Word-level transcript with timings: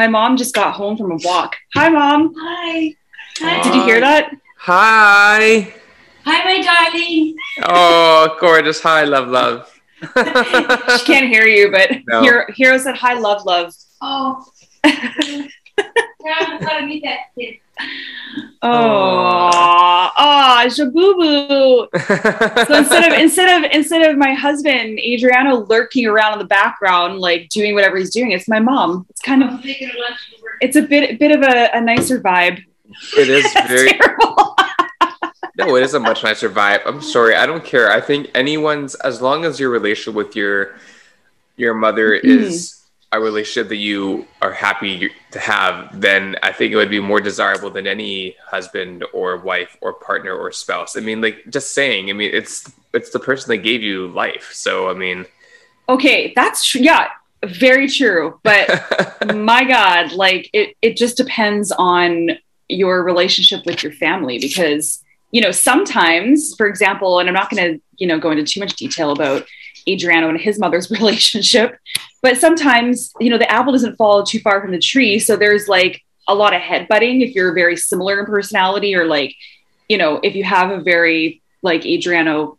my 0.00 0.06
my 0.06 0.08
mom 0.08 0.34
just 0.38 0.54
got 0.54 0.72
home 0.72 0.96
from 0.96 1.12
a 1.12 1.16
walk. 1.16 1.56
Hi, 1.74 1.90
mom. 1.90 2.32
Hi. 2.38 2.96
Did 3.38 3.74
you 3.74 3.82
hear 3.82 4.00
that? 4.00 4.34
Hi. 4.56 5.74
Hi, 6.24 6.44
my 6.46 6.62
darling. 6.62 7.36
Oh, 7.64 8.34
gorgeous. 8.40 8.80
Hi, 8.80 9.04
love, 9.04 9.28
love. 9.28 9.70
she 10.00 11.04
can't 11.04 11.28
hear 11.28 11.44
you, 11.44 11.70
but 11.70 11.90
No. 12.08 12.22
Hiiro, 12.22 12.46
Hiiro 12.48 12.80
said 12.80 12.96
hi, 12.96 13.12
love, 13.12 13.44
love. 13.44 13.74
Oh. 14.00 14.42
yeah, 14.86 15.48
gotta 16.24 16.86
meet 16.86 17.02
that 17.04 17.34
kid. 17.38 17.56
Oh, 18.62 19.50
ah, 19.52 20.64
Jaboo 20.66 21.88
So 22.66 22.74
instead 22.74 23.12
of 23.12 23.18
instead 23.18 23.64
of 23.64 23.70
instead 23.72 24.10
of 24.10 24.18
my 24.18 24.34
husband 24.34 25.00
Adriano 25.00 25.64
lurking 25.66 26.06
around 26.06 26.34
in 26.34 26.38
the 26.38 26.44
background, 26.44 27.18
like 27.18 27.48
doing 27.48 27.74
whatever 27.74 27.96
he's 27.96 28.10
doing, 28.10 28.32
it's 28.32 28.48
my 28.48 28.60
mom. 28.60 29.06
It's 29.08 29.20
kind 29.20 29.42
of 29.42 29.50
I'm 29.50 29.58
a 29.58 29.60
lunch 29.64 30.20
it's 30.60 30.76
a 30.76 30.82
bit 30.82 31.18
bit 31.18 31.32
of 31.32 31.42
a, 31.42 31.70
a 31.74 31.80
nicer 31.80 32.20
vibe. 32.20 32.62
it 33.16 33.28
is 33.28 33.52
very 33.68 33.98
no, 35.56 35.76
it 35.76 35.82
is 35.82 35.94
a 35.94 36.00
much 36.00 36.22
nicer 36.22 36.48
vibe. 36.48 36.80
I'm 36.86 37.02
sorry, 37.02 37.34
I 37.34 37.44
don't 37.44 37.64
care. 37.64 37.90
I 37.90 38.00
think 38.00 38.30
anyone's 38.34 38.94
as 38.96 39.20
long 39.20 39.44
as 39.44 39.60
your 39.60 39.70
relationship 39.70 40.14
with 40.14 40.36
your 40.36 40.74
your 41.56 41.74
mother 41.74 42.12
is 42.12 42.80
a 43.12 43.20
relationship 43.20 43.68
that 43.68 43.76
you 43.76 44.26
are 44.40 44.52
happy 44.52 45.10
to 45.32 45.38
have, 45.38 46.00
then 46.00 46.36
I 46.42 46.52
think 46.52 46.72
it 46.72 46.76
would 46.76 46.90
be 46.90 47.00
more 47.00 47.20
desirable 47.20 47.70
than 47.70 47.86
any 47.86 48.36
husband 48.46 49.04
or 49.12 49.36
wife 49.36 49.76
or 49.80 49.92
partner 49.92 50.34
or 50.34 50.50
spouse. 50.52 50.96
I 50.96 51.00
mean, 51.00 51.20
like 51.20 51.44
just 51.48 51.72
saying. 51.72 52.10
I 52.10 52.12
mean, 52.12 52.30
it's 52.32 52.70
it's 52.92 53.10
the 53.10 53.20
person 53.20 53.50
that 53.50 53.58
gave 53.58 53.82
you 53.82 54.08
life. 54.08 54.50
So 54.52 54.90
I 54.90 54.94
mean, 54.94 55.26
Okay, 55.90 56.32
that's 56.36 56.64
tr- 56.64 56.78
yeah, 56.78 57.08
very 57.44 57.88
true. 57.88 58.38
But 58.44 58.68
my 59.34 59.64
God, 59.64 60.12
like 60.12 60.48
it 60.52 60.76
it 60.80 60.96
just 60.96 61.16
depends 61.16 61.72
on 61.72 62.30
your 62.68 63.02
relationship 63.02 63.66
with 63.66 63.82
your 63.82 63.92
family 63.92 64.38
because 64.38 65.02
you 65.32 65.40
know 65.40 65.50
sometimes, 65.50 66.54
for 66.56 66.66
example, 66.66 67.18
and 67.18 67.28
I'm 67.28 67.34
not 67.34 67.50
going 67.50 67.74
to 67.74 67.82
you 67.96 68.06
know 68.06 68.20
go 68.20 68.30
into 68.30 68.44
too 68.44 68.60
much 68.60 68.76
detail 68.76 69.10
about 69.10 69.46
Adriano 69.88 70.28
and 70.28 70.40
his 70.40 70.58
mother's 70.58 70.90
relationship, 71.00 71.76
but 72.22 72.36
sometimes 72.38 73.12
you 73.20 73.30
know 73.30 73.38
the 73.38 73.50
apple 73.50 73.72
doesn't 73.72 73.96
fall 73.96 74.24
too 74.24 74.40
far 74.40 74.60
from 74.60 74.72
the 74.72 74.78
tree, 74.78 75.18
so 75.18 75.36
there's 75.36 75.68
like 75.68 76.02
a 76.28 76.34
lot 76.34 76.54
of 76.54 76.60
headbutting 76.60 77.22
if 77.26 77.34
you're 77.34 77.52
very 77.54 77.76
similar 77.76 78.20
in 78.20 78.26
personality 78.26 78.94
or 78.94 79.04
like 79.06 79.34
you 79.88 79.98
know 79.98 80.20
if 80.22 80.34
you 80.36 80.44
have 80.44 80.70
a 80.70 80.80
very 80.80 81.42
like 81.62 81.84
Adriano 81.84 82.58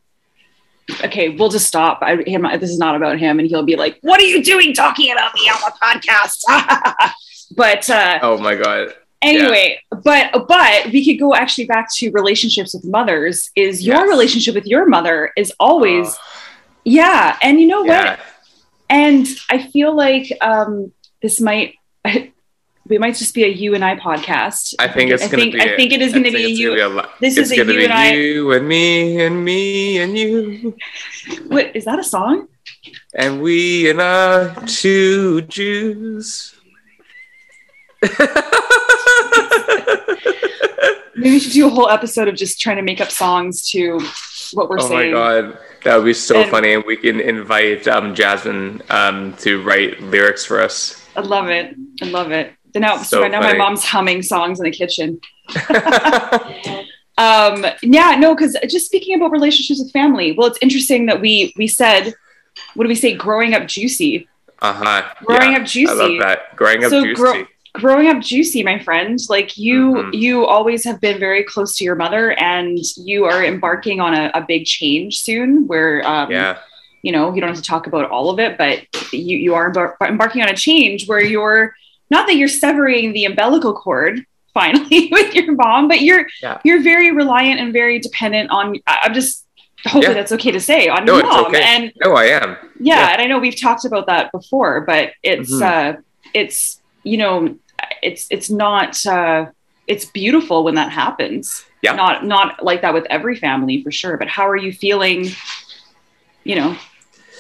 okay, 1.06 1.30
we'll 1.30 1.48
just 1.50 1.68
stop. 1.68 2.00
I, 2.02 2.18
him, 2.28 2.46
this 2.60 2.70
is 2.70 2.78
not 2.78 2.96
about 2.96 3.18
him. 3.18 3.40
And 3.40 3.48
he'll 3.48 3.64
be 3.64 3.78
like, 3.78 3.98
what 4.02 4.20
are 4.20 4.26
you 4.26 4.44
doing 4.44 4.74
talking 4.74 5.12
about 5.12 5.34
me 5.36 5.42
on 5.48 5.58
the 5.66 5.72
podcast? 5.82 7.12
but 7.56 7.90
uh, 7.90 8.20
oh 8.22 8.38
my 8.38 8.56
god. 8.56 8.94
anyway, 9.22 9.80
but, 10.04 10.48
but 10.50 10.88
we 10.92 11.06
could 11.06 11.18
go 11.20 11.34
actually 11.34 11.66
back 11.66 11.88
to 11.96 12.12
relationships 12.12 12.74
with 12.74 12.84
mothers 12.84 13.52
is 13.56 13.86
your 13.86 13.98
Yes. 14.06 14.10
relationship 14.10 14.54
with 14.56 14.66
your 14.66 14.86
mother 14.86 15.32
is 15.38 15.54
always, 15.62 16.08
Oh, 16.08 16.18
yeah. 16.84 17.38
And 17.42 17.60
you 17.60 17.68
know 17.68 17.84
yeah. 17.84 18.12
what? 18.12 18.20
And 18.90 19.28
I 19.50 19.68
feel 19.68 19.96
like 19.96 20.32
um, 20.42 20.92
this 21.22 21.40
might, 21.40 21.76
we 22.88 22.98
might 22.98 23.16
just 23.16 23.34
be 23.34 23.44
a 23.44 23.48
you 23.48 23.74
and 23.74 23.86
I 23.86 23.96
podcast. 23.96 24.76
I 24.80 24.88
think 24.88 25.12
it's 25.12 25.28
gonna 25.28 25.44
be. 25.44 25.62
I 25.62 25.76
think 25.76 25.94
it 25.94 26.02
is 26.02 26.12
going 26.12 26.26
to 26.26 26.32
be 26.32 26.52
you. 26.52 26.76
be 26.76 26.82
a 26.82 26.90
lot. 26.90 27.12
this 27.20 27.38
is 27.38 27.52
a 27.52 27.58
gonna 27.58 27.72
you 27.72 27.80
be 27.80 27.84
and 27.86 27.94
I- 27.94 28.12
you 28.14 28.52
and 28.52 28.68
me 28.68 29.22
and 29.22 29.46
me 29.46 29.98
and 30.00 30.18
you 30.18 30.76
What 31.48 31.76
is 31.76 31.86
that 31.86 32.00
a 32.00 32.04
song? 32.04 32.48
and 33.14 33.42
we 33.42 33.90
and 33.90 34.02
our 34.02 34.56
two 34.66 35.42
Jews. 35.44 36.56
Maybe 41.16 41.32
we 41.32 41.40
should 41.40 41.52
do 41.52 41.68
a 41.68 41.70
whole 41.70 41.90
episode 41.90 42.28
of 42.28 42.36
just 42.36 42.60
trying 42.60 42.78
to 42.78 42.82
make 42.82 43.00
up 43.02 43.12
songs 43.12 43.70
to 43.72 44.00
what 44.54 44.70
we're 44.70 44.80
oh 44.80 44.88
saying. 44.90 45.14
my 45.14 45.18
god, 45.42 45.58
that 45.84 45.96
would 45.98 46.06
be 46.06 46.14
so 46.14 46.42
And- 46.42 46.52
funny, 46.52 46.74
and 46.74 46.84
we 46.86 46.98
can 46.98 47.20
invite 47.20 47.88
um, 47.88 48.14
Jasmine 48.16 48.82
um, 48.90 49.34
to 49.38 49.62
write 49.64 50.02
lyrics 50.02 50.46
for 50.46 50.62
us. 50.62 51.08
I 51.16 51.22
love 51.22 51.50
it. 51.50 51.76
I 52.02 52.06
love 52.06 52.32
it. 52.32 52.54
Then 52.74 52.84
now, 52.84 52.98
so 53.04 53.22
right 53.22 53.30
now 53.32 53.42
my 53.42 53.54
mom's 53.54 53.84
humming 53.84 54.22
songs 54.24 54.60
in 54.60 54.64
the 54.64 54.72
kitchen. 54.72 55.20
Um, 57.18 57.66
yeah, 57.84 58.16
no, 58.18 58.34
because 58.34 58.58
just 58.68 58.88
speaking 58.88 59.16
about 59.16 59.32
relationships 59.32 59.80
with 59.80 59.92
family. 59.92 60.32
Well, 60.32 60.48
it's 60.48 60.58
interesting 60.62 61.06
that 61.08 61.22
we 61.22 61.54
we 61.56 61.68
said, 61.68 62.16
what 62.74 62.86
do 62.86 62.88
we 62.88 62.96
say? 62.96 63.14
Growing 63.14 63.54
up 63.54 63.64
Jewcy. 63.64 64.28
Uh 64.60 64.74
huh. 64.74 65.14
Growing 65.26 65.54
up 65.54 65.62
Jewcy. 65.64 65.88
I 65.90 65.94
love 65.94 66.12
that. 66.22 66.56
Growing 66.56 66.84
up 66.84 66.90
So 66.90 67.04
Jewcy. 67.04 67.16
grow- 67.16 67.46
Growing 67.74 68.08
up 68.10 68.18
Jewcy, 68.18 68.66
my 68.66 68.80
friend. 68.80 69.18
Like 69.30 69.58
you, 69.58 69.94
Mhm. 69.94 70.14
you 70.14 70.46
always 70.46 70.84
have 70.84 71.00
been 71.00 71.20
very 71.20 71.44
close 71.44 71.78
to 71.78 71.84
your 71.86 71.96
mother, 71.96 72.32
and 72.34 72.78
you 72.98 73.24
are 73.26 73.44
embarking 73.46 74.02
on 74.02 74.14
a, 74.14 74.30
a 74.34 74.42
big 74.42 74.66
change 74.66 75.20
soon. 75.22 75.68
Where 75.68 76.06
um, 76.06 76.30
yeah. 76.32 76.58
you 77.02 77.12
know 77.14 77.34
you 77.34 77.40
don't 77.40 77.50
have 77.50 77.58
to 77.58 77.64
talk 77.64 77.88
about 77.88 78.12
all 78.12 78.30
of 78.30 78.40
it 78.40 78.58
but 78.60 78.80
you, 79.12 79.36
you 79.38 79.56
are 79.56 79.72
embar- 79.72 79.96
embarking 80.08 80.44
on 80.44 80.50
a 80.50 80.54
change 80.56 81.08
where 81.08 81.20
you're 81.24 81.74
not 82.12 82.28
that 82.28 82.36
you're 82.36 82.48
severing 82.48 83.12
the 83.14 83.26
umbilical 83.26 83.74
cord 83.74 84.24
finally 84.54 85.08
with 85.12 85.34
your 85.34 85.52
mom 85.54 85.88
but 85.88 86.02
you're 86.02 86.28
Yeah. 86.44 86.60
you're 86.64 86.84
very 86.84 87.10
reliant 87.12 87.60
and 87.60 87.74
very 87.74 87.98
dependent 88.00 88.52
on 88.52 88.76
i'm 88.86 89.16
just 89.16 89.48
hopefully 89.86 90.08
Yeah. 90.08 90.14
that's 90.14 90.32
okay 90.34 90.52
to 90.52 90.60
say 90.60 90.90
on 90.90 91.06
No, 91.06 91.16
your 91.18 91.26
mom 91.26 91.46
okay. 91.48 91.64
and 91.64 91.92
No, 92.06 92.14
I 92.14 92.26
am. 92.26 92.50
yeah, 92.80 93.00
Yeah. 93.00 93.14
and 93.14 93.22
i 93.24 93.26
know 93.26 93.40
we've 93.40 93.60
talked 93.60 93.86
about 93.86 94.06
that 94.06 94.32
before 94.32 94.82
but 94.82 95.14
it's 95.24 95.52
Mhm. 95.52 95.62
uh 95.64 95.98
it's 96.36 96.81
you 97.04 97.18
know 97.18 97.56
it's 98.02 98.28
it's 98.30 98.50
not 98.50 99.04
uh 99.06 99.46
it's 99.88 100.06
beautiful 100.06 100.64
when 100.64 100.76
that 100.76 100.92
happens 100.92 101.66
Yeah. 101.82 101.96
not 101.96 102.26
not 102.26 102.64
like 102.64 102.82
that 102.82 102.94
with 102.94 103.06
every 103.10 103.36
family 103.36 103.84
for 103.84 103.92
sure 103.92 104.18
but 104.18 104.28
how 104.28 104.48
are 104.48 104.56
you 104.58 104.72
feeling 104.72 105.30
you 106.44 106.56
know 106.56 106.78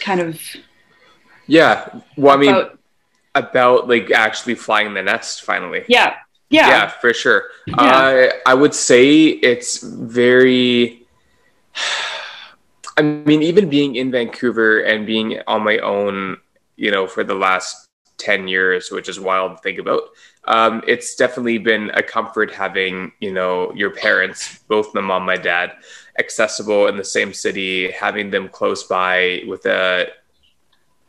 kind 0.01 0.19
of 0.19 0.41
Yeah. 1.47 2.00
Well, 2.17 2.33
I 2.35 2.38
mean, 2.39 2.50
about, 2.55 2.79
about 3.35 3.88
like 3.89 4.09
actually 4.11 4.55
flying 4.55 4.94
the 4.94 5.03
nest 5.03 5.44
finally. 5.44 5.83
yeah 5.88 6.16
yeah 6.50 6.67
yeah, 6.69 6.88
for 6.89 7.13
sure. 7.13 7.44
Yeah. 7.67 7.75
I 7.77 8.31
I 8.45 8.53
would 8.53 8.73
say 8.73 9.27
it's 9.29 9.81
very. 9.83 11.05
I 12.97 13.01
mean, 13.01 13.41
even 13.41 13.69
being 13.69 13.95
in 13.95 14.11
Vancouver 14.11 14.81
and 14.83 15.07
being 15.07 15.39
on 15.47 15.63
my 15.63 15.77
own, 15.79 16.38
you 16.75 16.91
know, 16.91 17.07
for 17.07 17.23
the 17.23 17.33
last 17.35 17.88
ten 18.17 18.47
years, 18.47 18.91
which 18.91 19.09
is 19.09 19.19
wild 19.19 19.57
to 19.57 19.61
think 19.61 19.79
about. 19.79 20.03
Um, 20.45 20.83
it's 20.88 21.16
definitely 21.16 21.59
been 21.59 21.91
a 21.94 22.03
comfort 22.03 22.51
having, 22.51 23.11
you 23.19 23.31
know, 23.31 23.72
your 23.73 23.91
parents, 23.91 24.59
both 24.67 24.94
my 24.94 25.01
mom, 25.01 25.25
my 25.25 25.38
dad, 25.38 25.73
accessible 26.17 26.88
in 26.88 26.97
the 26.97 27.03
same 27.03 27.33
city, 27.33 27.91
having 27.91 28.31
them 28.31 28.50
close 28.50 28.83
by 28.83 29.44
with 29.47 29.66
a 29.66 30.07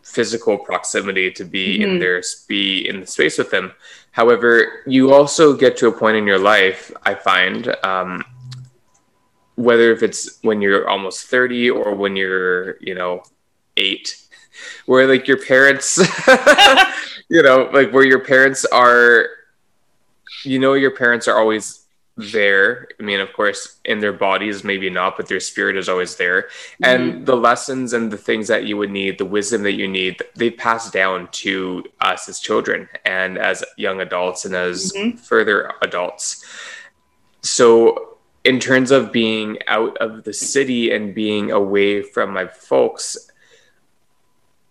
physical 0.02 0.58
proximity 0.58 1.30
to 1.30 1.44
be 1.44 1.82
in 1.82 1.90
Mhm. 1.90 2.00
their 2.00 2.22
be 2.48 2.86
in 2.88 3.00
the 3.00 3.06
space 3.06 3.38
with 3.38 3.50
them. 3.50 3.72
However, 4.10 4.82
you 4.86 5.12
also 5.12 5.54
get 5.54 5.76
to 5.78 5.88
a 5.88 5.92
point 5.92 6.16
in 6.16 6.26
your 6.26 6.38
life, 6.38 6.92
I 7.04 7.14
find, 7.14 7.74
um, 7.82 8.24
whether 9.54 9.92
if 9.92 10.02
it's 10.02 10.38
when 10.42 10.60
you're 10.60 10.88
almost 10.88 11.26
30 11.26 11.70
or 11.70 11.94
when 11.94 12.16
you're, 12.16 12.76
you 12.80 12.94
know, 12.94 13.22
eight, 13.76 14.16
where 14.86 15.06
like 15.06 15.26
your 15.28 15.38
parents, 15.38 15.98
you 17.28 17.42
know, 17.42 17.68
like 17.72 17.92
where 17.92 18.04
your 18.04 18.20
parents 18.20 18.64
are, 18.66 19.26
you 20.44 20.58
know, 20.58 20.74
your 20.74 20.90
parents 20.90 21.28
are 21.28 21.38
always 21.38 21.80
there. 22.16 22.88
I 23.00 23.02
mean, 23.02 23.20
of 23.20 23.32
course, 23.32 23.76
in 23.84 24.00
their 24.00 24.12
bodies, 24.12 24.64
maybe 24.64 24.90
not, 24.90 25.16
but 25.16 25.28
their 25.28 25.40
spirit 25.40 25.76
is 25.76 25.88
always 25.88 26.16
there. 26.16 26.48
And 26.82 27.24
the 27.24 27.36
lessons 27.36 27.94
and 27.94 28.10
the 28.10 28.18
things 28.18 28.48
that 28.48 28.64
you 28.64 28.76
would 28.76 28.90
need, 28.90 29.18
the 29.18 29.24
wisdom 29.24 29.62
that 29.62 29.72
you 29.72 29.88
need, 29.88 30.22
they 30.36 30.50
pass 30.50 30.90
down 30.90 31.28
to 31.32 31.84
us 32.00 32.28
as 32.28 32.38
children 32.38 32.88
and 33.06 33.38
as 33.38 33.64
young 33.78 34.00
adults 34.02 34.44
and 34.44 34.54
as 34.54 34.92
Mhm. 34.92 35.18
further 35.18 35.72
adults. 35.80 36.44
So, 37.40 38.08
in 38.44 38.58
terms 38.60 38.90
of 38.90 39.12
being 39.12 39.58
out 39.68 39.96
of 39.98 40.24
the 40.24 40.32
city 40.32 40.90
and 40.90 41.14
being 41.14 41.50
away 41.52 42.02
from 42.02 42.32
my 42.32 42.46
folks, 42.46 43.30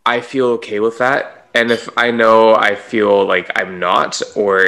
I 0.05 0.21
feel 0.21 0.47
okay 0.47 0.79
with 0.79 0.97
that. 0.99 1.49
And 1.53 1.71
if 1.71 1.89
I 1.97 2.11
know 2.11 2.55
I 2.55 2.75
feel 2.75 3.25
like 3.25 3.51
I'm 3.55 3.79
not, 3.79 4.21
or 4.35 4.67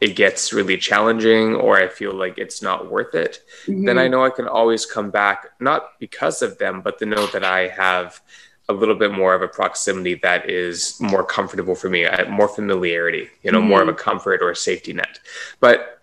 it 0.00 0.16
gets 0.16 0.52
really 0.52 0.76
challenging, 0.76 1.54
or 1.54 1.76
I 1.76 1.88
feel 1.88 2.12
like 2.12 2.38
it's 2.38 2.60
not 2.60 2.90
worth 2.90 3.14
it, 3.14 3.42
then 3.66 3.98
I 3.98 4.06
Mhm. 4.06 4.10
know 4.10 4.24
I 4.24 4.30
can 4.30 4.48
always 4.48 4.84
come 4.84 5.10
back, 5.10 5.50
not 5.60 5.98
because 5.98 6.42
of 6.42 6.58
them, 6.58 6.80
but 6.82 6.98
to 6.98 7.06
know 7.06 7.26
that 7.28 7.44
I 7.44 7.68
have 7.68 8.20
a 8.68 8.72
little 8.72 8.94
bit 8.94 9.12
more 9.12 9.34
of 9.34 9.42
a 9.42 9.48
proximity 9.48 10.14
that 10.22 10.48
is 10.50 10.98
more 11.00 11.22
comfortable 11.24 11.74
for 11.74 11.88
me, 11.88 12.04
uh, 12.04 12.28
more 12.28 12.48
familiarity, 12.48 13.30
you 13.42 13.52
know, 13.52 13.60
more 13.60 13.82
of 13.82 13.88
a 13.88 13.94
comfort 13.94 14.42
or 14.42 14.50
a 14.50 14.56
safety 14.56 14.92
net. 14.92 15.18
But 15.60 16.00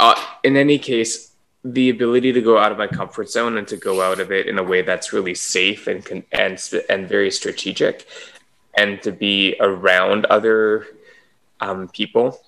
uh, 0.00 0.20
in 0.42 0.56
any 0.56 0.78
case, 0.78 1.31
the 1.64 1.90
ability 1.90 2.32
to 2.32 2.40
go 2.42 2.58
out 2.58 2.72
of 2.72 2.78
my 2.78 2.88
comfort 2.88 3.30
zone 3.30 3.56
and 3.56 3.68
to 3.68 3.76
go 3.76 4.02
out 4.02 4.18
of 4.18 4.32
it 4.32 4.48
in 4.48 4.58
a 4.58 4.62
way 4.62 4.82
that's 4.82 5.12
really 5.12 5.34
safe 5.34 5.86
and 5.86 6.04
con- 6.04 6.24
and 6.32 6.58
and 6.88 7.08
very 7.08 7.30
strategic, 7.30 8.06
and 8.76 9.00
to 9.02 9.12
be 9.12 9.54
around 9.60 10.24
other 10.26 10.86
um, 11.60 11.88
people 11.88 12.40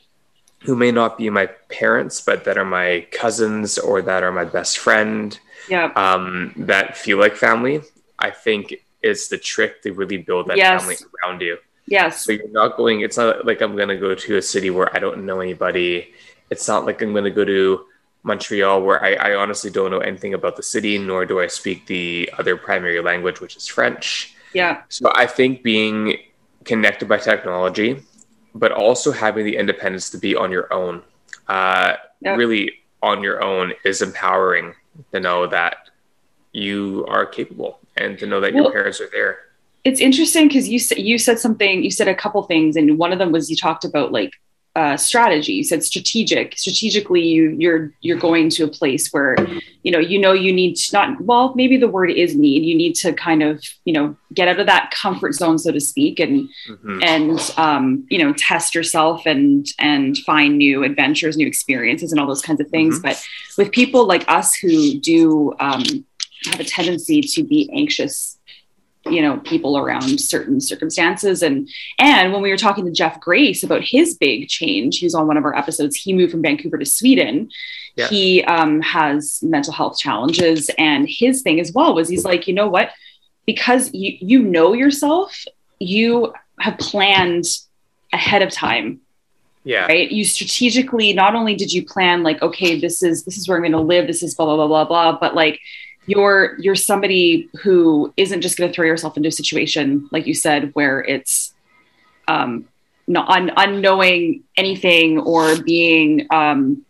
who 0.64 0.74
may 0.74 0.90
not 0.90 1.18
be 1.18 1.28
my 1.30 1.46
parents, 1.68 2.20
but 2.22 2.44
that 2.44 2.56
are 2.58 2.64
my 2.64 3.06
cousins 3.12 3.78
or 3.78 4.00
that 4.02 4.22
are 4.22 4.32
my 4.32 4.44
best 4.46 4.78
friend, 4.78 5.38
Yeah. 5.68 5.92
um, 5.94 6.54
that 6.56 6.96
feel 6.96 7.18
like 7.18 7.36
family, 7.36 7.82
I 8.18 8.30
think 8.30 8.74
is 9.02 9.28
the 9.28 9.36
trick 9.36 9.82
to 9.82 9.92
really 9.92 10.16
build 10.16 10.46
that 10.48 10.56
Yes. 10.56 10.80
family 10.80 10.96
around 11.22 11.42
you. 11.42 11.58
Yes. 11.86 12.24
So 12.24 12.32
you're 12.32 12.48
not 12.48 12.78
going, 12.78 13.02
it's 13.02 13.18
not 13.18 13.44
like 13.44 13.60
I'm 13.60 13.76
going 13.76 13.90
to 13.90 13.98
go 13.98 14.14
to 14.14 14.36
a 14.38 14.42
city 14.42 14.70
where 14.70 14.88
I 14.96 14.98
don't 14.98 15.26
know 15.26 15.40
anybody. 15.40 16.14
It's 16.48 16.66
not 16.66 16.86
like 16.86 17.02
I'm 17.02 17.12
going 17.12 17.24
to 17.24 17.30
go 17.30 17.44
to 17.44 17.84
Montreal 18.24 18.82
where 18.82 19.02
I, 19.04 19.12
I 19.14 19.34
honestly 19.36 19.70
don't 19.70 19.90
know 19.90 19.98
anything 19.98 20.34
about 20.34 20.56
the 20.56 20.62
city, 20.62 20.98
nor 20.98 21.24
do 21.26 21.40
I 21.40 21.46
speak 21.46 21.86
the 21.86 22.30
other 22.38 22.56
primary 22.56 23.00
language, 23.00 23.40
which 23.40 23.56
is 23.56 23.66
French. 23.66 24.34
Yeah. 24.54 24.82
So 24.88 25.12
I 25.14 25.26
think 25.26 25.62
being 25.62 26.16
connected 26.64 27.08
by 27.08 27.18
technology, 27.18 28.02
but 28.54 28.72
also 28.72 29.12
having 29.12 29.44
the 29.44 29.56
independence 29.56 30.08
to 30.10 30.18
be 30.18 30.34
on 30.34 30.50
your 30.50 30.72
own, 30.72 31.02
uh, 31.48 31.94
Yep. 32.22 32.38
really 32.38 32.72
on 33.02 33.22
your 33.22 33.44
own 33.44 33.74
is 33.84 34.00
empowering 34.00 34.72
to 35.12 35.20
know 35.20 35.46
that 35.46 35.90
you 36.52 37.04
are 37.06 37.26
capable 37.26 37.78
and 37.98 38.18
to 38.18 38.26
know 38.26 38.40
that 38.40 38.54
your 38.54 38.72
parents 38.72 38.98
are 39.00 39.10
there. 39.12 39.38
it's 39.84 40.00
interesting 40.00 40.48
because 40.48 40.66
you 40.66 40.78
said 40.78 40.96
you 40.98 41.18
said 41.18 41.38
something 41.38 41.84
you 41.84 41.90
said 41.90 42.08
a 42.08 42.14
couple 42.14 42.42
things 42.44 42.76
and 42.76 42.96
one 42.96 43.12
of 43.12 43.18
them 43.18 43.30
was 43.30 43.50
you 43.50 43.56
talked 43.56 43.84
about 43.84 44.10
like 44.12 44.32
uh, 44.76 44.96
strategy 44.96 45.52
you 45.52 45.62
said 45.62 45.84
strategic 45.84 46.58
strategically 46.58 47.22
you 47.22 47.50
you're 47.58 47.92
you're 48.00 48.18
going 48.18 48.48
to 48.50 48.64
a 48.64 48.68
place 48.68 49.08
where 49.12 49.36
you 49.84 49.92
know 49.92 50.00
you 50.00 50.18
know 50.18 50.32
you 50.32 50.52
need 50.52 50.74
to 50.74 50.92
not 50.92 51.20
well 51.20 51.52
maybe 51.54 51.76
the 51.76 51.86
word 51.86 52.10
is 52.10 52.34
need 52.34 52.64
you 52.64 52.74
need 52.74 52.94
to 52.94 53.12
kind 53.12 53.40
of 53.42 53.62
you 53.84 53.92
know 53.92 54.16
get 54.32 54.48
out 54.48 54.58
of 54.58 54.66
that 54.66 54.90
comfort 54.90 55.32
zone 55.32 55.58
so 55.60 55.70
to 55.70 55.80
speak 55.80 56.18
and 56.18 56.48
Mhm. 56.68 57.04
and 57.04 57.52
um, 57.56 58.04
you 58.10 58.18
know 58.18 58.32
test 58.32 58.74
yourself 58.74 59.26
and 59.26 59.68
and 59.78 60.18
find 60.18 60.58
new 60.58 60.82
adventures 60.82 61.36
new 61.36 61.46
experiences 61.46 62.10
and 62.10 62.20
all 62.20 62.26
those 62.26 62.42
kinds 62.42 62.60
of 62.60 62.68
things 62.70 62.98
Mhm. 62.98 63.02
but 63.02 63.24
with 63.56 63.70
people 63.70 64.06
like 64.08 64.24
us 64.28 64.54
who 64.54 64.98
do 64.98 65.52
um, 65.60 65.84
have 66.46 66.58
a 66.58 66.64
tendency 66.64 67.20
to 67.20 67.44
be 67.44 67.70
anxious 67.72 68.38
you 69.06 69.20
know 69.22 69.38
people 69.38 69.76
around 69.76 70.20
certain 70.20 70.60
circumstances. 70.60 71.42
And 71.42 71.68
and 71.98 72.32
when 72.32 72.42
we 72.42 72.50
were 72.50 72.56
talking 72.56 72.84
to 72.84 72.90
jeff 72.90 73.20
grace 73.20 73.62
about 73.62 73.82
his 73.82 74.16
big 74.16 74.48
change 74.48 74.98
he 74.98 75.06
was 75.06 75.14
on 75.14 75.26
one 75.26 75.36
of 75.36 75.44
our 75.44 75.56
episodes 75.56 75.96
he 75.96 76.12
moved 76.12 76.32
from 76.32 76.42
vancouver 76.42 76.78
to 76.78 76.86
sweden. 76.86 77.50
Yeah. 77.96 78.08
he 78.08 78.42
um, 78.42 78.80
has 78.80 79.40
mental 79.40 79.72
health 79.72 79.98
challenges. 79.98 80.68
And 80.78 81.08
his 81.08 81.42
thing 81.42 81.60
as 81.60 81.72
well 81.72 81.94
was 81.94 82.08
he's 82.08 82.24
like 82.24 82.48
you 82.48 82.54
know 82.54 82.68
what? 82.68 82.90
Because 83.46 83.92
you 83.92 84.16
you 84.20 84.42
know 84.42 84.72
yourself 84.72 85.44
you 85.78 86.32
have 86.58 86.78
planned 86.78 87.44
ahead 88.12 88.42
of 88.42 88.50
time. 88.50 89.00
Yeah. 89.64 89.86
right? 89.86 90.10
You 90.10 90.24
strategically 90.24 91.14
not 91.14 91.34
only 91.34 91.54
did 91.54 91.72
you 91.72 91.84
plan 91.84 92.22
like 92.22 92.42
okay 92.42 92.78
this 92.78 93.02
is 93.02 93.24
this 93.24 93.38
is 93.38 93.48
where 93.48 93.56
i'm 93.56 93.62
going 93.62 93.72
to 93.72 93.80
live 93.80 94.06
this 94.06 94.22
is 94.22 94.34
blah 94.34 94.44
blah 94.44 94.56
blah 94.56 94.66
blah 94.66 94.84
blah 94.84 95.18
but 95.18 95.34
like 95.34 95.58
you're 96.06 96.56
you're 96.58 96.74
somebody 96.74 97.48
who 97.62 98.12
isn't 98.16 98.42
just 98.42 98.56
going 98.58 98.70
to 98.70 98.74
throw 98.74 98.84
yourself 98.86 99.16
into 99.16 99.28
a 99.28 99.32
situation 99.32 100.08
like 100.12 100.26
you 100.26 100.34
said 100.34 100.70
where 100.74 101.00
it's 101.00 101.54
um 102.28 102.66
not 103.06 103.28
un, 103.30 103.50
unknowing 103.56 104.42
anything 104.56 105.18
or 105.20 105.56
being 105.62 106.26
um 106.30 106.84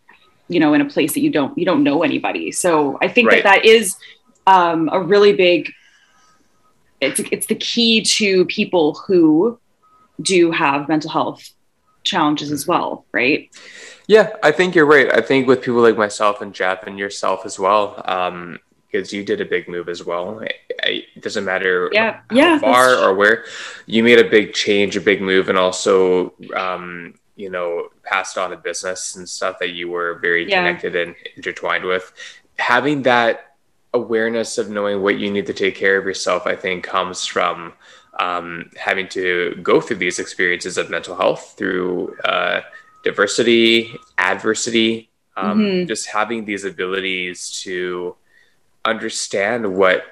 you 0.48 0.58
know 0.60 0.74
in 0.74 0.80
a 0.80 0.84
place 0.84 1.14
that 1.14 1.20
you 1.20 1.30
don't 1.30 1.56
you 1.56 1.64
don't 1.64 1.82
know 1.82 2.02
anybody 2.02 2.50
so 2.52 2.98
i 3.00 3.08
think 3.08 3.28
Right. 3.30 3.42
that 3.44 3.62
that 3.62 3.64
is 3.64 3.96
um 4.46 4.88
a 4.92 5.00
really 5.00 5.32
big 5.32 5.70
it's 7.00 7.20
it's 7.32 7.46
the 7.46 7.54
key 7.54 8.02
to 8.02 8.44
people 8.46 8.94
who 9.06 9.58
do 10.20 10.50
have 10.50 10.88
mental 10.88 11.10
health 11.10 11.50
challenges 12.04 12.52
as 12.52 12.66
well 12.66 13.06
right 13.12 13.48
Yeah, 14.06 14.30
I 14.42 14.52
think 14.52 14.74
you're 14.74 14.84
right. 14.84 15.10
I 15.10 15.22
think 15.22 15.48
with 15.48 15.62
people 15.62 15.80
like 15.80 15.96
myself 15.96 16.42
and 16.42 16.52
Jeff 16.52 16.82
and 16.86 16.98
yourself 16.98 17.46
as 17.46 17.58
well, 17.58 18.02
um, 18.04 18.58
because 18.94 19.12
you 19.12 19.24
did 19.24 19.40
a 19.40 19.44
big 19.44 19.68
move 19.68 19.88
as 19.88 20.04
well. 20.04 20.40
I- 20.40 20.54
I- 20.84 21.06
It 21.16 21.22
doesn't 21.22 21.44
matter 21.44 21.88
Yeah, 21.92 22.20
how 22.30 22.36
yeah, 22.36 22.58
far 22.58 22.94
or 22.94 23.14
where. 23.14 23.44
You 23.86 24.04
made 24.04 24.20
a 24.20 24.28
big 24.38 24.52
change, 24.54 24.96
a 24.96 25.00
big 25.00 25.20
move, 25.20 25.48
and 25.48 25.58
also, 25.58 26.34
um, 26.54 27.14
you 27.34 27.50
know, 27.50 27.88
passed 28.04 28.38
on 28.38 28.52
a 28.52 28.56
business 28.56 29.16
and 29.16 29.28
stuff 29.28 29.58
that 29.58 29.70
you 29.70 29.88
were 29.88 30.14
very 30.22 30.48
Yeah. 30.48 30.58
connected 30.58 30.94
and 30.94 31.16
intertwined 31.36 31.84
with. 31.84 32.12
Having 32.58 33.02
that 33.02 33.56
awareness 33.94 34.58
of 34.58 34.70
knowing 34.70 35.02
what 35.02 35.16
you 35.18 35.28
need 35.30 35.46
to 35.46 35.52
take 35.54 35.74
care 35.74 35.96
of 35.98 36.04
yourself, 36.04 36.46
I 36.46 36.54
think, 36.54 36.84
comes 36.84 37.26
from 37.26 37.72
um, 38.20 38.70
having 38.76 39.08
to 39.08 39.56
go 39.60 39.80
through 39.80 39.96
these 39.96 40.20
experiences 40.20 40.78
of 40.78 40.88
mental 40.88 41.16
health 41.16 41.54
through 41.58 42.14
uh, 42.24 42.60
diversity, 43.02 43.92
adversity, 44.18 45.10
um, 45.36 45.58
Mhm. 45.58 45.88
just 45.88 46.06
having 46.06 46.44
these 46.44 46.64
abilities 46.64 47.60
to 47.64 48.14
understand 48.84 49.76
what 49.76 50.04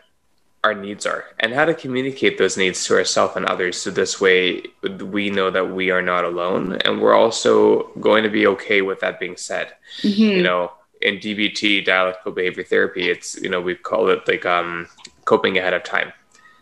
our 0.64 0.74
needs 0.74 1.06
are 1.06 1.24
and 1.40 1.52
how 1.52 1.64
to 1.64 1.74
communicate 1.74 2.38
those 2.38 2.56
needs 2.56 2.84
to 2.86 2.94
ourselves 2.94 3.34
and 3.36 3.44
others. 3.46 3.76
So 3.76 3.90
this 3.90 4.20
way 4.20 4.62
we 5.00 5.28
know 5.28 5.50
that 5.50 5.70
we 5.74 5.90
are 5.90 6.02
not 6.02 6.24
alone 6.24 6.76
and 6.84 7.00
we're 7.00 7.14
also 7.14 7.88
going 8.00 8.22
to 8.22 8.30
be 8.30 8.46
okay 8.46 8.80
with 8.82 9.00
that 9.00 9.19
being 9.19 9.36
said 9.36 9.72
Mhm. 10.02 10.36
you 10.36 10.42
know 10.42 10.70
in 11.00 11.16
dbt 11.19 11.84
dialectical 11.84 12.30
behavior 12.30 12.62
therapy 12.62 13.10
it's 13.10 13.36
you 13.42 13.48
know 13.50 13.60
we 13.60 13.74
call 13.74 14.08
it 14.08 14.20
like 14.28 14.46
um 14.46 14.86
coping 15.24 15.58
ahead 15.58 15.74
of 15.74 15.82
time 15.82 16.12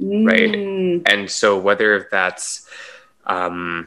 right. 0.00 0.50
Mm, 0.54 1.02
and 1.12 1.30
so 1.30 1.58
whether 1.58 2.08
that's 2.10 2.66
um 3.26 3.86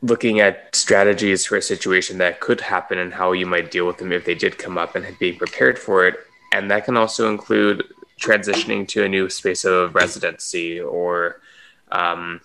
looking 0.00 0.40
at 0.40 0.74
strategies 0.74 1.44
for 1.44 1.56
a 1.58 1.62
situation 1.62 2.16
that 2.16 2.40
could 2.40 2.62
happen 2.62 2.96
and 2.98 3.12
how 3.12 3.32
you 3.32 3.44
might 3.44 3.70
deal 3.70 3.86
with 3.86 3.98
them 3.98 4.10
if 4.10 4.24
they 4.24 4.34
did 4.34 4.56
come 4.56 4.78
up 4.78 4.96
and 4.96 5.04
being 5.18 5.36
prepared 5.36 5.78
for 5.78 6.06
it 6.08 6.16
and 6.52 6.70
that 6.70 6.84
can 6.84 6.96
also 6.96 7.30
include 7.30 7.84
transitioning 8.20 8.86
to 8.88 9.04
a 9.04 9.08
new 9.08 9.28
space 9.30 9.64
of 9.64 9.94
residency 9.94 10.80
or 10.80 11.40
um, 11.90 12.40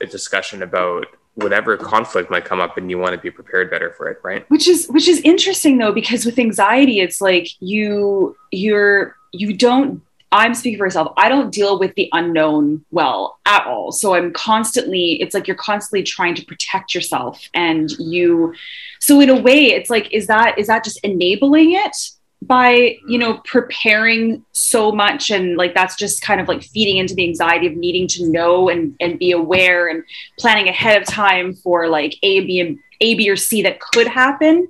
a 0.00 0.06
discussion 0.06 0.62
about 0.62 1.06
whatever 1.34 1.76
conflict 1.76 2.30
might 2.30 2.44
come 2.44 2.60
up 2.60 2.76
and 2.76 2.90
you 2.90 2.98
want 2.98 3.14
to 3.14 3.20
be 3.20 3.30
prepared 3.30 3.70
better 3.70 3.90
for 3.92 4.08
it 4.08 4.18
right? 4.22 4.48
Which 4.50 4.68
is 4.68 4.86
which 4.88 5.08
is 5.08 5.20
interesting 5.20 5.78
though 5.78 5.92
because 5.92 6.26
with 6.26 6.38
anxiety 6.38 7.00
it's 7.00 7.20
like 7.20 7.48
you 7.60 8.36
you're 8.50 9.16
you 9.32 9.56
don't 9.56 10.02
i'm 10.30 10.54
speaking 10.54 10.78
for 10.78 10.84
myself 10.84 11.12
i 11.16 11.28
don't 11.28 11.50
deal 11.50 11.78
with 11.78 11.94
the 11.94 12.08
unknown 12.12 12.84
well 12.90 13.38
at 13.46 13.66
all. 13.66 13.92
So 13.92 14.14
i'm 14.14 14.32
constantly 14.32 15.20
it's 15.22 15.34
like 15.34 15.46
you're 15.46 15.56
constantly 15.56 16.02
trying 16.02 16.34
to 16.34 16.44
protect 16.44 16.94
yourself 16.94 17.48
and 17.54 17.90
you 17.92 18.54
so 19.00 19.18
in 19.20 19.30
a 19.30 19.40
way 19.40 19.72
it's 19.72 19.88
like 19.88 20.12
is 20.12 20.26
that 20.26 20.58
is 20.58 20.66
that 20.66 20.84
just 20.84 21.00
enabling 21.02 21.72
it 21.72 21.96
by 22.46 22.96
you 23.06 23.18
know 23.18 23.40
preparing 23.44 24.44
so 24.50 24.90
much 24.90 25.30
and 25.30 25.56
like 25.56 25.74
that's 25.74 25.94
just 25.94 26.22
kind 26.22 26.40
of 26.40 26.48
like 26.48 26.62
feeding 26.62 26.96
into 26.96 27.14
the 27.14 27.22
anxiety 27.22 27.68
of 27.68 27.76
needing 27.76 28.08
to 28.08 28.28
know 28.28 28.68
and 28.68 28.96
and 29.00 29.18
be 29.18 29.30
aware 29.30 29.88
and 29.88 30.02
planning 30.38 30.68
ahead 30.68 31.00
of 31.00 31.06
time 31.06 31.54
for 31.54 31.88
like 31.88 32.16
a 32.24 32.40
b 32.40 32.60
and 32.60 32.78
a 33.00 33.14
b 33.14 33.30
or 33.30 33.36
c 33.36 33.62
that 33.62 33.80
could 33.80 34.06
happen. 34.06 34.68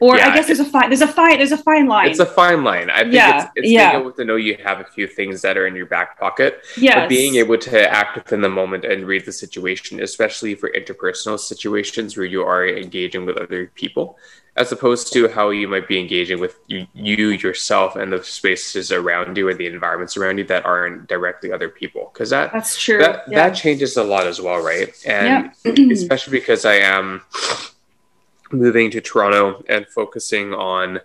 Or 0.00 0.16
Yeah, 0.16 0.28
i 0.28 0.34
guess 0.34 0.46
there's 0.46 0.60
a 0.60 0.64
fine 0.64 0.90
there's 0.90 1.00
a 1.00 1.08
fine 1.08 1.38
there's 1.38 1.52
a 1.52 1.58
fine 1.58 1.88
line. 1.88 2.10
It's 2.10 2.20
a 2.20 2.26
fine 2.26 2.62
line. 2.62 2.88
I 2.88 3.02
think 3.02 3.14
Yeah, 3.14 3.42
it's, 3.42 3.52
it's 3.56 3.68
yeah. 3.68 3.90
being 3.90 4.02
able 4.02 4.12
to 4.12 4.24
know 4.24 4.36
you 4.36 4.56
have 4.62 4.78
a 4.80 4.84
few 4.84 5.08
things 5.08 5.42
that 5.42 5.56
are 5.56 5.66
in 5.66 5.74
your 5.74 5.86
back 5.86 6.20
pocket 6.20 6.62
yes. 6.76 6.94
but 6.94 7.08
being 7.08 7.34
able 7.34 7.58
to 7.58 7.90
act 7.90 8.14
within 8.16 8.40
the 8.40 8.48
moment 8.48 8.84
and 8.84 9.06
read 9.06 9.24
the 9.24 9.32
situation, 9.32 10.00
especially 10.00 10.54
for 10.54 10.70
interpersonal 10.70 11.38
situations 11.38 12.16
where 12.16 12.26
you 12.26 12.42
are 12.42 12.68
engaging 12.68 13.26
with 13.26 13.38
other 13.38 13.72
people, 13.74 14.16
as 14.58 14.72
opposed 14.72 15.12
to 15.12 15.28
how 15.28 15.50
you 15.50 15.68
might 15.68 15.86
be 15.86 15.98
engaging 16.00 16.40
with 16.40 16.58
you, 16.66 16.86
you 16.92 17.28
yourself 17.28 17.94
and 17.96 18.12
the 18.12 18.22
spaces 18.22 18.90
around 18.90 19.36
you 19.36 19.48
or 19.48 19.54
the 19.54 19.66
environments 19.66 20.16
around 20.16 20.38
you 20.38 20.44
that 20.44 20.66
aren't 20.66 21.08
directly 21.08 21.52
other 21.52 21.68
people. 21.68 22.10
Because 22.12 22.30
that 22.30 22.52
that's 22.52 22.76
true 22.76 22.98
that, 22.98 23.24
yeah. 23.28 23.48
that 23.48 23.56
changes 23.56 23.96
a 23.96 24.02
lot 24.02 24.26
as 24.26 24.40
well, 24.40 24.60
right? 24.62 24.92
And 25.06 25.52
especially 25.92 26.38
because 26.38 26.64
I 26.64 26.74
am 26.74 27.22
moving 28.50 28.90
to 28.90 29.00
Toronto 29.00 29.62
and 29.68 29.86
focusing 29.86 30.52
on, 30.52 31.00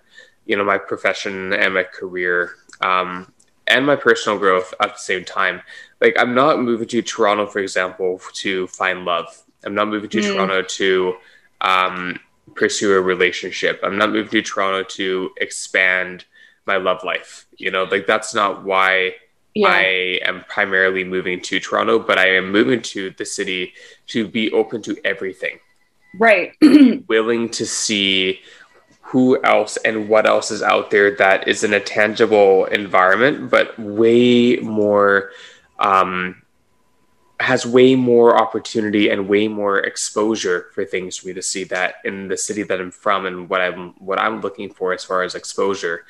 you 0.46 0.56
know, 0.58 0.64
my 0.64 0.80
profession 0.80 1.54
and 1.54 1.76
my 1.76 1.84
career 1.84 2.56
um, 2.82 3.32
and 3.68 3.86
my 3.86 3.96
personal 3.96 4.40
growth 4.40 4.74
at 4.80 4.94
the 4.94 5.00
same 5.00 5.24
time. 5.24 5.62
Like, 6.02 6.16
I'm 6.18 6.34
not 6.34 6.60
moving 6.60 6.88
to 6.90 7.02
Toronto, 7.02 7.46
for 7.46 7.60
example, 7.60 8.20
to 8.34 8.68
find 8.68 9.06
love. 9.06 9.28
I'm 9.64 9.76
not 9.76 9.88
moving 9.88 10.10
to 10.10 10.20
Mm. 10.20 10.34
Toronto 10.34 10.62
to 10.62 11.16
um, 11.62 12.20
pursue 12.56 12.94
a 12.94 13.02
relationship. 13.02 13.80
I'm 13.84 13.98
not 13.98 14.12
moving 14.12 14.32
to 14.32 14.42
Toronto 14.42 14.84
to 14.96 15.32
expand 15.38 16.26
my 16.66 16.78
love 16.78 17.04
life. 17.04 17.46
You 17.58 17.72
know, 17.72 17.84
like 17.84 18.08
that's 18.08 18.34
not 18.34 18.64
why 18.64 19.16
yeah 19.54 19.70
I 19.70 20.20
am 20.26 20.44
primarily 20.48 21.04
moving 21.04 21.42
to 21.42 21.60
Toronto, 21.60 22.00
but 22.00 22.18
I 22.18 22.36
am 22.36 22.52
moving 22.52 22.82
to 22.94 23.12
the 23.12 23.26
city 23.26 23.74
to 24.08 24.28
be 24.28 24.52
open 24.52 24.82
to 24.84 24.98
everything, 25.06 25.60
right 26.20 26.54
willing 27.08 27.50
to 27.50 27.66
see 27.66 28.42
who 29.02 29.40
else 29.44 29.78
and 29.78 30.10
what 30.10 30.26
else 30.26 30.50
is 30.50 30.64
out 30.64 30.90
there 30.90 31.16
that 31.18 31.48
is 31.48 31.64
in 31.64 31.74
a 31.74 31.80
tangible 31.80 32.66
environment, 32.66 33.50
but 33.52 33.78
way 33.78 34.56
more 34.56 35.30
um, 35.78 36.42
has 37.40 37.66
way 37.66 37.96
more 37.96 38.38
opportunity 38.38 39.10
and 39.10 39.28
way 39.28 39.48
more 39.48 39.80
exposure 39.80 40.68
for 40.74 40.86
things 40.86 41.18
for 41.18 41.28
me 41.28 41.34
to 41.34 41.42
see 41.42 41.64
that 41.66 41.96
in 42.06 42.28
the 42.28 42.38
city 42.38 42.64
that 42.64 42.80
I'm 42.80 42.92
from 42.92 43.26
and 43.26 43.50
what 43.50 43.60
I'm 43.62 43.90
what 44.00 44.20
I'm 44.20 44.40
looking 44.42 44.72
for 44.72 44.94
as 44.94 45.04
far 45.04 45.24
as 45.24 45.36
exposure. 45.36 46.06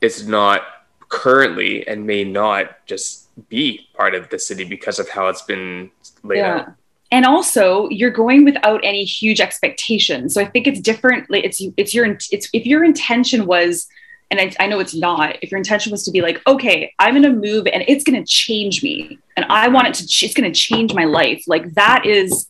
It's 0.00 0.22
not 0.22 0.62
currently 1.08 1.86
and 1.86 2.06
may 2.06 2.24
not 2.24 2.86
just 2.86 3.28
be 3.48 3.88
part 3.94 4.14
of 4.14 4.28
the 4.30 4.38
city 4.38 4.64
because 4.64 4.98
of 4.98 5.08
how 5.08 5.26
it's 5.28 5.42
been 5.42 5.90
laid 6.22 6.38
Yeah. 6.38 6.56
out. 6.56 6.72
and 7.10 7.24
also 7.26 7.88
you're 7.88 8.10
going 8.12 8.44
without 8.44 8.80
any 8.84 9.02
huge 9.04 9.40
expectations 9.40 10.34
so 10.34 10.40
i 10.40 10.44
think 10.44 10.66
it's 10.68 10.78
different 10.80 11.28
like 11.30 11.42
it's 11.44 11.60
it's 11.76 11.92
your 11.94 12.04
it's 12.30 12.48
if 12.52 12.64
your 12.66 12.84
intention 12.84 13.46
was 13.46 13.88
and 14.30 14.40
I, 14.40 14.52
I 14.60 14.66
know 14.68 14.78
it's 14.78 14.94
not. 14.94 15.36
If 15.42 15.50
your 15.50 15.58
intention 15.58 15.90
was 15.90 16.04
to 16.04 16.10
be 16.10 16.22
like 16.22 16.40
okay 16.46 16.92
i'm 16.98 17.12
going 17.12 17.22
to 17.22 17.30
move 17.30 17.66
and 17.66 17.84
it's 17.88 18.04
going 18.04 18.22
to 18.22 18.26
change 18.26 18.82
me 18.82 19.18
and 19.36 19.46
i 19.46 19.68
want 19.68 19.88
it 19.88 19.94
to 19.94 20.06
ch- 20.06 20.24
it's 20.24 20.34
going 20.34 20.50
to 20.50 20.58
change 20.58 20.94
my 20.94 21.04
life 21.04 21.44
like 21.46 21.74
that 21.74 22.06
is 22.06 22.48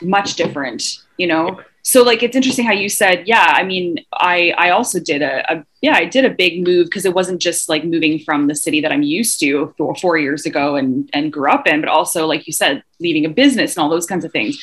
much 0.00 0.34
different 0.34 0.82
you 1.18 1.26
know? 1.26 1.60
So 1.84 2.02
like 2.02 2.22
it's 2.22 2.36
interesting 2.36 2.64
how 2.64 2.72
you 2.72 2.88
said 2.88 3.26
yeah 3.26 3.54
i 3.56 3.64
mean 3.64 3.98
i 4.12 4.54
i 4.56 4.70
also 4.70 5.00
did 5.00 5.20
a, 5.20 5.52
a 5.52 5.64
yeah 5.80 5.96
i 5.96 6.04
did 6.04 6.24
a 6.24 6.30
big 6.30 6.62
move 6.64 6.86
because 6.86 7.04
it 7.04 7.12
wasn't 7.12 7.42
just 7.42 7.68
like 7.68 7.84
moving 7.84 8.20
from 8.20 8.46
the 8.46 8.54
city 8.54 8.80
that 8.80 8.92
i'm 8.92 9.02
used 9.02 9.40
to 9.40 9.74
four, 9.76 9.96
four 9.96 10.16
years 10.16 10.46
ago 10.46 10.76
and 10.76 11.10
and 11.12 11.32
grew 11.32 11.50
up 11.50 11.66
in 11.66 11.80
but 11.80 11.90
also 11.90 12.24
like 12.24 12.46
you 12.46 12.52
said 12.52 12.84
leaving 13.00 13.26
a 13.26 13.28
business 13.28 13.74
and 13.74 13.82
all 13.82 13.90
those 13.90 14.06
kinds 14.06 14.24
of 14.24 14.30
things. 14.30 14.62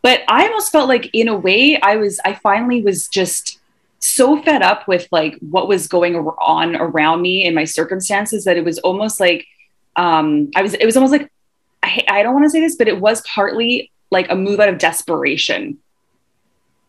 But 0.00 0.22
i 0.26 0.46
almost 0.46 0.72
felt 0.72 0.88
like 0.88 1.10
in 1.12 1.28
a 1.28 1.36
way 1.36 1.78
i 1.82 1.96
was 1.96 2.18
i 2.24 2.32
finally 2.32 2.80
was 2.80 3.08
just 3.08 3.58
so 4.04 4.40
fed 4.42 4.62
up 4.62 4.86
with 4.86 5.08
like 5.10 5.36
what 5.40 5.68
was 5.68 5.86
going 5.86 6.14
on 6.16 6.76
around 6.76 7.22
me 7.22 7.44
in 7.44 7.54
my 7.54 7.64
circumstances 7.64 8.44
that 8.44 8.56
it 8.56 8.64
was 8.64 8.78
almost 8.80 9.18
like 9.18 9.46
um 9.96 10.50
i 10.56 10.62
was 10.62 10.74
it 10.74 10.84
was 10.84 10.96
almost 10.96 11.12
like 11.12 11.30
i, 11.82 12.04
I 12.08 12.22
don't 12.22 12.34
want 12.34 12.44
to 12.44 12.50
say 12.50 12.60
this 12.60 12.76
but 12.76 12.88
it 12.88 13.00
was 13.00 13.22
partly 13.22 13.90
like 14.14 14.30
a 14.30 14.36
move 14.36 14.60
out 14.60 14.70
of 14.70 14.78
desperation. 14.78 15.78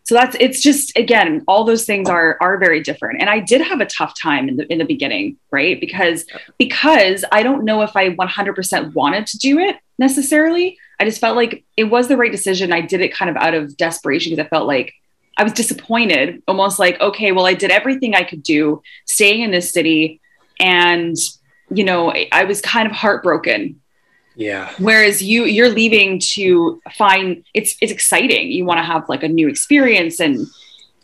So 0.04 0.14
that's 0.14 0.38
it's 0.40 0.62
just 0.62 0.96
again 0.96 1.44
all 1.48 1.64
those 1.64 1.84
things 1.84 2.08
are 2.08 2.38
are 2.40 2.58
very 2.60 2.80
different. 2.82 3.20
And 3.20 3.30
i 3.30 3.40
did 3.40 3.62
have 3.62 3.82
a 3.82 3.88
tough 3.88 4.14
time 4.22 4.48
in 4.48 4.58
the 4.58 4.72
in 4.72 4.78
the 4.78 4.86
beginning 4.86 5.38
right? 5.52 5.80
Because 5.80 6.26
because 6.58 7.26
i 7.32 7.42
don't 7.42 7.66
know 7.66 7.82
if 7.82 7.96
i 7.96 8.10
100% 8.10 8.94
wanted 8.94 9.26
to 9.28 9.38
do 9.40 9.60
it 9.60 9.78
necessarily. 9.98 10.78
I 11.00 11.06
just 11.06 11.20
felt 11.20 11.36
like 11.36 11.66
it 11.76 11.86
was 11.86 12.08
the 12.08 12.16
right 12.16 12.32
decision. 12.32 12.72
I 12.72 12.82
did 12.82 13.02
it 13.02 13.14
kind 13.14 13.30
of 13.30 13.36
out 13.36 13.54
of 13.54 13.76
desperation 13.76 14.32
because 14.32 14.46
i 14.46 14.50
felt 14.50 14.68
like 14.68 14.94
i 15.38 15.44
was 15.44 15.54
disappointed 15.54 16.42
almost 16.48 16.80
like 16.80 17.00
okay 17.02 17.32
well 17.32 17.46
i 17.46 17.54
did 17.54 17.72
everything 17.72 18.16
i 18.16 18.24
could 18.24 18.44
do 18.44 18.82
staying 19.06 19.42
in 19.42 19.52
this 19.52 19.72
city 19.72 20.20
and 20.60 21.16
you 21.70 21.84
know 21.84 22.12
I- 22.12 22.30
i 22.32 22.44
was 22.44 22.62
kind 22.62 22.86
of 22.90 22.94
heartbroken 22.94 23.80
Yeah. 24.36 24.72
whereas 24.80 25.22
you 25.24 25.46
you're 25.46 25.70
leaving 25.70 26.20
to 26.36 26.82
find 26.94 27.44
it's 27.54 27.76
it's 27.82 27.92
exciting 27.92 28.52
you 28.52 28.66
want 28.66 28.80
to 28.80 28.84
have 28.84 29.08
like 29.10 29.24
a 29.24 29.28
new 29.30 29.48
experience 29.48 30.20
and 30.20 30.46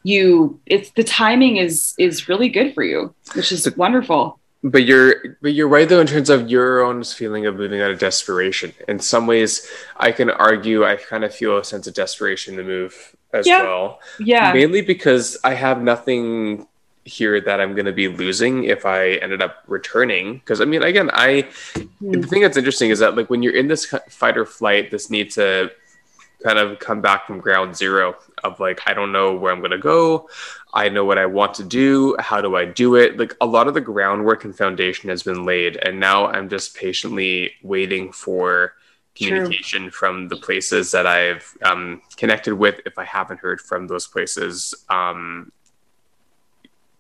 you 0.04 0.60
it's 0.66 0.90
the 0.92 1.04
timing 1.04 1.58
is 1.58 1.94
is 1.98 2.28
really 2.28 2.50
good 2.50 2.74
for 2.74 2.84
you 2.84 3.14
which 3.36 3.52
is 3.52 3.62
wonderful 3.76 4.40
But 4.64 4.84
you're 4.86 5.38
but 5.42 5.54
you're 5.54 5.68
right 5.78 5.88
though 5.90 6.02
in 6.02 6.08
terms 6.08 6.30
of 6.30 6.50
your 6.50 6.82
own 6.86 7.04
feeling 7.04 7.46
of 7.48 7.56
moving 7.56 7.82
out 7.82 7.90
of 7.92 7.98
desperation. 8.00 8.74
In 8.88 9.00
some 9.00 9.26
ways, 9.26 9.52
I 9.98 10.12
can 10.12 10.30
argue 10.30 10.86
I 10.86 10.98
kind 11.12 11.24
of 11.28 11.34
feel 11.34 11.58
a 11.58 11.64
sense 11.64 11.86
of 11.90 11.94
desperation 11.96 12.58
to 12.58 12.64
move 12.64 12.94
as 13.34 13.48
Yeah. 13.48 13.64
well. 13.64 14.00
yeah 14.20 14.54
Mainly 14.54 14.82
because 14.82 15.38
I 15.44 15.54
have 15.54 15.82
nothing 15.82 16.68
here 17.04 17.42
that 17.42 17.60
I'm 17.60 17.74
going 17.74 17.86
to 17.88 17.92
be 17.92 18.08
losing 18.08 18.66
if 18.66 18.86
I 18.86 19.14
ended 19.14 19.42
up 19.42 19.64
returning. 19.68 20.36
Because 20.36 20.62
I 20.62 20.66
mean, 20.66 20.84
again, 20.84 21.10
I 21.14 21.48
Hmm. 22.00 22.22
the 22.22 22.28
thing 22.28 22.42
that's 22.42 22.58
interesting 22.58 22.90
is 22.90 23.00
that 23.00 23.16
like 23.16 23.30
when 23.30 23.42
you're 23.44 23.56
in 23.56 23.68
this 23.68 23.86
fight 24.10 24.38
or 24.38 24.46
flight, 24.46 24.92
this 24.92 25.10
need 25.10 25.32
to 25.32 25.72
kind 26.44 26.58
of 26.58 26.80
come 26.80 27.02
back 27.02 27.28
from 27.28 27.40
ground 27.40 27.76
zero 27.76 28.16
of 28.44 28.60
like 28.60 28.82
I 28.88 28.94
don't 28.94 29.12
know 29.12 29.36
where 29.36 29.52
I'm 29.54 29.60
going 29.60 29.72
to 29.72 29.78
go. 29.78 30.30
I 30.74 30.90
know 30.90 31.06
what 31.06 31.18
I 31.18 31.26
want 31.28 31.54
to 31.56 31.64
do. 31.64 32.16
How 32.20 32.42
do 32.42 32.56
I 32.56 32.66
do 32.66 32.96
it? 32.96 33.18
Like 33.18 33.36
a 33.42 33.46
lot 33.46 33.68
of 33.68 33.74
the 33.74 33.82
groundwork 33.82 34.44
and 34.46 34.56
foundation 34.56 35.10
has 35.10 35.22
been 35.24 35.46
laid, 35.46 35.78
and 35.78 36.00
now 36.00 36.28
I'm 36.28 36.50
just 36.50 36.76
patiently 36.76 37.54
waiting 37.62 38.12
for 38.12 38.74
True. 39.16 39.28
communication 39.28 39.92
from 39.92 40.30
the 40.30 40.38
places 40.38 40.92
that 40.92 41.06
I've 41.06 41.58
um, 41.64 42.02
connected 42.18 42.54
with. 42.54 42.80
If 42.86 42.98
I 42.98 43.04
haven't 43.04 43.40
heard 43.40 43.60
from 43.60 43.88
those 43.88 44.08
places, 44.08 44.74
um, 44.90 45.52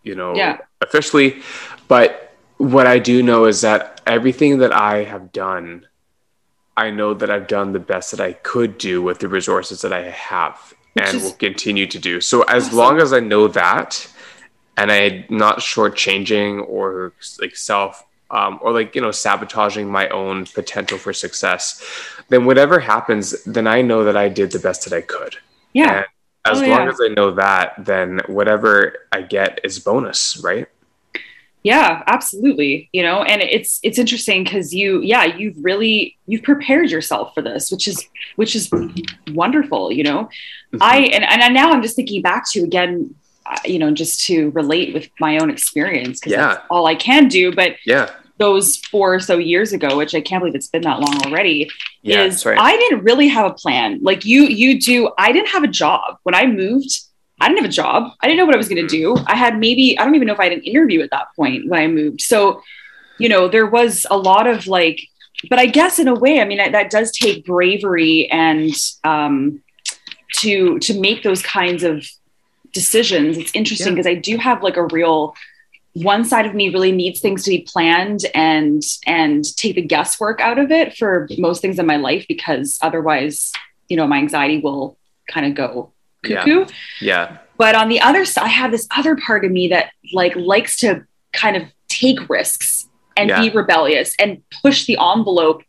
you 0.03 0.15
know, 0.15 0.35
Yeah. 0.35 0.57
officially. 0.81 1.41
But 1.87 2.33
what 2.57 2.85
I 2.85 2.99
do 2.99 3.23
know 3.23 3.45
is 3.45 3.61
that 3.61 4.01
everything 4.05 4.59
that 4.59 4.73
I 4.73 5.03
have 5.03 5.31
done, 5.31 5.87
I 6.75 6.91
know 6.91 7.13
that 7.13 7.29
I've 7.31 7.47
done 7.47 7.71
the 7.71 7.79
best 7.79 8.11
that 8.11 8.19
I 8.19 8.33
could 8.33 8.77
do 8.77 9.01
with 9.01 9.19
the 9.19 9.27
resources 9.27 9.81
that 9.81 9.93
I 9.93 10.09
have 10.09 10.73
Which 10.93 11.05
and 11.05 11.21
will 11.21 11.33
continue 11.33 11.87
to 11.87 11.99
do. 11.99 12.19
So 12.21 12.43
as 12.43 12.67
awesome. 12.67 12.77
long 12.77 12.99
as 12.99 13.13
I 13.13 13.19
know 13.19 13.47
that 13.47 14.07
and 14.77 14.91
I'm 14.91 15.25
not 15.29 15.59
shortchanging 15.59 16.67
or 16.67 17.13
like 17.39 17.55
self 17.55 18.03
um, 18.31 18.59
or 18.61 18.71
like 18.71 18.95
you 18.95 19.01
know 19.01 19.11
sabotaging 19.11 19.89
my 19.89 20.09
own 20.09 20.45
potential 20.45 20.97
for 20.97 21.13
success, 21.13 21.81
then 22.29 22.45
whatever 22.45 22.79
happens, 22.79 23.43
then 23.45 23.67
I 23.67 23.81
know 23.81 24.03
that 24.05 24.17
I 24.17 24.29
did 24.29 24.51
the 24.51 24.59
best 24.59 24.85
that 24.85 24.93
I 24.95 25.01
could. 25.01 25.37
yeah 25.73 25.87
And 25.87 26.05
as 26.45 26.61
Oh, 26.61 26.61
long 26.65 26.87
yeah. 26.87 26.89
as 26.89 26.99
I 27.03 27.09
know 27.09 27.31
that, 27.31 27.73
then 27.77 28.21
whatever 28.27 28.93
I 29.11 29.21
get 29.21 29.59
is 29.63 29.79
bonus, 29.79 30.41
right? 30.43 30.67
yeah 31.63 32.01
absolutely 32.07 32.89
you 32.91 33.03
know 33.03 33.21
and 33.23 33.41
it's 33.41 33.79
it's 33.83 33.99
interesting 33.99 34.43
because 34.43 34.73
you 34.73 34.99
yeah 35.01 35.25
you've 35.25 35.55
really 35.63 36.17
you've 36.25 36.41
prepared 36.41 36.89
yourself 36.89 37.33
for 37.35 37.41
this 37.43 37.69
which 37.71 37.87
is 37.87 38.03
which 38.35 38.55
is 38.55 38.69
wonderful 39.33 39.91
you 39.91 40.03
know 40.03 40.27
I 40.81 40.99
and, 41.13 41.23
and 41.25 41.53
now 41.53 41.71
I'm 41.71 41.83
just 41.83 41.95
thinking 41.95 42.21
back 42.23 42.45
to 42.51 42.63
again, 42.63 43.15
uh, 43.45 43.57
you 43.65 43.79
know, 43.79 43.91
just 43.93 44.25
to 44.27 44.51
relate 44.51 44.93
with 44.93 45.09
my 45.19 45.39
own 45.39 45.49
experience 45.51 46.19
because 46.19 46.35
Yeah. 46.35 46.37
that's 46.37 46.59
all 46.69 46.87
I 46.87 46.95
can 46.95 47.29
do. 47.29 47.53
But 47.53 47.77
yeah, 47.85 48.11
those 48.41 48.77
four 48.91 49.13
or 49.13 49.19
so 49.19 49.37
years 49.37 49.71
ago, 49.71 49.95
which 49.95 50.15
I 50.15 50.21
can't 50.21 50.41
believe 50.41 50.55
it's 50.55 50.67
been 50.67 50.81
that 50.81 50.99
long 50.99 51.15
already, 51.27 51.69
yeah, 52.01 52.23
is 52.23 52.43
right. 52.43 52.57
I 52.59 52.75
didn't 52.75 53.03
really 53.03 53.27
have 53.27 53.45
a 53.45 53.53
plan. 53.53 53.99
Like 54.01 54.25
you, 54.25 54.45
you 54.45 54.81
do. 54.81 55.11
I 55.19 55.31
didn't 55.31 55.49
have 55.49 55.63
a 55.63 55.73
job 55.83 56.17
when 56.23 56.33
I 56.33 56.47
moved. 56.47 56.91
I 57.39 57.47
didn't 57.47 57.59
have 57.61 57.69
a 57.69 57.73
job. 57.83 58.11
I 58.19 58.27
didn't 58.27 58.39
know 58.39 58.45
what 58.45 58.55
I 58.55 58.57
was 58.57 58.67
going 58.67 58.87
to 58.87 58.95
do. 59.01 59.15
I 59.27 59.35
had 59.35 59.59
maybe 59.59 59.97
I 59.97 60.03
don't 60.03 60.15
even 60.15 60.27
know 60.27 60.33
if 60.33 60.39
I 60.39 60.45
had 60.45 60.53
an 60.53 60.63
interview 60.63 61.01
at 61.01 61.11
that 61.11 61.27
point 61.35 61.69
when 61.69 61.79
I 61.79 61.87
moved. 61.87 62.21
So, 62.21 62.61
you 63.19 63.29
know, 63.29 63.47
there 63.47 63.67
was 63.67 64.07
a 64.09 64.17
lot 64.17 64.47
of 64.47 64.65
like, 64.67 64.99
but 65.49 65.59
I 65.59 65.67
guess 65.67 65.99
in 65.99 66.07
a 66.07 66.15
way, 66.15 66.41
I 66.41 66.45
mean, 66.45 66.57
that 66.57 66.71
that 66.71 66.89
does 66.89 67.11
take 67.11 67.45
bravery 67.45 68.29
and 68.31 68.73
um, 69.03 69.61
to 70.37 70.79
to 70.79 70.99
make 70.99 71.21
those 71.21 71.43
kinds 71.43 71.83
of 71.83 72.05
decisions. 72.73 73.37
It's 73.37 73.53
interesting 73.53 73.87
Yeah. 73.89 73.95
because 73.95 74.07
I 74.07 74.15
do 74.15 74.37
have 74.37 74.63
like 74.63 74.77
a 74.77 74.85
real 74.85 75.35
one 75.93 76.23
side 76.23 76.45
of 76.45 76.53
me 76.53 76.69
really 76.69 76.91
needs 76.91 77.19
things 77.19 77.43
to 77.43 77.49
be 77.49 77.61
planned 77.67 78.21
and 78.33 78.81
and 79.05 79.43
take 79.57 79.75
the 79.75 79.81
guesswork 79.81 80.39
out 80.39 80.57
of 80.57 80.71
it 80.71 80.95
for 80.95 81.27
most 81.37 81.61
things 81.61 81.79
in 81.79 81.85
my 81.85 81.97
life 81.97 82.25
because 82.27 82.77
otherwise 82.81 83.51
you 83.89 83.97
know 83.97 84.07
my 84.07 84.17
anxiety 84.17 84.59
will 84.59 84.97
kind 85.29 85.45
of 85.45 85.53
go 85.55 85.91
Yeah. 86.23 86.43
cuckoo. 86.43 86.65
Yeah, 87.01 87.37
but 87.57 87.75
on 87.75 87.89
the 87.89 87.99
other 87.99 88.25
side 88.25 88.45
i 88.45 88.47
have 88.47 88.71
this 88.71 88.87
other 88.95 89.15
part 89.17 89.43
of 89.43 89.51
me 89.51 89.67
that 89.69 89.91
like 90.13 90.35
likes 90.35 90.79
to 90.79 91.05
kind 91.33 91.57
of 91.57 91.63
take 91.89 92.29
risks 92.29 92.87
and 93.17 93.29
be 93.29 93.49
rebellious 93.49 94.15
and 94.17 94.41
push 94.63 94.85
the 94.85 94.97
envelope. 94.97 95.63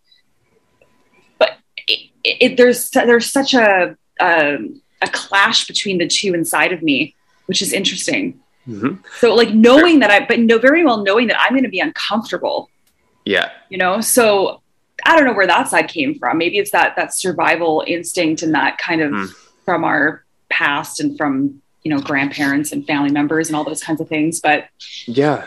But 1.39 1.59
it, 1.89 2.11
it, 2.25 2.57
there's 2.57 2.91
there's 2.91 3.31
such 3.31 3.55
a 3.55 3.97
um, 4.21 4.81
a 5.03 5.09
clash 5.09 5.67
between 5.67 5.99
the 5.99 6.07
two 6.07 6.33
inside 6.35 6.73
of 6.73 6.83
me 6.83 7.15
which 7.47 7.61
is 7.61 7.73
interesting 7.73 8.41
hmm 8.65 8.95
so 9.19 9.35
like 9.35 9.51
knowing 9.51 9.99
that 10.01 10.11
I, 10.11 10.25
but 10.25 10.39
no, 10.39 10.59
very 10.59 10.85
well 10.85 11.03
knowing 11.03 11.27
that 11.29 11.41
I'm 11.41 11.51
going 11.51 11.65
to 11.65 11.69
be 11.69 11.81
uncomfortable, 11.81 12.71
yeah, 13.25 13.51
you 13.69 13.79
know. 13.79 14.01
So 14.01 14.61
I 15.05 15.17
don't 15.17 15.25
know 15.25 15.33
where 15.33 15.47
that 15.49 15.69
side 15.69 15.89
came 15.89 16.17
from. 16.19 16.39
Maybe 16.39 16.59
it's 16.59 16.71
that 16.71 16.95
that 16.97 17.15
survival 17.15 17.83
instinct 17.87 18.43
and 18.43 18.55
that 18.55 18.79
kind 18.79 19.01
of 19.01 19.11
Hmm. 19.13 19.27
from 19.65 19.85
our 19.85 20.25
past 20.49 21.01
and 21.01 21.17
from 21.19 21.61
you 21.83 21.91
know 21.93 22.01
grandparents 22.01 22.71
and 22.73 22.87
family 22.87 23.11
members 23.11 23.49
and 23.49 23.57
all 23.57 23.65
those 23.65 23.83
kinds 23.83 24.01
of 24.01 24.09
things. 24.09 24.41
But 24.41 24.69
yeah, 25.07 25.47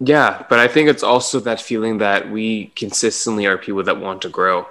yeah. 0.00 0.44
But 0.48 0.58
I 0.58 0.68
think 0.68 0.90
it's 0.90 1.02
also 1.02 1.40
that 1.40 1.60
feeling 1.60 1.98
that 1.98 2.30
we 2.30 2.66
consistently 2.76 3.46
are 3.46 3.56
people 3.56 3.82
that 3.84 3.98
want 3.98 4.20
to 4.22 4.28
grow, 4.28 4.68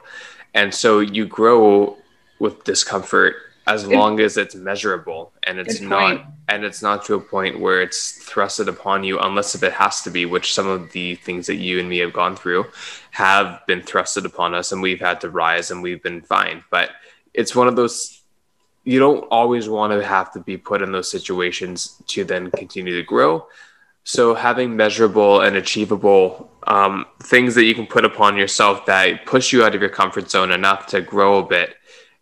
and 0.54 0.74
so 0.74 1.00
you 1.00 1.26
grow 1.26 1.98
with 2.40 2.64
discomfort 2.64 3.36
as 3.74 3.84
Good- 3.84 3.98
long 3.98 4.20
as 4.20 4.38
it's 4.38 4.56
measurable 4.56 5.32
and 5.44 5.60
it's 5.60 5.80
Good 5.80 5.90
not 5.90 6.02
point. 6.02 6.22
and 6.48 6.64
it's 6.64 6.82
not 6.82 7.06
to 7.06 7.16
a 7.16 7.20
point 7.20 7.60
where 7.60 7.82
it's 7.82 8.02
thrusted 8.30 8.68
upon 8.68 9.04
you 9.04 9.20
unless 9.20 9.56
if 9.56 9.64
it 9.64 9.74
has 9.74 10.02
to 10.04 10.10
be 10.12 10.26
which 10.26 10.54
some 10.54 10.68
of 10.68 10.92
the 10.92 11.16
things 11.16 11.48
that 11.48 11.56
you 11.56 11.80
and 11.80 11.88
me 11.90 11.98
have 12.00 12.14
gone 12.14 12.36
through 12.36 12.66
have 13.12 13.62
been 13.68 13.82
thrusted 13.82 14.26
upon 14.26 14.54
us 14.56 14.72
and 14.72 14.82
we've 14.82 15.00
had 15.00 15.20
to 15.22 15.30
rise 15.30 15.72
and 15.72 15.82
we've 15.84 16.04
been 16.04 16.22
fine 16.22 16.64
but 16.70 16.90
it's 17.34 17.56
one 17.56 17.68
of 17.68 17.76
those 17.76 18.22
you 18.84 19.00
don't 19.00 19.26
always 19.30 19.70
want 19.70 19.94
to 19.94 20.04
have 20.04 20.32
to 20.34 20.40
be 20.40 20.58
put 20.58 20.82
in 20.82 20.92
those 20.92 21.10
situations 21.12 22.02
to 22.08 22.24
then 22.24 22.50
continue 22.52 22.96
to 22.96 23.04
grow 23.04 23.46
So 24.04 24.34
having 24.34 24.76
measurable 24.76 25.42
and 25.46 25.56
achievable 25.56 26.50
um, 26.76 27.06
things 27.22 27.54
that 27.56 27.66
you 27.66 27.76
can 27.76 27.86
put 27.86 28.04
upon 28.12 28.36
yourself 28.36 28.86
that 28.88 29.26
push 29.34 29.54
you 29.54 29.64
out 29.64 29.76
of 29.76 29.82
your 29.82 29.92
comfort 30.02 30.26
zone 30.32 30.52
enough 30.52 30.88
to 30.88 31.02
grow 31.14 31.38
a 31.38 31.46
bit 31.56 31.70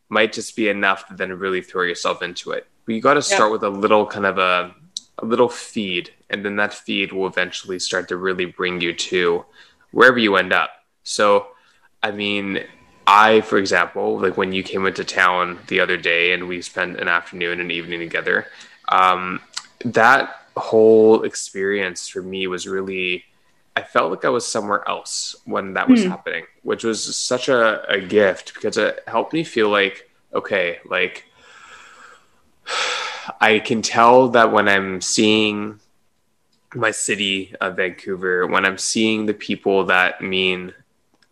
might 0.10 0.34
just 0.34 0.56
be 0.56 0.70
enough 0.70 1.08
to 1.08 1.14
then 1.16 1.32
really 1.38 1.62
throw 1.62 1.84
yourself 1.84 2.22
into 2.22 2.52
it. 2.52 2.68
But 2.86 2.96
you 2.96 3.02
got 3.02 3.14
to 3.14 3.22
start 3.22 3.50
Yeah. 3.50 3.52
with 3.54 3.64
a 3.64 3.70
little 3.70 4.06
kind 4.06 4.26
of 4.26 4.38
a, 4.38 4.74
a 5.20 5.26
little 5.26 5.50
feed, 5.50 6.12
and 6.30 6.44
then 6.44 6.56
that 6.58 6.74
feed 6.74 7.12
will 7.12 7.28
eventually 7.28 7.80
start 7.80 8.08
to 8.10 8.18
really 8.18 8.46
bring 8.46 8.82
you 8.82 8.94
to 8.94 9.46
wherever 9.92 10.18
you 10.18 10.36
end 10.36 10.54
up. 10.54 10.72
So, 11.04 11.48
I 12.02 12.12
mean, 12.12 12.64
I, 13.06 13.42
for 13.42 13.58
example, 13.58 14.20
like 14.20 14.38
when 14.38 14.52
you 14.52 14.64
came 14.64 14.86
into 14.86 15.04
town 15.04 15.60
the 15.68 15.80
other 15.80 15.98
day 15.98 16.34
and 16.34 16.48
we 16.48 16.62
spent 16.62 17.00
an 17.00 17.08
afternoon 17.08 17.60
and 17.60 17.72
evening 17.72 18.00
together, 18.00 18.48
um, 18.90 19.42
that 19.86 20.36
whole 20.56 21.24
experience 21.24 22.08
for 22.08 22.22
me 22.22 22.46
was 22.48 22.68
really, 22.68 23.26
I 23.76 23.84
felt 23.84 24.12
like 24.12 24.26
I 24.26 24.30
was 24.30 24.46
somewhere 24.46 24.88
else 24.88 25.36
when 25.46 25.74
that 25.74 25.90
was 25.90 26.02
Hmm. 26.02 26.10
happening, 26.10 26.46
which 26.64 26.84
was 26.84 27.16
such 27.16 27.50
a, 27.50 27.90
a 27.90 28.00
gift 28.00 28.54
because 28.54 28.78
it 28.78 29.04
helped 29.08 29.34
me 29.34 29.44
feel 29.44 29.70
like, 29.70 30.10
okay, 30.34 30.80
like 30.86 31.26
I 33.42 33.60
can 33.60 33.82
tell 33.82 34.30
that 34.30 34.52
when 34.52 34.68
I'm 34.68 35.02
seeing 35.02 35.80
my 36.76 36.92
city 36.92 37.56
of 37.62 37.78
Vancouver, 37.78 38.48
when 38.48 38.66
I'm 38.66 38.78
seeing 38.78 39.26
the 39.26 39.34
people 39.34 39.86
that 39.86 40.22
mean 40.22 40.74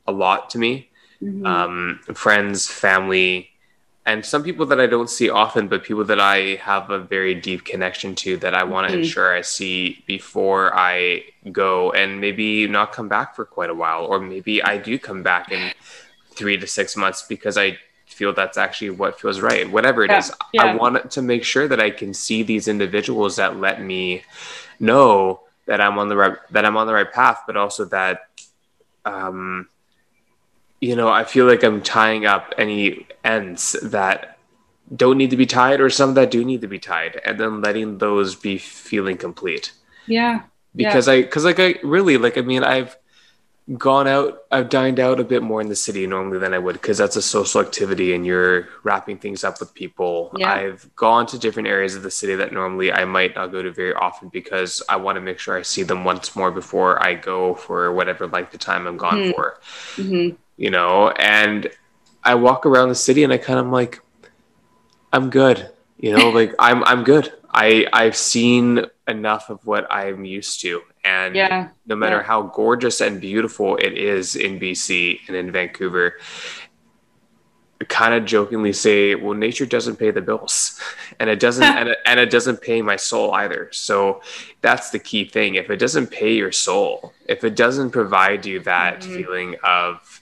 a 0.08 0.12
lot 0.12 0.50
to 0.52 0.58
me, 0.60 0.90
Mhm. 1.22 1.46
um, 1.46 2.00
friends, 2.14 2.70
family, 2.70 3.52
and 4.08 4.26
some 4.26 4.42
people 4.44 4.66
that 4.68 4.80
I 4.80 4.88
don't 4.88 5.10
see 5.10 5.30
often, 5.30 5.68
but 5.68 5.84
people 5.84 6.06
that 6.06 6.20
I 6.20 6.56
have 6.56 6.90
a 6.90 6.98
very 6.98 7.36
deep 7.36 7.66
connection 7.66 8.16
to 8.16 8.38
that 8.38 8.56
I 8.56 8.64
want 8.64 8.88
to 8.88 8.94
Mhm. 8.94 8.96
ensure 8.96 9.36
I 9.36 9.42
see 9.42 10.04
before 10.08 10.74
I 10.74 11.26
go 11.52 11.92
and 11.92 12.22
maybe 12.22 12.68
not 12.68 12.94
come 12.94 13.10
back 13.10 13.36
for 13.36 13.46
quite 13.46 13.70
a 13.70 13.76
while, 13.76 14.06
or 14.06 14.20
maybe 14.20 14.64
I 14.64 14.78
do 14.78 14.98
come 14.98 15.24
back 15.24 15.52
in 15.52 15.74
three 16.32 16.58
to 16.58 16.68
six 16.68 16.96
months 16.96 17.24
because 17.28 17.58
I 17.58 17.78
feel 18.08 18.34
that's 18.34 18.58
actually 18.58 18.92
what 18.92 19.20
feels 19.20 19.42
right. 19.42 19.70
Whatever 19.70 20.06
it 20.06 20.12
Yeah, 20.12 20.18
is, 20.18 20.32
yeah. 20.54 20.64
I 20.64 20.76
want 20.78 21.12
to 21.12 21.22
make 21.22 21.44
sure 21.44 21.68
that 21.68 21.82
I 21.82 21.92
can 21.92 22.14
see 22.14 22.44
these 22.44 22.70
individuals 22.70 23.36
that 23.36 23.58
let 23.58 23.82
me 23.82 24.24
know 24.80 25.42
that 25.66 25.82
I'm 25.82 26.00
on 26.00 26.10
the 26.10 26.16
right 26.18 26.38
that 26.52 26.66
I'm 26.66 26.78
on 26.78 26.88
the 26.88 26.94
right 26.94 27.12
path, 27.12 27.44
but 27.46 27.58
also 27.58 27.86
that 27.86 28.22
um, 29.06 29.70
you 30.82 30.96
know, 30.96 31.10
I 31.10 31.24
feel 31.24 31.46
like 31.46 31.64
I'm 31.64 31.82
tying 31.82 32.26
up 32.26 32.54
any 32.58 33.08
ends 33.24 33.74
that 33.84 34.38
don't 34.96 35.18
need 35.18 35.32
to 35.32 35.38
be 35.38 35.46
tied 35.46 35.82
or 35.82 35.90
some 35.90 36.14
that 36.16 36.32
do 36.32 36.46
need 36.46 36.62
to 36.62 36.68
be 36.68 36.80
tied, 36.80 37.20
and 37.26 37.40
then 37.40 37.62
letting 37.62 37.98
those 38.00 38.36
be 38.36 38.58
feeling 38.58 39.18
complete. 39.18 39.74
yeah. 40.06 40.44
Yeah. 40.74 40.90
Because 40.90 41.08
I, 41.08 41.22
because 41.24 41.44
like 41.46 41.60
I 41.60 41.76
really 41.84 42.18
like, 42.20 42.38
I 42.38 42.42
mean, 42.42 42.64
I've 42.64 42.96
gone 43.78 44.08
out, 44.08 44.40
I've 44.52 44.70
dined 44.70 45.00
out 45.00 45.20
a 45.20 45.24
bit 45.26 45.44
more 45.44 45.60
in 45.62 45.70
the 45.70 45.76
city 45.76 46.08
normally 46.08 46.40
than 46.40 46.54
I 46.54 46.60
would 46.60 46.74
because 46.74 46.98
that's 46.98 47.18
a 47.18 47.22
social 47.22 47.62
activity 47.62 48.14
and 48.14 48.26
you're 48.26 48.70
wrapping 48.84 49.18
things 49.18 49.44
up 49.44 49.60
with 49.60 49.74
people. 49.74 50.32
Yeah. 50.32 50.54
I've 50.54 50.90
gone 50.96 51.26
to 51.28 51.40
different 51.40 51.68
areas 51.68 51.96
of 51.96 52.04
the 52.04 52.12
city 52.12 52.36
that 52.36 52.54
normally 52.54 52.94
I 52.94 53.06
might 53.06 53.36
not 53.36 53.48
go 53.52 53.62
to 53.62 53.72
very 53.72 53.94
often 53.94 54.30
because 54.30 54.82
I 54.88 54.96
want 54.98 55.18
to 55.18 55.22
make 55.22 55.40
sure 55.40 55.58
I 55.58 55.64
see 55.64 55.84
them 55.84 56.06
once 56.06 56.36
more 56.36 56.52
before 56.52 57.04
I 57.04 57.16
go 57.16 57.56
for 57.56 57.92
whatever 57.94 58.28
length 58.28 58.54
of 58.54 58.62
time 58.62 58.88
I'm 58.88 58.98
gone 58.98 59.24
Hmm. 59.24 59.32
for 59.32 59.60
hmm 59.98 60.30
you 60.58 60.70
know 60.70 61.10
and 61.12 61.70
i 62.24 62.34
walk 62.36 62.66
around 62.66 62.90
the 62.90 62.96
city 62.96 63.24
and 63.24 63.32
i 63.32 63.38
kind 63.38 63.60
of 63.60 63.68
like 63.68 64.02
i'm 65.14 65.30
good 65.30 65.70
you 65.98 66.12
know 66.16 66.30
like 66.40 66.54
i'm 66.60 66.84
i'm 66.86 67.04
good 67.04 67.32
i 67.52 67.86
i've 67.94 68.16
seen 68.16 68.82
enough 69.08 69.50
of 69.50 69.66
what 69.66 69.88
i'm 69.92 70.26
used 70.26 70.60
to 70.62 70.82
and 71.06 71.36
Yeah. 71.36 71.70
no 71.86 71.96
matter 71.96 72.18
yeah. 72.18 72.24
how 72.24 72.42
gorgeous 72.44 73.00
and 73.02 73.22
beautiful 73.22 73.78
it 73.78 73.94
is 73.98 74.36
in 74.36 74.60
bc 74.60 75.20
and 75.28 75.36
in 75.36 75.52
vancouver 75.52 76.18
kind 77.88 78.16
of 78.16 78.26
jokingly 78.26 78.74
say 78.74 79.14
well 79.14 79.36
nature 79.36 79.66
doesn't 79.66 79.98
pay 79.98 80.10
the 80.10 80.20
bills 80.22 80.82
and 81.20 81.30
it 81.30 81.40
doesn't 81.40 81.64
and, 81.80 81.90
it, 81.90 81.98
and 82.08 82.20
it 82.20 82.30
doesn't 82.32 82.60
pay 82.60 82.82
my 82.82 82.96
soul 82.96 83.32
either 83.36 83.70
so 83.72 84.22
that's 84.62 84.90
the 84.90 85.00
key 85.00 85.24
thing 85.24 85.56
if 85.56 85.70
it 85.70 85.78
doesn't 85.78 86.08
pay 86.08 86.34
your 86.34 86.52
soul 86.52 87.14
if 87.28 87.44
it 87.44 87.56
doesn't 87.56 87.92
provide 87.92 88.46
you 88.46 88.60
that 88.62 89.02
Mhm. 89.02 89.16
feeling 89.16 89.56
of 89.64 90.22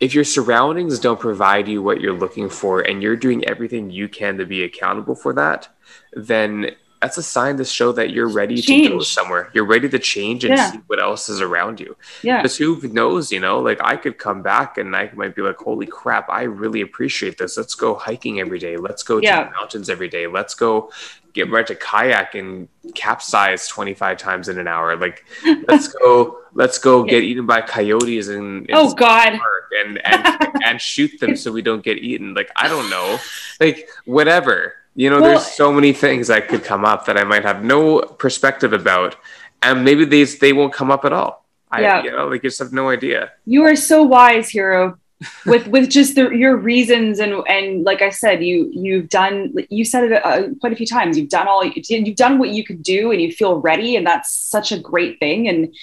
if 0.00 0.14
your 0.14 0.24
surroundings 0.24 0.98
don't 0.98 1.18
provide 1.20 1.66
you 1.68 1.82
what 1.82 2.00
you're 2.00 2.12
looking 2.16 2.48
for 2.48 2.80
and 2.82 3.02
you're 3.02 3.16
doing 3.16 3.44
everything 3.46 3.90
you 3.90 4.08
can 4.08 4.38
to 4.38 4.46
be 4.46 4.62
accountable 4.64 5.14
for 5.14 5.32
that 5.32 5.68
then 6.12 6.70
that's 7.00 7.16
a 7.16 7.22
sign 7.22 7.56
to 7.56 7.64
show 7.64 7.92
that 7.92 8.10
you're 8.10 8.28
ready 8.28 8.60
to 8.60 8.88
go 8.88 8.98
somewhere 9.00 9.50
you're 9.54 9.64
ready 9.64 9.88
to 9.88 10.00
change 10.00 10.44
and 10.44 10.56
Yeah. 10.56 10.72
see 10.72 10.78
what 10.88 11.00
else 11.00 11.28
is 11.28 11.40
around 11.40 11.78
you 11.78 11.96
Yeah. 12.22 12.38
because 12.42 12.56
who 12.56 12.80
knows, 12.88 13.30
you 13.30 13.38
know, 13.38 13.60
like 13.60 13.80
I 13.80 13.96
could 13.96 14.18
come 14.18 14.42
back 14.42 14.78
and 14.78 14.96
I 14.96 15.08
might 15.14 15.36
be 15.36 15.42
like, 15.42 15.58
holy 15.58 15.86
crap, 15.86 16.28
I 16.28 16.42
really 16.42 16.80
appreciate 16.80 17.38
this. 17.38 17.56
Let's 17.56 17.76
go 17.76 17.94
hiking 17.94 18.40
every 18.40 18.58
day. 18.58 18.76
Let's 18.76 19.04
go 19.04 19.18
Yeah. 19.18 19.44
to 19.44 19.44
the 19.44 19.50
mountains 19.52 19.88
every 19.88 20.08
day. 20.08 20.26
Let's 20.26 20.56
go 20.56 20.90
get 21.32 21.50
right 21.50 21.66
to 21.66 21.74
kayak 21.74 22.34
and 22.34 22.68
capsize 22.94 23.68
25 23.68 24.16
times 24.18 24.48
in 24.48 24.58
an 24.58 24.66
hour. 24.68 24.96
Like, 24.96 25.24
let's 25.68 25.88
go, 25.88 26.38
let's 26.54 26.78
go 26.78 27.02
get 27.04 27.22
eaten 27.22 27.46
by 27.46 27.60
coyotes 27.60 28.28
and, 28.28 28.68
Oh 28.72 28.92
God. 28.94 29.38
and, 29.84 30.00
and, 30.04 30.48
and 30.64 30.80
shoot 30.80 31.18
them 31.20 31.36
so 31.36 31.52
we 31.52 31.62
don't 31.62 31.82
get 31.84 31.98
eaten. 31.98 32.34
Like, 32.34 32.50
I 32.56 32.68
don't 32.68 32.88
know, 32.90 33.18
like 33.60 33.88
whatever, 34.04 34.74
you 34.94 35.10
know, 35.10 35.20
Well- 35.20 35.30
there's 35.30 35.46
so 35.46 35.72
many 35.72 35.92
things 35.92 36.28
that 36.28 36.48
could 36.48 36.64
come 36.64 36.84
up 36.84 37.06
that 37.06 37.16
I 37.16 37.24
might 37.24 37.44
have 37.44 37.62
no 37.62 38.00
perspective 38.00 38.72
about. 38.72 39.16
And 39.62 39.84
maybe 39.84 40.04
these, 40.04 40.38
they 40.38 40.52
won't 40.52 40.72
come 40.72 40.90
up 40.90 41.04
at 41.04 41.12
all. 41.12 41.44
I, 41.70 41.82
Yeah. 41.82 42.02
you 42.02 42.10
know, 42.12 42.28
like 42.28 42.42
you 42.42 42.48
just 42.48 42.60
have 42.60 42.72
no 42.72 42.88
idea. 42.88 43.32
You 43.44 43.64
are 43.64 43.76
so 43.76 44.02
wise, 44.02 44.50
Hiiro. 44.52 44.96
With 45.46 45.66
with 45.66 45.90
just 45.90 46.14
the, 46.14 46.30
your 46.30 46.56
reasons 46.56 47.18
and 47.18 47.42
and 47.48 47.84
like 47.84 48.02
I 48.02 48.10
said, 48.10 48.42
you 48.44 48.70
you've 48.72 49.08
done 49.08 49.52
you 49.68 49.84
said 49.84 50.04
it 50.04 50.24
uh, 50.24 50.48
quite 50.60 50.72
a 50.72 50.76
few 50.76 50.86
times. 50.86 51.18
You've 51.18 51.28
done 51.28 51.48
all 51.48 51.64
you've 51.64 52.16
done 52.16 52.38
what 52.38 52.50
you 52.50 52.64
could 52.64 52.82
do, 52.82 53.10
and 53.10 53.20
you 53.20 53.32
feel 53.32 53.56
ready, 53.56 53.96
and 53.96 54.06
that's 54.06 54.32
such 54.32 54.72
a 54.72 54.78
great 54.78 55.18
thing. 55.18 55.48
And 55.48 55.74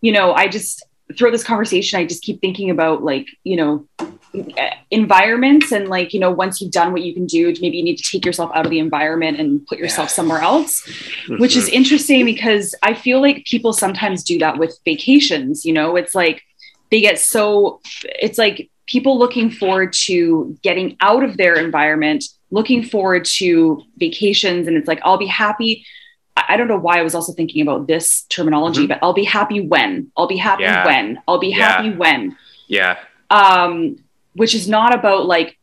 you 0.00 0.12
know, 0.12 0.32
I 0.32 0.48
just 0.48 0.84
throughout 1.16 1.32
this 1.32 1.44
conversation, 1.44 1.98
I 1.98 2.06
just 2.06 2.22
keep 2.22 2.40
thinking 2.40 2.70
about 2.70 3.02
like 3.02 3.26
you 3.42 3.56
know 3.56 3.86
environments 4.90 5.70
and 5.70 5.88
like 5.88 6.12
you 6.12 6.18
know 6.18 6.30
once 6.30 6.60
you've 6.60 6.72
done 6.72 6.92
what 6.92 7.02
you 7.02 7.14
can 7.14 7.24
do 7.24 7.54
maybe 7.60 7.76
you 7.76 7.84
need 7.84 7.96
to 7.96 8.02
take 8.02 8.26
yourself 8.26 8.50
out 8.52 8.64
of 8.66 8.70
the 8.70 8.80
environment 8.80 9.38
and 9.38 9.64
put 9.68 9.78
yourself 9.78 10.08
Yeah. 10.08 10.14
somewhere 10.14 10.40
else 10.40 10.84
which 11.28 11.54
is 11.56 11.68
interesting 11.68 12.24
because 12.24 12.74
I 12.82 12.94
feel 12.94 13.20
like 13.20 13.44
people 13.44 13.72
sometimes 13.72 14.24
do 14.24 14.38
that 14.40 14.58
with 14.58 14.76
vacations. 14.84 15.64
You 15.64 15.72
know, 15.72 15.94
it's 15.94 16.16
like 16.16 16.42
they 16.90 17.00
get 17.00 17.18
so, 17.20 17.80
it's 18.04 18.36
like 18.38 18.70
people 18.86 19.18
looking 19.18 19.50
forward 19.50 19.92
to 19.92 20.58
getting 20.62 20.96
out 21.00 21.22
of 21.22 21.36
their 21.36 21.54
environment, 21.54 22.24
looking 22.50 22.82
forward 22.82 23.24
to 23.24 23.82
vacations. 23.96 24.66
And 24.66 24.76
it's 24.76 24.88
like, 24.88 25.00
I'll 25.02 25.18
be 25.18 25.26
happy. 25.26 25.86
I 26.36 26.56
don't 26.56 26.68
know 26.68 26.78
why 26.78 26.98
I 26.98 27.02
was 27.02 27.14
also 27.14 27.32
thinking 27.32 27.62
about 27.62 27.86
this 27.86 28.22
terminology, 28.28 28.84
Mhm. 28.84 28.88
but 28.88 28.98
I'll 29.02 29.12
be 29.12 29.24
happy 29.24 29.60
when, 29.60 30.10
I'll 30.16 30.26
be 30.26 30.36
happy 30.36 30.64
Yeah. 30.64 30.84
when, 30.84 31.18
I'll 31.28 31.38
be 31.38 31.48
Yeah. 31.48 31.56
happy 31.56 31.90
when 31.90 32.36
yeah, 32.66 32.96
um, 33.30 33.96
which 34.34 34.54
is 34.54 34.68
not 34.68 34.94
about 34.94 35.26
like 35.26 35.58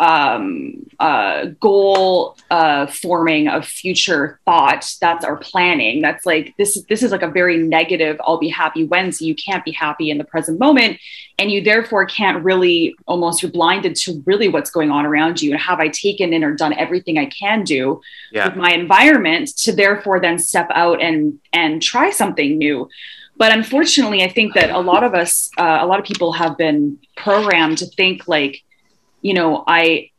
um, 0.00 0.86
uh, 0.98 1.46
goal 1.60 2.36
uh, 2.50 2.86
forming 2.86 3.48
of 3.48 3.64
future 3.64 4.40
thought. 4.44 4.92
That's 5.00 5.24
our 5.24 5.36
planning. 5.36 6.02
That's 6.02 6.26
like 6.26 6.54
this. 6.56 6.82
This 6.88 7.02
is 7.02 7.12
like 7.12 7.22
a 7.22 7.28
very 7.28 7.58
negative. 7.58 8.20
I'll 8.24 8.38
be 8.38 8.48
happy 8.48 8.84
when. 8.84 9.12
So 9.12 9.24
you 9.24 9.34
can't 9.34 9.64
be 9.64 9.70
happy 9.72 10.10
in 10.10 10.18
the 10.18 10.24
present 10.24 10.58
moment, 10.58 10.98
and 11.38 11.50
you 11.50 11.62
therefore 11.62 12.06
can't 12.06 12.44
really. 12.44 12.96
Almost 13.06 13.42
you're 13.42 13.52
blinded 13.52 13.94
to 13.96 14.22
really 14.26 14.48
what's 14.48 14.70
going 14.70 14.90
on 14.90 15.06
around 15.06 15.40
you. 15.40 15.52
And 15.52 15.60
have 15.60 15.80
I 15.80 15.88
taken 15.88 16.32
in 16.32 16.42
or 16.42 16.54
done 16.54 16.72
everything 16.72 17.18
I 17.18 17.26
can 17.26 17.62
do 17.62 18.00
yeah, 18.32 18.48
with 18.48 18.56
my 18.56 18.72
environment 18.72 19.56
to 19.58 19.72
therefore 19.72 20.20
then 20.20 20.38
step 20.38 20.68
out 20.70 21.00
and 21.00 21.38
and 21.52 21.80
try 21.80 22.10
something 22.10 22.58
new 22.58 22.88
but 23.36 23.52
unfortunately 23.52 24.22
i 24.22 24.28
think 24.28 24.54
that 24.54 24.70
a 24.70 24.78
lot 24.78 25.02
of 25.02 25.14
us 25.14 25.50
uh, 25.58 25.78
a 25.80 25.86
lot 25.86 25.98
of 25.98 26.04
people 26.04 26.32
have 26.32 26.56
been 26.56 26.98
programmed 27.16 27.78
to 27.78 27.86
think 27.86 28.26
like 28.28 28.62
you 29.24 29.34
know 29.34 29.64
i 29.66 30.10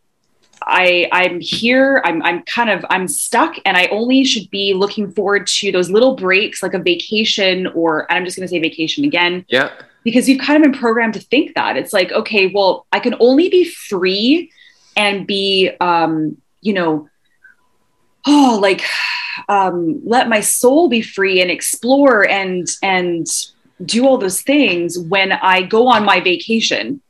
I 0.67 1.07
I'm 1.11 1.41
here. 1.41 2.01
I'm 2.05 2.23
I'm 2.23 2.41
kind 2.43 2.71
of 2.71 2.83
I'm 2.89 3.07
stuck, 3.07 3.55
and 3.65 3.77
I 3.77 3.85
only 3.87 4.23
should 4.23 4.49
be 4.49 4.73
looking 4.73 5.11
forward 5.11 5.45
to 5.47 5.71
those 5.71 5.91
little 5.91 6.15
breaks, 6.15 6.63
like 6.63 6.73
a 6.73 6.79
vacation, 6.79 7.67
or 7.67 8.09
and 8.09 8.17
I'm 8.17 8.25
just 8.25 8.35
going 8.35 8.47
to 8.47 8.51
say 8.51 8.59
vacation 8.59 9.03
again, 9.03 9.45
yeah, 9.47 9.69
because 10.05 10.29
you've 10.29 10.41
kind 10.41 10.57
of 10.57 10.71
been 10.71 10.79
programmed 10.79 11.13
to 11.15 11.19
think 11.19 11.53
that. 11.53 11.77
It's 11.77 11.93
like 11.93 12.11
okay 12.13 12.47
well 12.47 12.87
i 12.93 12.99
can 12.99 13.15
only 13.19 13.49
be 13.49 13.65
free 13.65 14.51
and 14.95 15.27
be 15.27 15.71
um 15.81 16.37
you 16.61 16.73
know 16.73 17.09
oh 18.25 18.57
like 18.61 18.83
um 19.49 20.01
let 20.05 20.29
my 20.29 20.39
soul 20.39 20.87
be 20.87 21.01
free 21.01 21.41
and 21.41 21.51
explore 21.51 22.27
and 22.27 22.67
and 22.81 23.27
do 23.83 24.07
all 24.07 24.17
those 24.17 24.41
things 24.41 24.97
when 24.97 25.33
i 25.33 25.61
go 25.61 25.87
on 25.87 26.05
my 26.05 26.21
vacation 26.21 27.01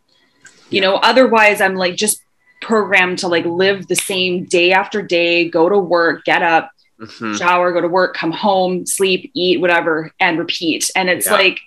you 0.69 0.82
know 0.82 0.95
otherwise 0.97 1.62
i'm 1.62 1.75
like 1.75 1.95
just 1.95 2.21
programmed 2.62 3.19
to 3.19 3.28
like 3.28 3.45
live 3.45 3.88
the 3.88 3.95
same 3.95 4.45
day 4.45 4.71
after 4.71 5.01
day 5.01 5.47
go 5.49 5.69
to 5.69 5.78
work 5.78 6.23
get 6.25 6.41
up 6.41 6.69
Mhm. 6.97 7.38
shower, 7.38 7.73
go 7.73 7.82
to 7.82 7.89
work, 7.89 8.15
come 8.15 8.32
home, 8.32 8.86
sleep, 8.86 9.30
eat, 9.34 9.60
whatever, 9.60 10.13
and 10.21 10.39
repeat. 10.39 10.89
And 10.95 11.10
it's 11.10 11.25
Yeah. 11.25 11.34
like, 11.34 11.60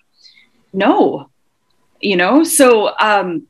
no, 0.73 1.29
you 2.01 2.17
know. 2.17 2.45
So 2.45 2.97
um, 2.99 3.47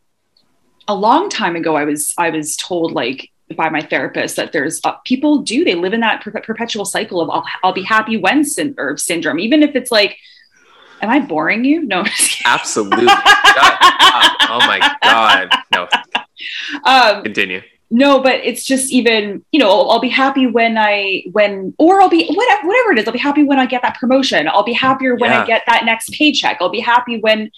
a 0.88 0.94
long 0.96 1.28
time 1.30 1.54
ago, 1.54 1.76
I 1.76 1.84
was 1.84 2.14
I 2.18 2.30
was 2.30 2.56
told 2.56 2.90
like 2.92 3.30
by 3.56 3.68
my 3.70 3.80
therapist 3.80 4.34
that 4.34 4.50
there's 4.52 4.80
uh, 4.82 4.94
people 5.04 5.38
do 5.42 5.64
they 5.64 5.76
live 5.76 5.94
in 5.94 6.00
that 6.00 6.20
per- 6.20 6.32
perpetual 6.32 6.84
cycle 6.84 7.20
of 7.20 7.30
I'll, 7.30 7.44
I'll 7.62 7.72
be 7.72 7.84
happy 7.84 8.16
when 8.16 8.44
syn- 8.44 8.74
or 8.76 8.96
syndrome, 8.96 9.38
even 9.38 9.62
if 9.62 9.76
it's 9.76 9.92
like, 9.92 10.18
am 11.02 11.10
I 11.10 11.20
boring 11.20 11.64
you? 11.64 11.84
No. 11.84 12.04
Absolutely. 12.44 13.06
Shut 13.06 13.18
up. 13.58 14.36
Oh 14.50 14.58
my 14.66 14.96
god. 15.02 15.50
No, 15.74 15.88
um, 16.84 17.22
continue. 17.22 17.60
no 17.90 18.20
but 18.22 18.34
it's 18.44 18.64
just 18.64 18.92
even 18.92 19.44
you 19.52 19.58
know 19.58 19.68
I'll, 19.70 19.90
I'll 19.92 20.00
be 20.00 20.08
happy 20.08 20.46
when 20.46 20.76
i 20.78 21.22
when 21.32 21.74
or 21.78 22.00
i'll 22.00 22.08
be 22.08 22.26
whatever, 22.28 22.66
whatever 22.66 22.92
it 22.92 22.98
is 22.98 23.06
i'll 23.06 23.12
be 23.12 23.18
happy 23.18 23.42
when 23.42 23.58
i 23.58 23.66
get 23.66 23.82
that 23.82 23.98
promotion 23.98 24.46
i'll 24.48 24.62
be 24.62 24.72
happier 24.72 25.16
when 25.16 25.30
Yeah. 25.30 25.42
i 25.42 25.46
get 25.46 25.62
that 25.66 25.84
next 25.84 26.10
paycheck 26.12 26.58
i'll 26.60 26.68
be 26.70 26.80
happy 26.80 27.18
when 27.20 27.50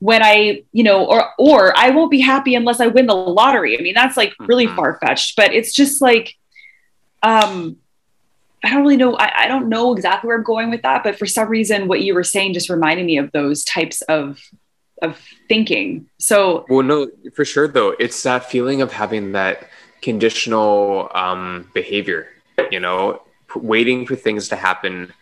when 0.00 0.22
i 0.22 0.62
you 0.72 0.82
know 0.84 1.04
or 1.06 1.30
or 1.38 1.76
i 1.76 1.90
won't 1.90 2.10
be 2.10 2.20
happy 2.20 2.54
unless 2.54 2.80
i 2.80 2.86
win 2.86 3.06
the 3.06 3.14
lottery 3.14 3.78
i 3.78 3.82
mean 3.82 3.94
that's 3.94 4.16
like 4.16 4.32
really 4.40 4.66
Mhm. 4.66 4.76
far-fetched 4.76 5.36
but 5.36 5.52
it's 5.54 5.72
just 5.72 6.00
like 6.02 6.34
um 7.22 7.76
i 8.64 8.70
don't 8.70 8.82
really 8.82 8.96
know 8.96 9.14
I, 9.16 9.44
I 9.44 9.48
don't 9.48 9.68
know 9.68 9.94
exactly 9.94 10.28
where 10.28 10.36
i'm 10.36 10.44
going 10.44 10.70
with 10.70 10.82
that 10.82 11.04
but 11.04 11.18
for 11.18 11.26
some 11.26 11.48
reason 11.48 11.88
what 11.88 12.02
you 12.02 12.14
were 12.14 12.24
saying 12.24 12.54
just 12.54 12.70
reminded 12.70 13.06
me 13.06 13.18
of 13.18 13.30
those 13.32 13.64
types 13.64 14.02
of 14.02 14.38
of 15.02 15.20
thinking 15.48 16.08
so 16.18 16.64
Well, 16.68 16.82
no, 16.82 17.08
for 17.34 17.44
sure 17.44 17.68
though. 17.68 17.94
It's 17.98 18.22
that 18.24 18.50
feeling 18.50 18.82
of 18.82 18.92
having 18.92 19.32
that 19.32 19.68
conditional 20.02 21.10
um, 21.14 21.70
behavior. 21.74 22.28
You 22.70 22.80
know, 22.80 23.22
p- 23.52 23.60
waiting 23.60 24.06
for 24.06 24.16
things 24.16 24.48
to 24.48 24.56
happen 24.56 25.12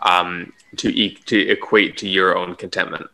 um, 0.00 0.52
to 0.76 0.88
e- 0.88 1.18
to 1.26 1.38
equate 1.48 1.96
to 1.98 2.08
your 2.08 2.36
own 2.36 2.56
contentment. 2.56 3.06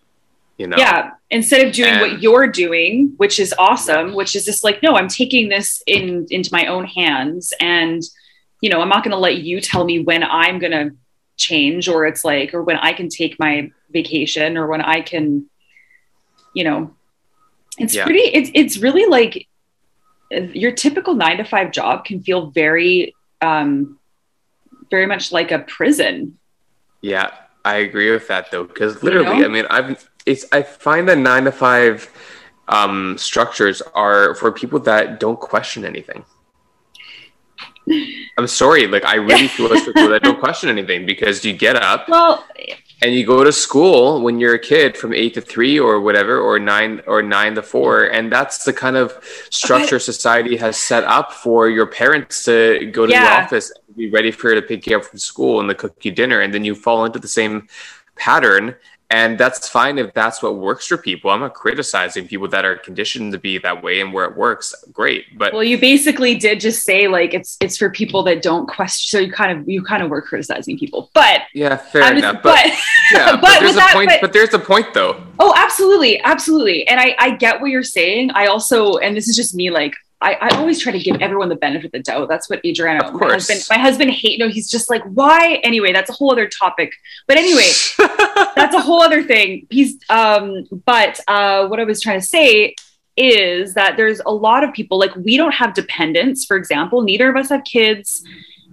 You 0.56 0.66
know. 0.66 0.76
yeah 0.76 1.12
instead 1.30 1.64
of 1.64 1.72
doing 1.72 2.00
what 2.00 2.20
you're 2.20 2.48
doing 2.48 3.12
which 3.16 3.38
is 3.38 3.54
awesome 3.60 4.12
which 4.12 4.34
is 4.34 4.44
just 4.44 4.64
like 4.64 4.82
no 4.82 4.96
i'm 4.96 5.06
taking 5.06 5.48
this 5.48 5.84
in 5.86 6.26
into 6.30 6.50
my 6.52 6.66
own 6.66 6.84
hands 6.84 7.52
and 7.60 8.02
you 8.60 8.70
know 8.70 8.80
i'm 8.80 8.88
not 8.88 9.02
going 9.04 9.12
to 9.12 9.18
let 9.18 9.38
you 9.38 9.60
tell 9.60 9.84
me 9.84 10.00
when 10.00 10.22
i'm 10.22 10.58
going 10.58 10.72
to 10.72 10.90
change 11.36 11.88
or 11.88 12.06
it's 12.06 12.24
like 12.24 12.52
or 12.54 12.62
when 12.62 12.76
i 12.76 12.92
can 12.92 13.08
take 13.08 13.38
my 13.38 13.70
vacation 13.90 14.56
or 14.56 14.66
when 14.66 14.80
i 14.80 15.00
can 15.00 15.46
you 16.54 16.64
know 16.64 16.90
it's 17.78 17.94
Yeah. 17.94 18.04
pretty 18.04 18.20
it's 18.20 18.50
it's 18.54 18.78
really 18.78 19.06
like 19.06 19.46
your 20.30 20.72
typical 20.72 21.14
9 21.14 21.38
to 21.38 21.44
5 21.44 21.70
job 21.72 22.04
can 22.04 22.22
feel 22.22 22.50
very 22.50 23.14
um 23.40 23.98
very 24.90 25.06
much 25.06 25.32
like 25.32 25.50
a 25.52 25.60
prison 25.60 26.38
Yeah, 27.00 27.30
I 27.64 27.76
agree 27.76 28.10
with 28.10 28.26
that 28.28 28.50
though, 28.50 28.64
because 28.64 29.02
literally, 29.04 29.38
know? 29.40 29.44
I 29.44 29.48
mean, 29.48 29.66
I've 29.70 30.08
it's 30.26 30.44
I 30.52 30.62
find 30.62 31.08
that 31.08 31.18
nine 31.18 31.44
to 31.44 31.52
five 31.52 32.10
um, 32.66 33.16
structures 33.18 33.80
are 33.94 34.34
for 34.34 34.50
people 34.50 34.80
that 34.80 35.20
don't 35.20 35.38
question 35.38 35.84
anything. 35.84 36.24
I'm 38.36 38.46
sorry, 38.46 38.86
like 38.86 39.04
I 39.04 39.16
really 39.16 39.48
feel 39.48 39.68
for 39.68 39.92
people 39.92 40.08
that 40.10 40.22
don't 40.22 40.40
question 40.46 40.68
anything 40.68 41.06
because 41.06 41.44
you 41.44 41.52
get 41.52 41.76
up 41.76 42.08
well 42.08 42.44
and 43.02 43.14
you 43.14 43.24
go 43.24 43.44
to 43.44 43.52
school 43.52 44.20
when 44.20 44.40
you're 44.40 44.54
a 44.54 44.58
kid 44.58 44.96
from 44.96 45.12
eight 45.12 45.34
to 45.34 45.40
three 45.40 45.78
or 45.78 46.00
whatever, 46.00 46.40
or 46.40 46.58
nine 46.58 47.00
or 47.06 47.22
nine 47.22 47.54
to 47.54 47.62
four, 47.62 48.04
and 48.04 48.30
that's 48.32 48.64
the 48.64 48.72
kind 48.72 48.96
of 48.96 49.12
structure 49.50 49.98
society 49.98 50.56
has 50.56 50.76
set 50.76 51.04
up 51.04 51.32
for 51.32 51.68
your 51.68 51.86
parents 51.86 52.44
to 52.44 52.86
go 52.92 53.06
to 53.06 53.12
the 53.12 53.18
office, 53.18 53.70
and 53.70 53.96
be 53.96 54.10
ready 54.10 54.30
for 54.30 54.50
you 54.50 54.60
to 54.60 54.62
pick 54.62 54.86
you 54.86 54.96
up 54.96 55.04
from 55.04 55.18
school 55.18 55.60
and 55.60 55.68
to 55.68 55.74
cook 55.74 56.04
you 56.04 56.10
dinner, 56.10 56.40
and 56.40 56.52
then 56.52 56.64
you 56.64 56.74
fall 56.74 57.04
into 57.04 57.18
the 57.18 57.28
same 57.28 57.68
pattern. 58.16 58.74
And 59.10 59.38
that's 59.38 59.66
fine 59.70 59.96
if 59.98 60.12
that's 60.12 60.42
what 60.42 60.56
works 60.56 60.86
for 60.86 60.98
people. 60.98 61.30
I'm 61.30 61.40
not 61.40 61.54
criticizing 61.54 62.28
people 62.28 62.46
that 62.48 62.66
are 62.66 62.76
conditioned 62.76 63.32
to 63.32 63.38
be 63.38 63.56
that 63.56 63.82
way 63.82 64.02
and 64.02 64.12
where 64.12 64.26
it 64.26 64.36
works. 64.36 64.74
Great, 64.92 65.38
but 65.38 65.54
Well, 65.54 65.64
you 65.64 65.78
basically 65.78 66.34
did 66.34 66.60
just 66.60 66.82
say 66.84 67.08
like 67.08 67.32
it's 67.32 67.56
it's 67.62 67.78
for 67.78 67.88
people 67.88 68.22
that 68.24 68.42
don't 68.42 68.66
question. 68.68 69.18
So 69.18 69.24
you 69.24 69.32
kind 69.32 69.58
of 69.58 69.66
you 69.66 69.82
kind 69.82 70.02
of 70.02 70.10
were 70.10 70.20
criticizing 70.20 70.78
people, 70.78 71.10
but 71.14 71.40
yeah, 71.54 71.76
fair 71.76 72.02
I'm 72.02 72.16
just- 72.18 72.24
enough. 72.24 72.42
But, 72.42 72.60
but, 72.64 72.72
yeah, 73.12 73.30
but, 73.32 73.40
but 73.40 73.60
there's 73.60 73.72
a 73.72 73.76
that- 73.76 73.94
point. 73.94 74.08
but- 74.10 74.20
but 74.20 74.32
there's 74.34 74.52
a 74.52 74.58
point 74.58 74.92
though. 74.92 75.22
oh, 75.38 75.54
absolutely, 75.56 76.20
absolutely. 76.20 76.86
And 76.86 77.00
I 77.00 77.16
I 77.18 77.30
get 77.36 77.62
what 77.62 77.70
you're 77.70 77.82
saying. 77.82 78.32
I 78.32 78.46
also 78.48 78.98
and 78.98 79.16
this 79.16 79.26
is 79.26 79.34
just 79.36 79.54
me 79.54 79.70
like. 79.70 79.94
I, 80.20 80.34
I 80.34 80.56
always 80.56 80.80
try 80.80 80.90
to 80.90 80.98
give 80.98 81.20
everyone 81.20 81.48
the 81.48 81.56
benefit 81.56 81.86
of 81.86 81.92
the 81.92 82.00
doubt. 82.00 82.28
That's 82.28 82.50
what 82.50 82.60
Adriano, 82.64 83.06
Of 83.06 83.14
my 83.14 83.28
husband, 83.28 83.64
my 83.70 83.78
husband 83.78 84.10
hate. 84.10 84.40
No, 84.40 84.48
he's 84.48 84.68
just 84.68 84.90
like, 84.90 85.02
why? 85.04 85.60
Anyway, 85.62 85.92
that's 85.92 86.10
a 86.10 86.12
whole 86.12 86.32
other 86.32 86.48
topic. 86.48 86.92
But 87.28 87.36
anyway, 87.36 87.70
that's 88.56 88.74
a 88.74 88.80
whole 88.80 89.00
other 89.00 89.22
thing. 89.22 89.66
He's 89.70 89.98
um, 90.10 90.64
but 90.84 91.20
uh, 91.28 91.68
what 91.68 91.78
I 91.78 91.84
was 91.84 92.02
trying 92.02 92.20
to 92.20 92.26
say 92.26 92.74
is 93.16 93.74
that 93.74 93.96
there's 93.96 94.20
a 94.26 94.32
lot 94.32 94.64
of 94.64 94.72
people 94.72 94.98
like 94.98 95.14
we 95.16 95.36
don't 95.36 95.54
have 95.54 95.74
dependents, 95.74 96.44
for 96.44 96.56
example. 96.56 97.02
Neither 97.02 97.28
of 97.28 97.36
us 97.36 97.50
have 97.50 97.62
kids. 97.64 98.24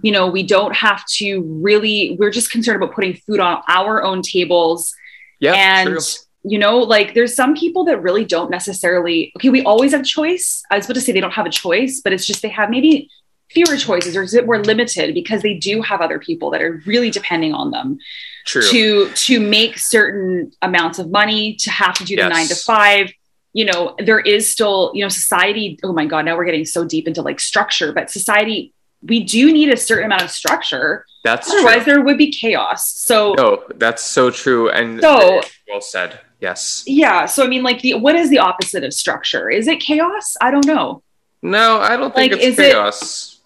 You 0.02 0.12
know, 0.12 0.26
we 0.26 0.42
don't 0.42 0.74
have 0.74 1.06
to 1.18 1.42
really. 1.62 2.16
We're 2.18 2.30
just 2.30 2.50
concerned 2.50 2.82
about 2.82 2.94
putting 2.94 3.14
food 3.14 3.38
on 3.38 3.62
our 3.68 4.02
own 4.02 4.22
tables 4.22 4.92
yeah, 5.38 5.52
and 5.54 5.88
true. 5.90 6.00
You 6.48 6.58
know 6.58 6.78
like 6.78 7.12
there's 7.14 7.34
some 7.34 7.54
people 7.54 7.84
that 7.84 8.00
really 8.02 8.24
don't 8.24 8.50
necessarily 8.50 9.32
okay 9.36 9.48
we 9.50 9.62
always 9.64 9.90
have 9.92 10.04
choice 10.04 10.62
i 10.70 10.76
was 10.76 10.86
about 10.86 10.94
to 10.94 11.00
say 11.00 11.10
they 11.12 11.20
don't 11.20 11.32
have 11.32 11.46
a 11.46 11.50
choice 11.50 12.00
but 12.02 12.12
it's 12.12 12.24
just 12.24 12.40
they 12.42 12.48
have 12.48 12.70
maybe 12.70 13.10
fewer 13.50 13.76
choices 13.76 14.16
or 14.16 14.22
is 14.22 14.34
it 14.34 14.46
more 14.46 14.62
limited 14.62 15.14
because 15.14 15.42
they 15.42 15.54
do 15.54 15.82
have 15.82 16.00
other 16.00 16.18
people 16.18 16.50
that 16.50 16.62
are 16.62 16.80
really 16.86 17.10
depending 17.10 17.52
on 17.52 17.70
them 17.70 17.98
True. 18.44 18.62
to 18.70 19.10
to 19.26 19.40
make 19.40 19.76
certain 19.78 20.52
amounts 20.62 20.98
of 21.00 21.10
money 21.10 21.56
to 21.60 21.70
have 21.70 21.94
to 21.94 22.04
do 22.04 22.14
the 22.16 22.22
Yes. 22.22 22.32
nine 22.32 22.46
to 22.46 22.54
five 22.54 23.10
you 23.52 23.64
know 23.64 23.96
there 23.98 24.20
is 24.20 24.48
still 24.48 24.92
you 24.94 25.02
know 25.02 25.08
society 25.08 25.78
oh 25.82 25.92
my 25.92 26.06
god 26.06 26.24
now 26.26 26.36
we're 26.36 26.44
getting 26.44 26.64
so 26.64 26.84
deep 26.84 27.08
into 27.08 27.22
like 27.22 27.40
structure 27.40 27.92
but 27.92 28.10
society 28.10 28.72
we 29.02 29.22
do 29.24 29.52
need 29.52 29.68
a 29.72 29.76
certain 29.76 30.06
amount 30.06 30.22
of 30.22 30.30
structure 30.30 31.04
That's 31.24 31.50
otherwise 31.50 31.82
true. 31.84 31.94
there 31.94 32.00
would 32.02 32.18
be 32.18 32.30
chaos 32.32 32.88
so 33.08 33.34
No, 33.34 33.62
that's 33.76 34.02
so 34.04 34.30
true. 34.30 34.70
And 34.70 35.00
So- 35.00 35.42
well 35.68 35.80
said. 35.80 36.20
Yes. 36.40 36.84
yeah 36.86 37.24
so 37.26 37.44
i 37.44 37.48
mean 37.48 37.62
like 37.62 37.80
the 37.80 37.94
what 37.94 38.14
is 38.14 38.28
the 38.30 38.38
opposite 38.38 38.84
of 38.84 38.92
structure 38.92 39.48
is 39.50 39.66
it 39.68 39.80
chaos 39.80 40.36
i 40.40 40.50
don't 40.50 40.66
know 40.66 41.02
No, 41.42 41.80
I 41.80 41.96
don't 41.96 42.14
think 42.14 42.32
Like, 42.32 42.40
it's 42.42 42.52
is 42.54 42.58
it- 42.58 42.72
chaos. 42.72 43.40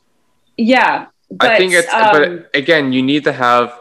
yeah 0.56 1.06
but 1.30 1.50
I 1.52 1.58
think 1.58 1.72
it's, 1.74 1.92
um, 1.94 2.10
but 2.12 2.50
again, 2.54 2.92
you 2.92 3.02
need 3.02 3.22
to 3.22 3.32
have, 3.32 3.78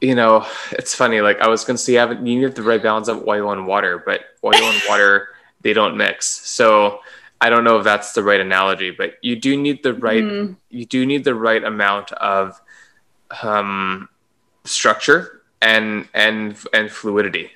you 0.00 0.16
know, 0.16 0.44
it's 0.72 0.92
funny. 0.92 1.20
Like 1.20 1.38
I 1.40 1.46
was 1.46 1.62
going 1.64 1.76
to 1.76 1.82
say, 1.82 1.92
you 1.92 1.98
have- 2.00 2.10
you 2.26 2.34
need 2.40 2.52
the 2.56 2.64
right 2.64 2.82
balance 2.82 3.06
of 3.06 3.28
oil 3.28 3.52
and 3.52 3.64
water, 3.64 4.02
but 4.04 4.22
oil 4.42 4.56
and 4.58 4.82
water, 4.88 5.28
they 5.62 5.72
don't 5.72 5.96
mix. 5.96 6.26
So 6.26 6.98
I 7.40 7.48
don't 7.48 7.62
know 7.62 7.78
if 7.78 7.84
that's 7.84 8.10
the 8.12 8.24
right 8.24 8.40
analogy, 8.40 8.90
but 8.90 9.14
you 9.22 9.36
do 9.36 9.56
need 9.56 9.84
the 9.84 9.94
right, 9.94 10.24
mm, 10.24 10.56
you 10.68 10.84
do 10.84 11.06
need 11.06 11.22
the 11.22 11.34
right 11.36 11.62
amount 11.62 12.10
of 12.10 12.60
um, 13.42 14.08
structure 14.64 15.42
and, 15.62 16.08
and, 16.12 16.56
and 16.72 16.90
fluidity. 16.90 17.52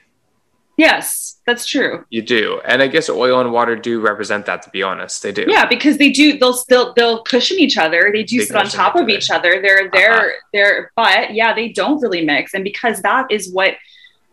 Yes 0.79 1.35
that's 1.47 1.65
true 1.67 2.05
You 2.11 2.21
do. 2.23 2.61
And 2.67 2.83
I 2.83 2.89
guess 2.89 3.09
oil 3.09 3.41
and 3.41 3.51
water 3.53 3.75
do 3.75 4.01
represent 4.01 4.45
that, 4.47 4.61
to 4.65 4.71
be 4.71 4.83
honest. 4.83 5.23
They 5.23 5.33
do. 5.33 5.45
yeah 5.49 5.65
because 5.67 5.97
they 5.99 6.11
do 6.11 6.39
they'll 6.39 6.53
still 6.67 6.93
they'll 6.97 7.23
cushion 7.23 7.59
each 7.59 7.77
other 7.79 8.11
they 8.13 8.23
do 8.23 8.39
They 8.39 8.45
sit 8.47 8.57
on 8.57 8.67
top 8.67 8.95
of 8.97 9.09
each 9.09 9.31
other 9.31 9.53
they're 9.63 9.89
they're 9.93 10.13
Uh-huh. 10.13 10.29
they're 10.55 10.93
but 10.95 11.33
yeah 11.35 11.55
they 11.55 11.69
don't 11.81 12.01
really 12.05 12.23
mix 12.25 12.53
and 12.55 12.65
because 12.65 12.97
that 13.09 13.25
is 13.31 13.51
what 13.59 13.73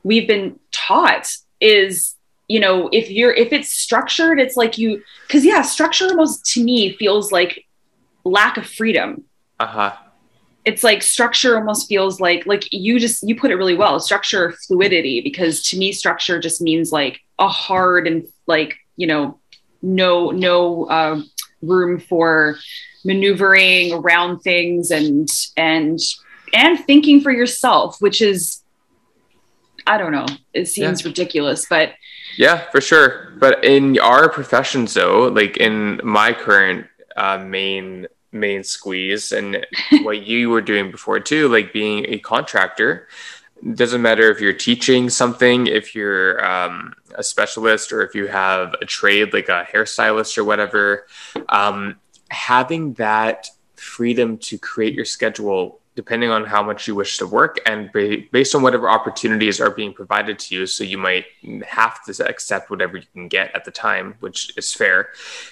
we've 0.03 0.27
been 0.27 0.60
taught 0.71 1.25
is 1.62 2.15
you 2.53 2.60
know 2.60 2.89
if 2.99 3.10
you're 3.10 3.34
if 3.34 3.49
it's 3.58 3.71
structured 3.71 4.38
it's 4.39 4.58
like 4.58 4.77
you 4.77 5.01
because 5.27 5.43
yeah 5.45 5.62
structure 5.63 6.05
almost 6.12 6.45
to 6.53 6.63
me 6.63 6.91
feels 6.97 7.31
like 7.31 7.65
lack 8.25 8.58
of 8.58 8.65
freedom 8.67 9.23
Uh 9.60 9.67
huh. 9.77 9.93
It's 10.65 10.84
like 10.84 11.04
structure 11.04 11.58
almost 11.58 11.88
feels 11.88 12.19
like 12.19 12.45
like 12.45 12.67
you 12.73 12.99
just 12.99 13.28
you 13.28 13.36
put 13.36 13.51
it 13.51 13.56
really 13.56 13.75
well 13.75 13.99
structure 13.99 14.51
fluidity 14.67 15.21
because 15.21 15.62
to 15.62 15.78
me 15.78 15.91
structure 15.91 16.39
just 16.39 16.62
means 16.62 16.91
like 16.91 17.21
a 17.39 17.47
hard 17.47 18.08
and 18.08 18.28
like 18.47 18.75
you 18.97 19.08
know 19.08 19.39
no 19.82 20.32
no 20.32 20.86
uh, 20.86 21.21
room 21.62 21.99
for 21.99 22.58
maneuvering 23.04 23.93
around 23.93 24.39
things 24.39 24.91
and 24.91 25.30
and 25.56 25.99
and 26.54 26.80
thinking 26.86 27.21
for 27.21 27.32
yourself 27.32 27.97
which 28.01 28.21
is 28.21 28.62
i 29.86 29.97
don't 29.97 30.12
know 30.12 30.25
it 30.54 30.65
seems 30.67 31.06
ridiculous 31.06 31.65
but 31.69 31.93
Yeah, 32.38 32.69
for 32.71 32.82
sure. 32.82 33.34
But 33.38 33.63
in 33.63 33.97
our 33.99 34.28
professions, 34.30 34.93
though, 34.93 35.28
like 35.28 35.58
in 35.58 36.01
my 36.04 36.34
current 36.34 36.88
uh, 37.15 37.38
main 37.38 38.08
main 38.36 38.63
squeeze, 38.63 39.32
and 39.32 39.65
what 40.04 40.26
you 40.26 40.50
were 40.50 40.62
doing 40.62 40.91
before 40.91 41.19
too, 41.19 41.48
like 41.48 41.74
being 41.74 42.06
a 42.10 42.19
contractor, 42.19 43.08
doesn't 43.74 44.02
matter 44.02 44.30
if 44.30 44.39
you're 44.39 44.54
teaching 44.54 45.10
something, 45.10 45.67
if 45.67 45.95
you're 45.95 46.45
um, 46.45 46.93
a 47.15 47.24
specialist, 47.24 47.91
or 47.91 48.04
if 48.04 48.13
you 48.13 48.28
have 48.28 48.76
a 48.82 48.86
trade 48.86 49.34
like 49.34 49.50
a 49.50 49.65
hairstylist 49.71 50.38
or 50.38 50.43
whatever. 50.43 51.08
Um, 51.50 51.95
having 52.30 52.93
that 52.93 53.48
freedom 53.76 54.38
to 54.39 54.58
create 54.58 54.93
your 54.93 55.06
schedule 55.06 55.80
depending 55.95 56.29
on 56.29 56.45
how 56.45 56.62
much 56.62 56.88
you 56.88 56.95
wish 56.95 57.17
to 57.17 57.25
work 57.25 57.58
and 57.65 57.89
based 58.31 58.53
on 58.53 58.62
whatever 58.62 58.89
opportunities 58.89 59.62
are 59.62 59.69
being 59.69 59.93
provided 59.93 60.38
to 60.38 60.53
you. 60.53 60.65
So 60.65 60.84
you 60.84 60.97
might 60.97 61.25
have 61.65 62.03
to 62.05 62.27
accept 62.27 62.69
whatever 62.69 62.97
you 62.97 63.05
can 63.13 63.29
get 63.29 63.55
at 63.55 63.63
the 63.63 63.71
time, 63.71 64.15
which 64.19 64.55
is 64.58 64.73
fair. 64.73 65.10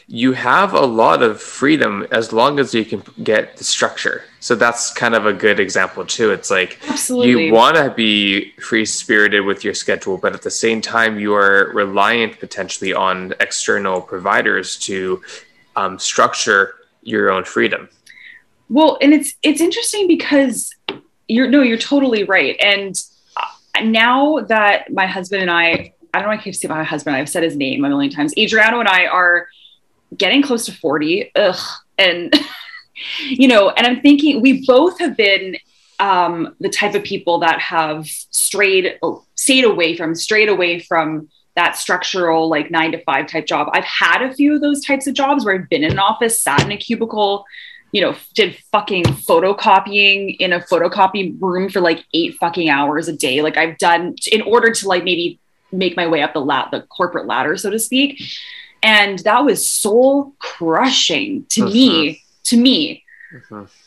You 0.07 0.33
have 0.33 0.73
a 0.73 0.85
lot 0.85 1.23
of 1.23 1.41
freedom 1.41 2.05
as 2.11 2.33
long 2.33 2.59
as 2.59 2.73
you 2.73 2.83
can 2.83 3.03
get 3.23 3.55
the 3.55 3.63
structure. 3.63 4.23
So 4.41 4.55
that's 4.55 4.91
kind 4.91 5.15
of 5.15 5.25
a 5.25 5.31
good 5.31 5.61
example 5.61 6.05
too. 6.05 6.31
It's 6.31 6.51
like 6.51 6.77
Absolutely. 6.89 7.47
you 7.47 7.53
want 7.53 7.77
to 7.77 7.93
be 7.95 8.51
free 8.59 8.85
spirited 8.85 9.45
with 9.45 9.63
your 9.63 9.73
schedule, 9.73 10.17
but 10.17 10.33
at 10.33 10.41
the 10.41 10.51
same 10.51 10.81
time, 10.81 11.17
you 11.17 11.33
are 11.33 11.71
reliant 11.73 12.39
potentially 12.41 12.93
on 12.93 13.33
external 13.39 14.01
providers 14.01 14.77
to 14.79 15.21
um, 15.77 15.97
structure 15.97 16.75
your 17.01 17.31
own 17.31 17.45
freedom. 17.45 17.87
Well, 18.69 18.97
and 19.01 19.13
it's 19.13 19.35
it's 19.43 19.61
interesting 19.61 20.07
because 20.07 20.73
you're 21.27 21.47
no, 21.47 21.61
you're 21.61 21.77
totally 21.77 22.23
right. 22.23 22.55
And 22.59 22.95
uh, 23.37 23.81
now 23.83 24.39
that 24.41 24.91
my 24.91 25.05
husband 25.05 25.41
and 25.41 25.51
I, 25.51 25.93
I 26.13 26.19
don't 26.19 26.29
know, 26.29 26.35
I 26.35 26.37
keep 26.37 26.55
saying 26.55 26.73
my 26.73 26.83
husband. 26.83 27.15
I've 27.15 27.29
said 27.29 27.43
his 27.43 27.55
name 27.55 27.83
a 27.83 27.89
million 27.89 28.11
times. 28.11 28.33
Adriano 28.37 28.79
and 28.79 28.89
I 28.89 29.05
are 29.05 29.47
getting 30.15 30.41
close 30.41 30.65
to 30.65 30.71
forty. 30.71 31.31
Ugh, 31.35 31.59
and 31.97 32.33
you 33.29 33.47
know, 33.47 33.69
and 33.69 33.85
I'm 33.85 34.01
thinking 34.01 34.41
we 34.41 34.65
both 34.65 34.99
have 34.99 35.17
been 35.17 35.57
um, 35.99 36.55
the 36.59 36.69
type 36.69 36.95
of 36.95 37.03
people 37.03 37.39
that 37.39 37.59
have 37.59 38.07
strayed, 38.07 38.99
stayed 39.35 39.63
away 39.63 39.95
from, 39.95 40.15
strayed 40.15 40.49
away 40.49 40.79
from 40.79 41.29
that 41.55 41.77
structural 41.77 42.49
like 42.49 42.71
nine 42.71 42.91
to 42.91 43.03
five 43.03 43.27
type 43.27 43.45
job. 43.45 43.69
I've 43.73 43.83
had 43.83 44.21
a 44.21 44.33
few 44.33 44.55
of 44.55 44.61
those 44.61 44.83
types 44.83 45.07
of 45.07 45.13
jobs 45.13 45.45
where 45.45 45.55
I've 45.55 45.69
been 45.69 45.83
in 45.83 45.91
an 45.91 45.99
office, 45.99 46.41
sat 46.41 46.63
in 46.63 46.71
a 46.71 46.77
cubicle, 46.77 47.45
you 47.93 48.01
know, 48.01 48.15
did 48.33 48.57
fucking 48.71 49.03
photocopying 49.03 50.35
in 50.39 50.51
a 50.51 50.59
photocopy 50.59 51.39
room 51.39 51.69
for 51.69 51.79
like 51.79 52.03
eight 52.13 52.33
fucking 52.35 52.67
hours 52.67 53.07
a 53.07 53.13
day. 53.13 53.41
Like 53.43 53.55
I've 53.55 53.77
done 53.77 54.15
in 54.31 54.41
order 54.41 54.71
to 54.71 54.87
like 54.87 55.03
maybe 55.03 55.39
make 55.71 55.95
my 55.95 56.07
way 56.07 56.23
up 56.23 56.33
the 56.33 56.41
lat 56.41 56.69
the 56.71 56.81
corporate 56.81 57.27
ladder, 57.27 57.55
so 57.55 57.69
to 57.69 57.77
speak. 57.77 58.21
And 58.81 59.19
that 59.19 59.45
was 59.45 59.69
soul 59.69 60.33
crushing 60.39 61.45
to 61.49 61.65
me, 61.65 62.21
to 62.45 62.57
me. 62.57 63.03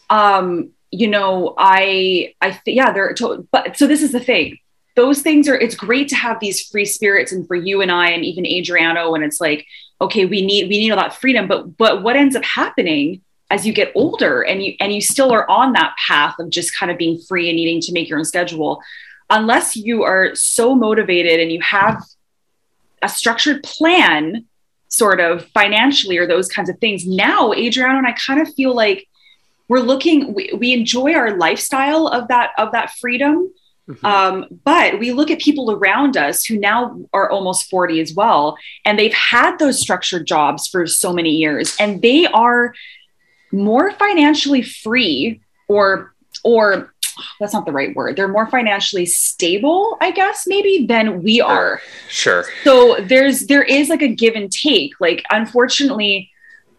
Um, 0.09 0.71
you 0.93 1.09
know, 1.09 1.55
I 1.59 2.33
I 2.41 2.53
th- 2.53 2.77
yeah, 2.77 2.93
they're 2.93 3.13
to- 3.15 3.47
but 3.51 3.77
so 3.77 3.89
this 3.89 4.03
is 4.03 4.13
the 4.13 4.21
thing. 4.21 4.59
Those 4.95 5.21
things 5.21 5.49
are 5.49 5.59
it's 5.59 5.75
great 5.75 6.09
to 6.09 6.15
have 6.17 6.39
these 6.39 6.63
free 6.69 6.87
spirits 6.87 7.33
and 7.33 7.47
for 7.47 7.57
you 7.57 7.83
and 7.83 7.91
I 7.91 8.11
and 8.11 8.25
even 8.25 8.47
Adriano 8.47 9.15
and 9.15 9.25
it's 9.25 9.41
like 9.41 9.67
okay, 10.01 10.27
we 10.27 10.47
need 10.47 10.69
we 10.69 10.79
need 10.79 10.93
all 10.93 10.97
that 10.97 11.15
freedom, 11.15 11.49
but 11.49 11.77
but 11.77 12.05
what 12.05 12.15
ends 12.15 12.37
up 12.37 12.45
happening 12.45 13.21
as 13.51 13.67
you 13.67 13.73
get 13.73 13.93
older 13.95 14.43
and 14.43 14.63
you 14.63 14.75
and 14.81 14.93
you 14.93 15.01
still 15.01 15.31
are 15.33 15.49
on 15.51 15.73
that 15.73 15.95
path 16.07 16.35
of 16.39 16.51
just 16.51 16.77
kind 16.77 16.91
of 16.91 16.99
being 16.99 17.19
free 17.29 17.49
and 17.49 17.57
needing 17.57 17.81
to 17.81 17.93
make 17.93 18.09
your 18.09 18.19
own 18.19 18.25
schedule 18.25 18.81
unless 19.31 19.77
you 19.77 20.03
are 20.05 20.35
so 20.35 20.75
motivated 20.75 21.41
and 21.41 21.51
you 21.53 21.61
have 21.61 22.03
a 23.03 23.09
structured 23.09 23.63
plan 23.63 24.45
sort 24.89 25.21
of 25.21 25.45
financially 25.49 26.17
or 26.17 26.27
those 26.27 26.49
kinds 26.49 26.69
of 26.69 26.79
things 26.79 27.07
now 27.07 27.53
adriano 27.53 27.99
and 27.99 28.07
i 28.07 28.13
kind 28.13 28.41
of 28.41 28.53
feel 28.55 28.75
like 28.75 29.07
we're 29.69 29.81
looking 29.81 30.33
we, 30.35 30.53
we 30.57 30.73
enjoy 30.73 31.13
our 31.15 31.37
lifestyle 31.37 32.07
of 32.09 32.29
that 32.29 32.51
of 32.59 32.73
that 32.73 32.91
freedom 32.99 33.53
Mhm. 33.89 34.05
um, 34.05 34.47
but 34.65 34.99
we 34.99 35.13
look 35.13 35.31
at 35.31 35.39
people 35.39 35.71
around 35.71 36.17
us 36.17 36.45
who 36.45 36.59
now 36.59 36.99
are 37.13 37.31
almost 37.31 37.71
40 37.71 38.01
as 38.01 38.13
well 38.15 38.57
and 38.85 38.99
they've 38.99 39.15
had 39.15 39.59
those 39.61 39.81
structured 39.81 40.27
jobs 40.27 40.67
for 40.67 40.89
so 40.89 41.13
many 41.13 41.31
years 41.31 41.77
and 41.79 42.03
they 42.03 42.27
are 42.27 42.75
more 43.53 43.93
financially 43.93 44.63
free 44.63 45.41
or 45.69 46.15
or 46.45 46.93
that's 47.41 47.55
not 47.55 47.65
the 47.65 47.73
right 47.73 47.97
word. 47.97 48.15
They're 48.15 48.29
more 48.29 48.47
financially 48.47 49.07
stable 49.07 49.97
i 50.01 50.11
guess 50.11 50.45
maybe 50.47 50.87
than 50.87 51.23
we 51.23 51.41
are. 51.41 51.81
Sure. 52.09 52.45
so 52.65 52.97
there's 53.03 53.47
there 53.47 53.63
is 53.63 53.89
like 53.89 54.03
a 54.03 54.09
give 54.09 54.35
and 54.35 54.51
take. 54.53 54.93
Like 55.01 55.23
unfortunately 55.31 56.31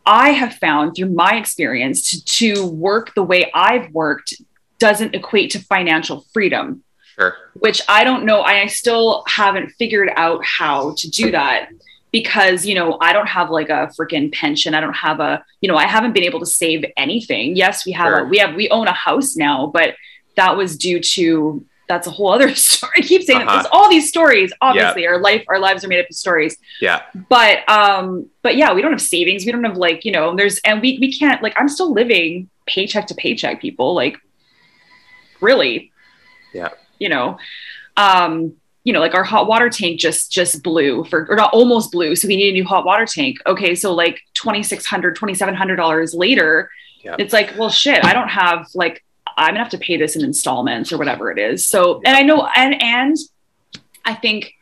i 0.06 0.30
have 0.30 0.54
found 0.56 0.96
through 0.96 1.10
my 1.10 1.36
experience 1.36 2.10
to, 2.12 2.54
to 2.54 2.66
work 2.68 3.14
the 3.16 3.24
way 3.24 3.52
i've 3.54 3.92
worked 3.94 4.36
doesn't 4.80 5.14
equate 5.16 5.52
to 5.52 5.60
financial 5.60 6.26
freedom 6.34 6.84
Sure. 7.20 7.36
which 7.56 7.82
i 7.90 8.04
don't 8.04 8.26
know. 8.26 8.42
I 8.44 8.68
still 8.68 9.24
haven't 9.28 9.72
figured 9.72 10.10
out 10.16 10.46
how 10.46 10.94
to 10.98 11.10
do 11.10 11.32
that 11.32 11.70
because 12.18 12.66
you 12.70 12.76
know 12.80 12.98
i 13.08 13.12
don't 13.16 13.32
have 13.38 13.50
like 13.60 13.70
a 13.80 13.82
freaking 13.96 14.28
pension. 14.42 14.70
I 14.78 14.82
don't 14.86 15.00
have 15.08 15.20
a 15.30 15.32
you 15.62 15.68
know 15.70 15.78
i 15.86 15.88
haven't 15.96 16.14
been 16.18 16.28
able 16.30 16.42
to 16.46 16.52
save 16.64 16.82
anything. 17.06 17.46
Yes 17.64 17.76
we 17.88 17.92
have 18.02 18.12
a, 18.20 18.24
we 18.32 18.38
have 18.44 18.52
we 18.62 18.66
own 18.78 18.88
a 18.96 18.98
house 19.08 19.32
now 19.48 19.58
but 19.78 19.90
that 20.40 20.52
was 20.62 20.70
due 20.78 21.00
to 21.16 21.28
that's 21.90 22.06
a 22.12 22.12
whole 22.18 22.32
other 22.38 22.54
story. 22.70 22.92
I 22.98 23.02
keep 23.12 23.22
saying 23.24 23.42
Uh-huh. 23.42 23.54
there's 23.56 23.72
all 23.76 23.90
these 23.96 24.08
stories 24.14 24.50
obviously 24.70 25.04
our 25.12 25.20
life 25.30 25.44
our 25.52 25.60
lives 25.68 25.80
are 25.84 25.90
made 25.94 26.02
up 26.04 26.10
of 26.10 26.16
stories. 26.26 26.54
Yeah. 26.88 27.00
but 27.36 27.56
um 27.80 28.06
but 28.46 28.54
yeah 28.62 28.70
we 28.76 28.82
don't 28.82 28.92
have 28.98 29.02
savings. 29.18 29.46
We 29.46 29.52
don't 29.54 29.64
have 29.70 29.78
like 29.88 30.00
you 30.08 30.12
know 30.16 30.36
there's 30.40 30.58
and 30.68 30.76
we 30.84 30.90
we 31.04 31.10
can't 31.20 31.40
like 31.46 31.56
i'm 31.60 31.70
still 31.78 31.92
living 32.02 32.50
paycheck 32.74 33.06
to 33.08 33.16
paycheck 33.16 33.56
people 33.62 33.90
like 34.02 34.16
really. 35.42 35.92
Yeah. 36.54 36.70
you 37.00 37.10
know 37.10 37.38
um 37.98 38.54
you 38.88 38.94
know 38.94 39.02
like 39.02 39.14
our 39.14 39.24
hot 39.34 39.48
water 39.48 39.70
tank 39.70 40.00
just 40.00 40.32
just 40.32 40.64
blew 40.64 41.04
for 41.10 41.28
or 41.30 41.36
not 41.36 41.52
almost 41.54 41.92
blew 41.92 42.16
so 42.16 42.26
we 42.26 42.38
need 42.38 42.52
a 42.52 42.54
new 42.54 42.64
hot 42.64 42.86
water 42.86 43.06
tank. 43.06 43.36
Okay 43.46 43.76
so 43.76 43.94
like 43.94 44.22
2600 44.36 45.14
2700 45.14 45.76
dollars 45.76 46.14
later 46.14 46.70
Yeah. 47.04 47.18
it's 47.20 47.34
like 47.34 47.50
well 47.60 47.70
shit 47.70 48.06
i 48.06 48.14
don't 48.14 48.30
have 48.30 48.60
like 48.84 49.04
i'm 49.36 49.50
gonna 49.50 49.60
have 49.60 49.70
to 49.78 49.78
pay 49.78 49.98
this 49.98 50.16
in 50.16 50.24
installments 50.24 50.94
or 50.94 50.98
whatever 50.98 51.30
it 51.34 51.38
is. 51.38 51.68
So 51.68 52.02
and 52.06 52.16
i 52.16 52.22
know 52.22 52.48
and 52.56 52.82
and 52.82 53.16
i 54.06 54.14
think 54.14 54.54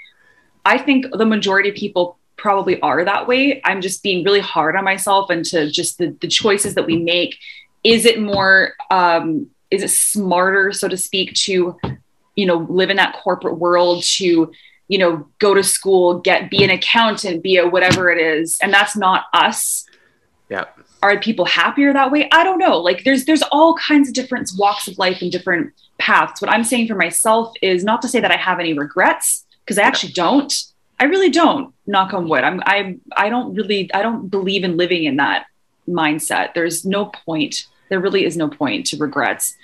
i 0.66 0.76
think 0.80 1.06
the 1.22 1.26
majority 1.36 1.70
of 1.70 1.76
people 1.76 2.18
probably 2.38 2.80
are 2.82 3.06
that 3.06 3.28
way. 3.28 3.62
I'm 3.64 3.80
just 3.88 4.04
being 4.04 4.24
really 4.26 4.42
hard 4.42 4.76
on 4.76 4.84
myself 4.84 5.30
and 5.30 5.46
to 5.52 5.72
just 5.72 5.98
the, 6.00 6.08
the 6.20 6.28
choices 6.28 6.76
that 6.76 6.86
we 6.86 6.98
make. 6.98 7.38
Is 7.84 8.06
it 8.06 8.20
more 8.20 8.74
um 8.92 9.48
is 9.72 9.82
it 9.84 9.90
smarter 9.92 10.72
so 10.80 10.88
to 10.88 10.98
speak 10.98 11.34
to 11.46 11.78
you 12.36 12.46
know 12.46 12.66
live 12.70 12.90
in 12.90 12.98
that 12.98 13.16
corporate 13.16 13.58
world 13.58 14.04
to 14.04 14.52
you 14.88 14.98
know 14.98 15.28
go 15.40 15.54
to 15.54 15.64
school 15.64 16.20
get 16.20 16.50
be 16.50 16.64
an 16.64 16.70
accountant 16.70 17.42
be 17.42 17.58
a 17.58 17.68
whatever 17.68 18.10
it 18.10 18.20
is. 18.20 18.60
And 18.62 18.74
that's 18.74 18.96
not 18.96 19.26
us. 19.34 19.86
Yeah. 20.50 20.66
are 21.02 21.20
people 21.20 21.46
happier 21.46 21.92
that 21.92 22.12
way? 22.12 22.30
I 22.32 22.44
don't 22.44 22.60
know. 22.60 22.78
Like 22.80 23.04
there's 23.04 23.26
there's 23.26 23.44
all 23.52 23.76
kinds 23.76 24.08
of 24.08 24.14
different 24.14 24.52
walks 24.58 24.88
of 24.88 24.98
life 25.00 25.22
and 25.22 25.32
different 25.32 25.74
paths. 25.98 26.42
What 26.42 26.52
i'm 26.52 26.64
saying 26.64 26.88
for 26.88 26.96
myself 26.96 27.54
is 27.62 27.84
not 27.84 28.02
to 28.04 28.08
say 28.08 28.20
that 28.20 28.32
i 28.32 28.38
have 28.38 28.60
any 28.60 28.74
regrets 28.74 29.46
because 29.64 29.78
i 29.78 29.84
actually 29.84 30.14
don't. 30.14 30.54
I 30.98 31.06
really 31.06 31.30
don't 31.30 31.74
knock 31.88 32.14
on 32.14 32.30
wood. 32.30 32.44
I'm 32.44 32.62
i 32.66 32.98
i 33.18 33.30
don't 33.30 33.54
really 33.54 33.92
i 33.94 34.02
don't 34.02 34.30
believe 34.30 34.64
in 34.64 34.78
living 34.78 35.06
in 35.06 35.18
that 35.18 35.48
mindset. 35.88 36.54
There's 36.54 36.86
no 36.86 37.06
point. 37.06 37.68
There 37.90 38.00
really 38.00 38.26
is 38.26 38.38
no 38.38 38.48
point 38.48 38.88
to 38.88 38.98
regrets 38.98 39.56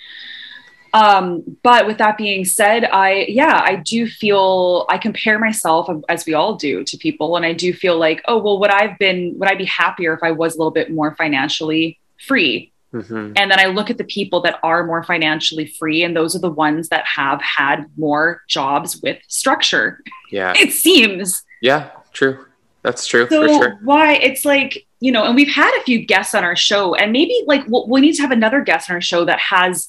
um 0.93 1.41
but 1.63 1.87
with 1.87 1.97
that 1.97 2.17
being 2.17 2.43
said 2.43 2.83
i 2.85 3.25
yeah 3.29 3.61
i 3.63 3.75
do 3.77 4.07
feel 4.07 4.85
i 4.89 4.97
compare 4.97 5.39
myself 5.39 5.87
as 6.09 6.25
we 6.25 6.33
all 6.33 6.55
do 6.55 6.83
to 6.83 6.97
people 6.97 7.35
and 7.37 7.45
i 7.45 7.53
do 7.53 7.71
feel 7.73 7.97
like 7.97 8.21
oh 8.27 8.37
well 8.37 8.59
would 8.59 8.69
i've 8.71 8.97
been 8.99 9.33
would 9.37 9.47
i 9.49 9.55
be 9.55 9.65
happier 9.65 10.13
if 10.13 10.19
i 10.23 10.31
was 10.31 10.55
a 10.55 10.57
little 10.57 10.71
bit 10.71 10.91
more 10.91 11.15
financially 11.15 11.99
free 12.27 12.67
Mhm. 12.93 13.31
and 13.37 13.49
then 13.49 13.57
i 13.57 13.67
look 13.67 13.89
at 13.89 13.97
the 13.97 14.03
people 14.03 14.41
that 14.41 14.59
are 14.63 14.85
more 14.85 15.01
financially 15.01 15.65
free 15.65 16.03
and 16.03 16.13
those 16.13 16.35
are 16.35 16.39
the 16.39 16.49
ones 16.51 16.89
that 16.89 17.05
have 17.05 17.41
had 17.41 17.85
more 17.95 18.41
jobs 18.49 19.01
with 19.01 19.17
structure 19.29 20.01
Yeah. 20.29 20.53
it 20.57 20.73
seems 20.73 21.41
Yeah. 21.61 21.91
True. 22.11 22.45
That's 22.83 23.07
true 23.07 23.27
so 23.29 23.47
for 23.47 23.53
sure. 23.53 23.79
why 23.83 24.15
it's 24.15 24.43
like 24.43 24.85
you 24.99 25.13
know 25.13 25.23
and 25.23 25.35
we've 25.37 25.53
had 25.53 25.73
a 25.79 25.83
few 25.83 26.05
guests 26.05 26.35
on 26.35 26.43
our 26.43 26.57
show 26.57 26.93
and 26.95 27.13
maybe 27.13 27.41
like 27.47 27.63
we'll, 27.67 27.87
we 27.87 28.01
need 28.01 28.13
to 28.15 28.23
have 28.23 28.31
another 28.31 28.59
guest 28.59 28.89
on 28.89 28.95
our 28.95 29.01
show 29.01 29.23
that 29.23 29.39
has 29.39 29.87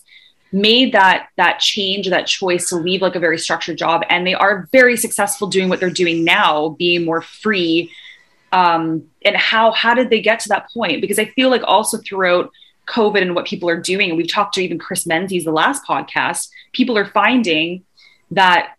made 0.52 0.92
that 0.92 1.28
that 1.36 1.58
change 1.58 2.08
that 2.08 2.26
choice 2.26 2.68
to 2.68 2.76
leave 2.76 3.02
like 3.02 3.14
a 3.14 3.20
very 3.20 3.38
structured 3.38 3.78
job 3.78 4.02
and 4.08 4.26
they 4.26 4.34
are 4.34 4.68
very 4.72 4.96
successful 4.96 5.48
doing 5.48 5.68
what 5.68 5.80
they're 5.80 5.90
doing 5.90 6.24
now 6.24 6.70
being 6.78 7.04
more 7.04 7.22
free 7.22 7.90
um 8.52 9.02
and 9.24 9.36
how 9.36 9.70
how 9.72 9.94
did 9.94 10.10
they 10.10 10.20
get 10.20 10.40
to 10.40 10.48
that 10.48 10.70
point 10.72 11.00
because 11.00 11.18
i 11.18 11.24
feel 11.24 11.48
like 11.48 11.62
also 11.64 11.98
throughout 11.98 12.50
covid 12.86 13.22
and 13.22 13.34
what 13.34 13.46
people 13.46 13.68
are 13.68 13.80
doing 13.80 14.10
and 14.10 14.16
we've 14.16 14.30
talked 14.30 14.54
to 14.54 14.62
even 14.62 14.78
chris 14.78 15.06
menzies 15.06 15.44
the 15.44 15.52
last 15.52 15.84
podcast 15.86 16.48
people 16.72 16.98
are 16.98 17.06
finding 17.06 17.82
that 18.30 18.76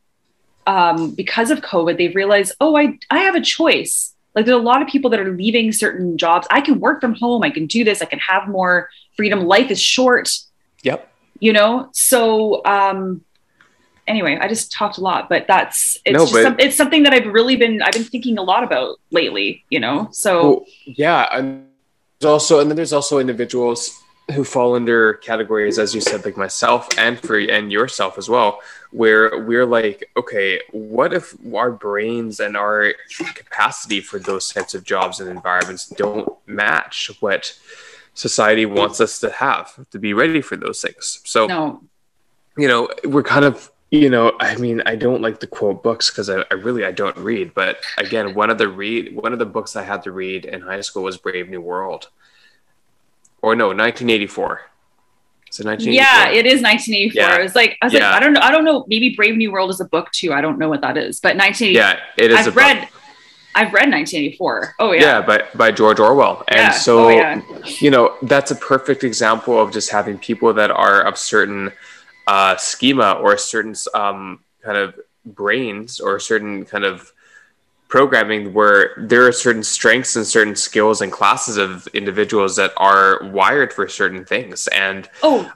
um, 0.65 1.12
because 1.12 1.51
of 1.51 1.59
COVID, 1.59 1.97
they've 1.97 2.15
realized, 2.15 2.53
oh, 2.62 2.77
I, 2.77 2.97
I 3.09 3.19
have 3.19 3.36
a 3.36 3.41
choice. 3.41 4.13
Like 4.36 4.45
there's 4.45 4.55
a 4.55 4.62
lot 4.62 4.81
of 4.81 4.88
people 4.88 5.09
that 5.12 5.19
are 5.19 5.31
leaving 5.31 5.71
certain 5.71 6.17
jobs. 6.17 6.47
I 6.49 6.62
can 6.62 6.79
work 6.79 7.01
from 7.01 7.15
home. 7.15 7.43
I 7.43 7.49
can 7.49 7.67
do 7.67 7.83
this. 7.83 8.01
I 8.01 8.05
can 8.05 8.19
have 8.19 8.47
more 8.47 8.89
freedom. 9.15 9.45
Life 9.45 9.69
is 9.69 9.81
short, 9.81 10.29
Yep. 10.83 11.09
You 11.43 11.51
know? 11.51 11.89
So, 11.91 12.63
um, 12.63 13.21
anyway, 14.08 14.38
I 14.39 14.47
just 14.47 14.71
talked 14.71 14.97
a 14.97 15.01
lot, 15.01 15.27
but 15.27 15.45
that's, 15.45 15.97
it's 16.06 16.13
No, 16.13 16.19
just, 16.19 16.32
but- 16.32 16.43
some, 16.43 16.56
it's 16.58 16.77
something 16.77 17.03
that 17.03 17.13
I've 17.13 17.27
really 17.27 17.58
been, 17.58 17.82
I've 17.82 17.91
been 17.91 18.06
thinking 18.06 18.38
a 18.38 18.41
lot 18.43 18.63
about 18.63 18.97
lately, 19.12 19.65
you 19.69 19.82
know? 19.82 20.08
So 20.13 20.32
Well, 20.43 20.65
yeah, 20.86 21.27
and 21.34 21.67
there's 22.19 22.32
also 22.32 22.62
and 22.62 22.69
then 22.69 22.77
there's 22.77 22.93
also 22.93 23.19
individuals 23.19 24.01
who 24.34 24.45
fall 24.45 24.75
under 24.75 25.15
categories, 25.15 25.77
as 25.77 25.93
you 25.93 25.99
said, 25.99 26.23
like 26.23 26.38
myself 26.38 26.88
and 26.97 27.19
for 27.19 27.38
and 27.38 27.73
yourself 27.73 28.17
as 28.17 28.29
well, 28.29 28.62
where 28.91 29.38
we're 29.39 29.65
like, 29.65 30.10
okay, 30.15 30.62
what 30.71 31.12
if 31.13 31.36
our 31.53 31.71
brains 31.71 32.39
and 32.39 32.56
our 32.56 32.93
capacity 33.36 33.99
for 33.99 34.19
those 34.19 34.47
types 34.47 34.73
of 34.73 34.86
jobs 34.86 35.19
and 35.19 35.29
environments 35.29 35.89
don't 35.89 36.32
match 36.47 37.12
what 37.19 37.53
society 38.13 38.65
wants 38.65 39.02
us 39.02 39.19
to 39.19 39.30
have 39.32 39.73
to 39.91 39.99
be 39.99 40.13
ready 40.13 40.41
for 40.41 40.56
those 40.56 40.82
things? 40.82 41.19
So, 41.26 41.47
No. 41.47 41.82
you 42.58 42.67
know, 42.67 42.89
we're 43.06 43.23
kind 43.23 43.45
of 43.45 43.69
you 43.91 44.10
know 44.10 44.32
i 44.39 44.56
mean 44.56 44.82
i 44.88 44.95
don't 44.95 45.21
like 45.21 45.39
to 45.39 45.45
quote 45.45 45.84
books 45.84 46.10
because 46.10 46.28
I, 46.28 46.43
I 46.49 46.56
really 46.56 46.84
i 46.84 46.91
don't 46.91 47.15
read 47.15 47.54
but 47.54 47.78
again 47.99 48.34
one 48.34 48.49
of 48.49 48.58
the 48.58 48.67
read 48.67 49.15
one 49.15 49.34
of 49.34 49.38
the 49.38 49.45
books 49.45 49.76
i 49.76 49.84
had 49.84 50.02
to 50.06 50.12
read 50.12 50.45
in 50.45 50.62
high 50.62 50.82
school 50.82 51.04
was 51.04 51.15
brave 51.17 51.47
new 51.47 51.62
world 51.62 52.10
or 53.43 53.56
no 53.56 53.67
1984 53.67 54.62
is 55.52 55.60
it 55.60 55.65
1984 55.67 55.93
Yeah, 55.93 56.39
it 56.39 56.47
is 56.47 56.63
1984. 56.63 57.21
Yeah. 57.21 57.36
I 57.39 57.43
was 57.43 57.54
like, 57.56 57.78
I 57.84 57.86
was 57.86 57.93
Yeah. 57.93 58.10
like, 58.10 58.15
I 58.15 58.19
don't 58.21 58.34
know, 58.34 58.39
I 58.41 58.49
don't 58.52 58.65
know. 58.65 58.86
Maybe 58.88 59.13
Brave 59.15 59.36
New 59.38 59.52
World 59.52 59.69
is 59.69 59.80
a 59.80 59.86
book 59.86 60.10
too. 60.12 60.34
I 60.34 60.41
don't 60.41 60.58
know 60.58 60.67
what 60.69 60.82
that 60.82 60.97
is, 60.97 61.19
but 61.19 61.38
1984. 61.38 61.80
yeah 61.80 61.99
it 62.17 62.32
is 62.32 62.47
a 62.47 62.49
I've 62.49 62.56
book. 62.56 62.89
I've 63.55 63.71
read 63.73 63.89
1984. 63.91 64.75
Oh 64.79 64.91
yeah, 64.91 65.01
yeah, 65.01 65.21
by, 65.21 65.43
by 65.55 65.71
george 65.71 65.99
orwell 65.99 66.43
and 66.47 66.57
Yeah. 66.57 66.71
so 66.71 67.05
oh, 67.05 67.09
yeah. 67.09 67.41
you 67.79 67.91
know 67.91 68.15
that's 68.23 68.51
a 68.51 68.55
perfect 68.55 69.03
example 69.03 69.59
of 69.59 69.71
just 69.71 69.91
having 69.91 70.17
people 70.17 70.53
that 70.53 70.71
are 70.71 71.01
of 71.01 71.17
certain 71.17 71.71
uh, 72.27 72.55
schema 72.57 73.13
or 73.13 73.37
certain 73.37 73.75
um, 73.93 74.39
kind 74.63 74.77
of 74.77 74.95
brains 75.25 75.99
or 75.99 76.19
certain 76.19 76.65
kind 76.65 76.83
of 76.85 77.11
programming 77.89 78.53
where 78.53 78.93
there 78.97 79.27
are 79.27 79.31
certain 79.31 79.61
strengths 79.61 80.15
and 80.15 80.25
certain 80.25 80.55
skills 80.55 81.01
and 81.01 81.11
classes 81.11 81.57
of 81.57 81.85
individuals 81.93 82.55
that 82.55 82.71
are 82.77 83.21
wired 83.25 83.71
for 83.71 83.87
certain 83.87 84.25
things 84.25 84.67
and 84.69 85.09
Oh, 85.21 85.51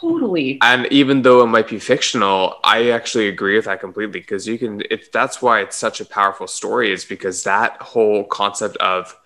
totally. 0.00 0.58
and 0.62 0.86
even 0.90 1.22
though 1.22 1.42
it 1.42 1.46
might 1.46 1.68
be 1.68 1.78
fictional 1.78 2.56
i 2.64 2.90
actually 2.90 3.28
agree 3.28 3.56
with 3.56 3.64
that 3.66 3.80
completely 3.80 4.20
because 4.20 4.46
you 4.46 4.58
can 4.58 4.82
if 4.90 5.10
that's 5.12 5.40
why 5.42 5.60
it's 5.60 5.76
such 5.76 6.00
a 6.00 6.04
powerful 6.04 6.46
story 6.46 6.92
is 6.92 7.04
because 7.04 7.42
that 7.44 7.80
whole 7.82 8.24
concept 8.24 8.76
of 8.78 9.16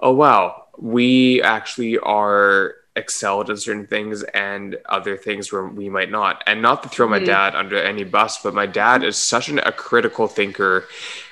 oh 0.00 0.12
wow 0.14 0.64
we 0.78 1.42
actually 1.42 1.98
are 1.98 2.74
excelled 2.96 3.50
in 3.50 3.56
certain 3.58 3.86
things 3.86 4.22
and 4.32 4.76
other 4.88 5.18
things 5.18 5.52
where 5.52 5.66
we 5.66 5.88
might 5.90 6.10
not 6.10 6.42
and 6.46 6.62
not 6.62 6.82
to 6.82 6.88
throw 6.88 7.06
my 7.06 7.18
Mhm. 7.20 7.26
dad 7.26 7.54
under 7.54 7.76
any 7.76 8.04
bus 8.04 8.42
but 8.42 8.54
my 8.54 8.64
dad 8.66 9.04
is 9.04 9.16
such 9.16 9.48
an, 9.50 9.58
a 9.58 9.72
critical 9.72 10.26
thinker 10.26 10.86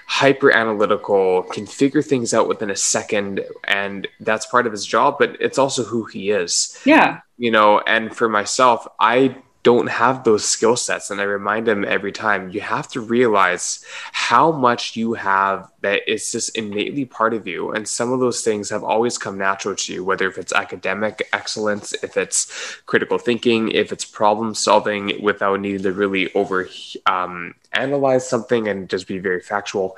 hyper 0.07 0.51
analytical 0.51 1.43
can 1.45 1.67
figure 1.67 2.03
things 2.03 2.35
out 2.35 2.47
within 2.49 2.71
a 2.71 2.77
second 2.77 3.40
and 3.64 4.07
that's 4.21 4.47
part 4.47 4.67
of 4.67 4.73
his 4.73 4.85
job 4.85 5.17
but 5.19 5.37
it's 5.40 5.59
also 5.59 5.83
who 5.83 6.05
he 6.05 6.31
is 6.31 6.79
Yeah. 6.85 7.21
you 7.38 7.51
know 7.51 7.81
and 7.81 8.14
for 8.14 8.29
myself 8.29 8.87
i 9.01 9.37
don't 9.64 9.88
have 9.88 10.22
those 10.22 10.44
skill 10.44 10.77
sets 10.77 11.11
and 11.11 11.20
i 11.20 11.24
remind 11.24 11.66
them 11.66 11.85
every 11.85 12.12
time 12.12 12.50
you 12.50 12.61
have 12.61 12.87
to 12.87 13.00
realize 13.00 13.85
how 14.12 14.53
much 14.53 14.94
you 14.94 15.14
have 15.14 15.72
that 15.81 16.09
is 16.09 16.31
just 16.31 16.57
innately 16.57 17.05
part 17.05 17.35
of 17.35 17.48
you 17.48 17.72
and 17.72 17.88
some 17.88 18.12
of 18.12 18.20
those 18.20 18.42
things 18.42 18.70
have 18.70 18.85
always 18.85 19.18
come 19.18 19.37
natural 19.37 19.74
to 19.74 19.92
you 19.92 20.05
whether 20.05 20.29
if 20.29 20.38
it's 20.38 20.53
academic 20.53 21.29
excellence 21.33 21.92
if 22.05 22.16
it's 22.16 22.77
critical 22.87 23.18
thinking 23.18 23.70
if 23.70 23.90
it's 23.90 24.05
problem 24.05 24.55
solving 24.55 25.20
without 25.22 25.59
needing 25.59 25.83
to 25.83 25.92
really 25.92 26.33
over 26.35 26.68
um, 27.07 27.55
analyze 27.72 28.29
something 28.29 28.68
and 28.68 28.88
just 28.88 29.09
be 29.09 29.18
very 29.18 29.40
factual 29.40 29.96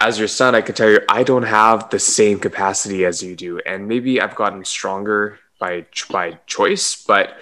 as 0.00 0.16
your 0.16 0.28
son, 0.28 0.54
I 0.54 0.60
can 0.60 0.76
tell 0.76 0.88
you, 0.88 1.00
I 1.08 1.24
don't 1.24 1.42
have 1.42 1.90
the 1.90 1.98
same 1.98 2.38
capacity 2.38 3.04
as 3.04 3.20
you 3.20 3.34
do, 3.34 3.58
and 3.66 3.88
maybe 3.88 4.20
I've 4.20 4.36
gotten 4.36 4.64
stronger 4.64 5.40
by 5.58 5.86
by 6.10 6.38
choice. 6.46 7.02
But 7.04 7.36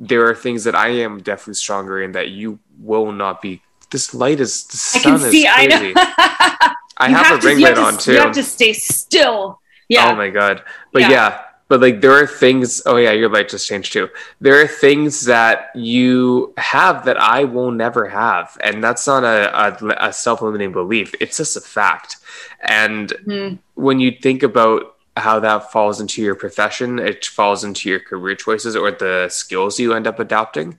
there 0.00 0.26
are 0.28 0.34
things 0.34 0.64
that 0.64 0.74
I 0.74 0.88
am 0.88 1.20
definitely 1.20 1.54
stronger 1.54 2.02
in 2.02 2.12
that 2.12 2.28
you 2.30 2.58
will 2.80 3.12
not 3.12 3.40
be. 3.42 3.62
This 3.90 4.14
light 4.14 4.40
is 4.40 4.64
the 4.64 4.98
I 4.98 5.00
sun 5.00 5.18
can 5.18 5.26
is 5.26 5.30
see. 5.30 5.46
I 5.46 5.66
know. 5.66 5.78
crazy. 5.78 5.94
I 6.98 7.08
You 7.08 7.14
have, 7.14 7.38
a 7.38 7.40
to- 7.40 7.46
ring 7.46 7.60
light 7.60 7.76
have 7.76 7.86
on 7.94 7.98
too. 7.98 8.12
You 8.12 8.18
have 8.20 8.32
to 8.32 8.42
stay 8.42 8.72
still. 8.72 9.60
Yeah. 9.88 10.10
Oh 10.10 10.16
my 10.16 10.30
god. 10.30 10.62
But 10.92 11.02
Yeah. 11.02 11.10
yeah. 11.10 11.40
but 11.68 11.80
like 11.80 12.00
there 12.00 12.12
are 12.12 12.26
things 12.26 12.80
oh 12.86 12.96
yeah, 12.96 13.12
your 13.12 13.28
light 13.28 13.48
just 13.48 13.68
changed 13.68 13.92
too. 13.92 14.08
There 14.40 14.60
are 14.60 14.66
things 14.66 15.24
that 15.26 15.70
you 15.74 16.52
have 16.56 17.04
that 17.04 17.16
I 17.20 17.44
will 17.44 17.70
never 17.70 18.08
have. 18.08 18.56
And 18.62 18.82
that's 18.82 19.06
not 19.06 19.22
a, 19.24 19.50
a, 19.84 20.08
a 20.08 20.12
self-limiting 20.12 20.72
belief. 20.72 21.14
It's 21.20 21.36
just 21.36 21.56
a 21.56 21.60
fact. 21.60 22.16
And 22.62 23.12
Mhm. 23.26 23.58
when 23.74 24.00
you 24.00 24.10
think 24.12 24.42
about 24.42 24.95
how 25.16 25.40
that 25.40 25.72
falls 25.72 26.00
into 26.00 26.22
your 26.22 26.34
profession, 26.34 26.98
it 26.98 27.24
falls 27.24 27.64
into 27.64 27.88
your 27.88 28.00
career 28.00 28.34
choices 28.34 28.76
or 28.76 28.90
the 28.90 29.28
skills 29.30 29.80
you 29.80 29.94
end 29.94 30.06
up 30.06 30.18
adopting, 30.18 30.78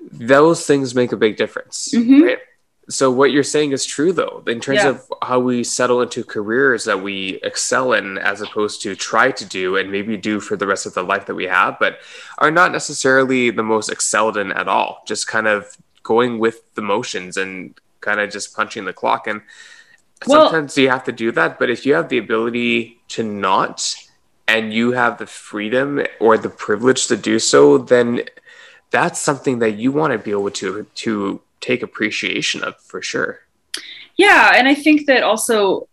those 0.00 0.66
things 0.66 0.94
make 0.94 1.12
a 1.12 1.16
big 1.16 1.36
difference. 1.36 1.90
Mhm. 1.92 2.22
Right. 2.22 2.38
So 2.90 3.10
what 3.10 3.32
you're 3.32 3.44
saying 3.44 3.72
is 3.72 3.84
true 3.84 4.12
though, 4.12 4.42
in 4.46 4.60
terms 4.60 4.78
Yeah. 4.78 4.88
of 4.90 5.12
how 5.22 5.38
we 5.40 5.62
settle 5.62 6.00
into 6.00 6.24
careers 6.24 6.84
that 6.84 7.02
we 7.02 7.38
excel 7.42 7.92
in 7.92 8.16
as 8.16 8.40
opposed 8.40 8.80
to 8.82 8.94
try 8.94 9.30
to 9.32 9.44
do 9.44 9.76
and 9.76 9.92
maybe 9.92 10.16
do 10.16 10.40
for 10.40 10.56
the 10.56 10.66
rest 10.66 10.86
of 10.86 10.94
the 10.94 11.02
life 11.02 11.26
that 11.26 11.34
we 11.34 11.44
have, 11.46 11.78
but 11.78 11.98
are 12.38 12.50
not 12.50 12.72
necessarily 12.72 13.50
the 13.50 13.62
most 13.62 13.90
excelled 13.90 14.38
in 14.38 14.52
at 14.52 14.68
all. 14.68 15.02
Just 15.06 15.26
kind 15.26 15.46
of 15.46 15.76
going 16.02 16.38
with 16.38 16.62
the 16.74 16.80
motions 16.80 17.36
and 17.36 17.74
kind 18.00 18.20
of 18.20 18.30
just 18.30 18.56
punching 18.56 18.86
the 18.86 18.94
clock. 18.94 19.26
And 19.26 19.42
Well- 20.26 20.50
sometimes 20.50 20.76
you 20.76 20.88
have 20.88 21.04
to 21.04 21.12
do 21.12 21.32
that, 21.32 21.58
but 21.58 21.70
if 21.70 21.86
you 21.86 21.94
have 21.94 22.08
the 22.08 22.18
ability 22.18 23.00
to 23.08 23.22
not 23.22 23.94
and 24.46 24.72
you 24.72 24.92
have 24.92 25.18
the 25.18 25.26
freedom 25.26 26.04
or 26.20 26.38
the 26.38 26.48
privilege 26.48 27.06
to 27.06 27.16
do 27.16 27.38
so, 27.38 27.78
then 27.78 28.22
that's 28.90 29.20
something 29.20 29.58
that 29.58 29.72
you 29.72 29.92
want 29.92 30.12
to 30.12 30.18
be 30.18 30.30
able 30.30 30.50
to 30.50 30.86
to 30.94 31.40
take 31.60 31.82
appreciation 31.82 32.62
of 32.64 32.80
for 32.80 33.02
sure. 33.02 33.40
Yeah, 34.16 34.52
and 34.54 34.66
I 34.66 34.74
think 34.74 35.06
that 35.06 35.22
also, 35.22 35.88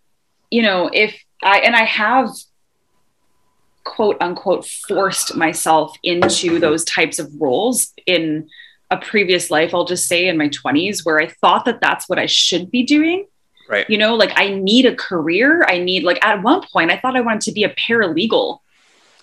you 0.49 0.61
know, 0.61 0.89
if 0.93 1.15
I 1.43 1.59
and 1.59 1.75
I 1.75 1.83
have 1.83 2.29
quote 3.83 4.17
unquote 4.19 4.65
forced 4.65 5.35
myself 5.35 5.95
into 6.03 6.59
those 6.59 6.83
types 6.85 7.19
of 7.19 7.31
roles 7.39 7.93
in 8.05 8.49
a 8.89 8.97
previous 8.97 9.51
life, 9.51 9.73
I'll 9.73 9.85
just 9.85 10.07
say 10.07 10.27
in 10.27 10.37
my 10.37 10.49
20s 10.49 11.05
where 11.05 11.19
I 11.19 11.27
thought 11.27 11.65
that 11.65 11.81
that's 11.81 12.07
what 12.07 12.19
I 12.19 12.25
should 12.25 12.71
be 12.71 12.83
doing. 12.83 13.27
Right. 13.67 13.89
You 13.89 13.97
know, 13.97 14.15
like 14.15 14.31
I 14.35 14.49
need 14.49 14.85
a 14.85 14.95
career. 14.95 15.65
I 15.67 15.79
need 15.79 16.03
like 16.03 16.23
at 16.23 16.41
one 16.43 16.61
point 16.71 16.91
I 16.91 16.97
thought 16.97 17.15
I 17.15 17.21
wanted 17.21 17.41
to 17.41 17.51
be 17.51 17.63
a 17.63 17.69
paralegal. 17.69 18.59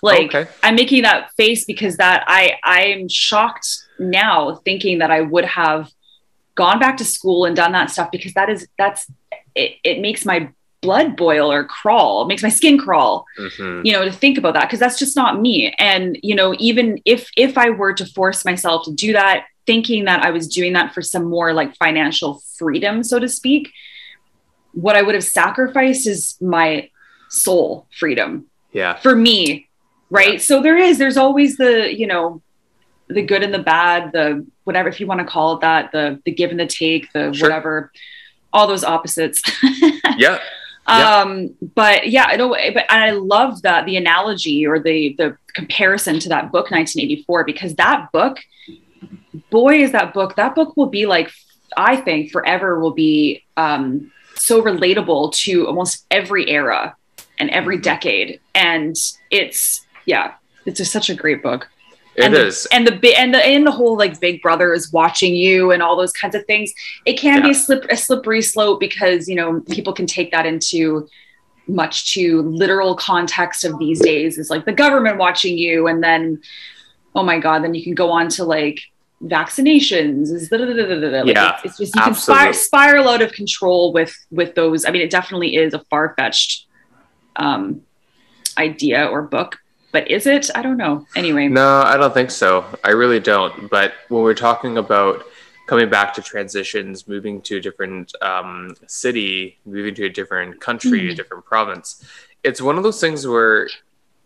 Like 0.02 0.35
Okay. 0.35 0.50
I'm 0.62 0.74
making 0.74 1.02
that 1.02 1.31
face 1.37 1.64
because 1.64 1.96
that 1.98 2.24
I 2.26 2.59
I'm 2.64 3.09
shocked 3.09 3.68
now 3.98 4.57
thinking 4.64 4.98
that 4.98 5.11
I 5.11 5.20
would 5.20 5.44
have 5.44 5.90
gone 6.55 6.78
back 6.81 6.96
to 6.98 7.05
school 7.05 7.44
and 7.44 7.55
done 7.57 7.72
that 7.72 7.90
stuff 7.90 8.11
because 8.11 8.35
that 8.35 8.50
is 8.50 8.66
that's 8.76 9.07
it, 9.55 9.76
it 9.85 10.00
makes 10.00 10.24
my 10.24 10.48
blood 10.81 11.16
boil 11.16 11.52
or 11.52 11.62
crawl, 11.62 12.24
makes 12.26 12.42
my 12.42 12.48
skin 12.48 12.76
crawl, 12.76 13.24
Mhm. 13.38 13.85
you 13.87 13.92
know, 13.92 14.05
to 14.05 14.11
think 14.11 14.37
about 14.37 14.55
that 14.55 14.62
because 14.64 14.81
that's 14.81 14.98
just 14.98 15.14
not 15.14 15.40
me. 15.40 15.72
And 15.78 16.18
you 16.22 16.35
know, 16.35 16.57
even 16.59 17.00
if 17.05 17.31
if 17.37 17.57
I 17.57 17.70
were 17.70 17.92
to 17.92 18.05
force 18.05 18.44
myself 18.44 18.85
to 18.87 18.92
do 18.92 19.12
that, 19.12 19.44
thinking 19.66 20.07
that 20.07 20.24
I 20.24 20.33
was 20.33 20.48
doing 20.48 20.72
that 20.72 20.92
for 20.92 21.00
some 21.00 21.26
more 21.31 21.52
like 21.52 21.76
financial 21.76 22.42
freedom, 22.59 23.05
so 23.05 23.20
to 23.20 23.28
speak, 23.28 23.70
what 24.73 24.97
I 24.97 25.03
would 25.03 25.15
have 25.15 25.25
sacrificed 25.25 26.07
is 26.07 26.37
my 26.41 26.89
soul 27.29 27.87
freedom 27.99 28.47
Yeah. 28.73 28.95
for 28.97 29.15
me 29.15 29.69
right 30.11 30.35
Yeah. 30.35 30.39
so 30.39 30.63
there 30.63 30.77
is 30.77 30.99
there's 30.99 31.17
always 31.17 31.57
the 31.57 31.95
you 31.97 32.07
know 32.07 32.43
the 33.09 33.23
good 33.23 33.43
and 33.43 33.53
the 33.53 33.59
bad 33.59 34.13
the 34.13 34.47
whatever 34.65 34.89
if 34.89 35.01
you 35.01 35.07
want 35.07 35.21
to 35.21 35.27
call 35.27 35.55
it 35.57 35.61
that 35.63 35.93
the 35.93 36.21
the 36.25 36.31
give 36.33 36.51
and 36.51 36.61
the 36.61 36.67
take 36.67 37.11
the 37.13 37.33
Sure. 37.33 37.49
whatever 37.49 37.91
all 38.53 38.67
those 38.67 38.85
opposites 38.85 39.41
Yeah. 40.16 40.39
Yeah. 40.89 41.16
um 41.20 41.55
but 41.75 42.09
yeah 42.11 42.27
i 42.29 42.37
don't 42.37 42.51
but 42.75 42.85
and 42.91 43.03
i 43.05 43.11
love 43.12 43.62
that 43.62 43.87
the 43.87 43.97
analogy 43.97 44.66
or 44.66 44.79
the 44.79 45.14
the 45.16 45.37
comparison 45.55 46.18
to 46.20 46.29
that 46.31 46.51
book 46.53 46.70
1984 46.70 47.45
because 47.45 47.75
that 47.77 48.11
book 48.12 48.39
boy 49.51 49.83
is 49.83 49.93
that 49.93 50.12
book 50.12 50.37
that 50.37 50.55
book 50.55 50.77
will 50.77 50.89
be 50.89 51.07
like 51.07 51.31
i 51.77 51.97
think 51.97 52.31
forever 52.31 52.79
will 52.81 52.93
be 52.95 53.43
um 53.57 54.11
so 54.43 54.62
relatable 54.62 55.32
to 55.32 55.66
almost 55.66 56.05
every 56.11 56.49
era 56.51 56.97
and 57.38 57.51
every 57.51 57.78
Mhm. 57.78 57.82
decade 57.82 58.40
and 58.55 58.97
it's 59.30 59.84
yeah 60.07 60.32
it's 60.66 60.78
just 60.78 60.93
such 60.93 61.09
a 61.11 61.14
great 61.14 61.43
book 61.43 61.68
It 62.16 62.24
and 62.24 62.34
is. 62.34 62.64
the, 62.64 62.74
and 62.74 62.86
the 62.86 63.18
and 63.18 63.34
the 63.34 63.45
and 63.47 63.66
the 63.66 63.70
whole 63.70 63.97
like 63.97 64.20
Big 64.20 64.43
Brother 64.43 64.74
is 64.74 64.93
watching 64.93 65.34
you 65.34 65.70
and 65.72 65.82
all 65.82 65.97
those 65.97 66.12
kinds 66.12 66.34
of 66.34 66.45
things. 66.47 66.72
It 67.07 67.18
can 67.18 67.43
be 67.43 67.51
a 67.51 67.55
slip 67.55 67.84
a 67.90 67.97
slippery 67.97 68.43
slope 68.43 68.80
because 68.80 69.28
you 69.28 69.34
know 69.34 69.61
people 69.70 69.93
can 69.93 70.07
take 70.07 70.30
that 70.32 70.45
into 70.45 71.09
much 71.68 72.12
too 72.12 72.43
literal 72.43 72.95
context 72.97 73.64
of 73.64 73.78
these 73.78 74.01
days 74.01 74.36
is 74.36 74.51
like 74.51 74.64
the 74.66 74.72
government 74.72 75.16
watching 75.16 75.57
you 75.57 75.86
and 75.86 76.03
then 76.03 76.40
oh 77.14 77.22
my 77.22 77.38
god 77.38 77.62
then 77.62 77.72
you 77.72 77.82
can 77.84 77.95
go 77.95 78.11
on 78.11 78.28
to 78.28 78.43
like 78.45 78.80
vaccinations 79.25 80.31
is 80.33 80.49
da, 80.49 80.57
da, 80.59 80.64
da. 80.66 80.73
Like, 81.23 81.35
Yeah, 81.35 81.57
it's, 81.64 81.64
it's 81.64 81.79
just 81.79 81.97
you 81.97 82.03
can 82.03 82.14
spir- 82.14 82.53
spiral 82.53 83.09
out 83.09 83.23
of 83.23 83.33
control 83.33 83.93
with 83.93 84.12
with 84.31 84.55
those 84.55 84.85
i 84.85 84.91
mean 84.91 85.03
it 85.03 85.11
definitely 85.11 85.57
is 85.57 85.75
a 85.75 85.79
far-fetched 85.91 86.66
um 87.37 87.83
idea 88.59 89.07
or 89.07 89.23
book 89.23 89.59
but 89.93 90.11
is 90.11 90.27
it? 90.27 90.49
I 90.55 90.62
don't 90.62 90.79
know. 90.79 91.07
Anyway. 91.14 91.49
No, 91.49 91.83
I 91.83 91.99
don't 91.99 92.14
think 92.14 92.31
so. 92.31 92.64
I 92.83 92.93
really 92.93 93.20
don't. 93.20 93.68
But 93.68 93.93
when 94.09 94.23
we're 94.23 94.33
talking 94.33 94.79
about 94.79 95.23
coming 95.66 95.91
back 95.91 96.14
to 96.14 96.23
transitions, 96.23 97.07
moving 97.07 97.43
to 97.43 97.59
a 97.59 97.61
different 97.61 98.11
um, 98.23 98.75
city, 98.87 99.59
moving 99.66 99.95
to 99.97 100.07
a 100.07 100.09
different 100.09 100.59
country, 100.62 101.03
Mhm. 101.03 101.12
a 101.12 101.14
different 101.14 101.45
province, 101.45 102.03
it's 102.43 102.62
one 102.62 102.79
of 102.79 102.85
those 102.85 103.03
things 103.03 103.27
where 103.27 103.68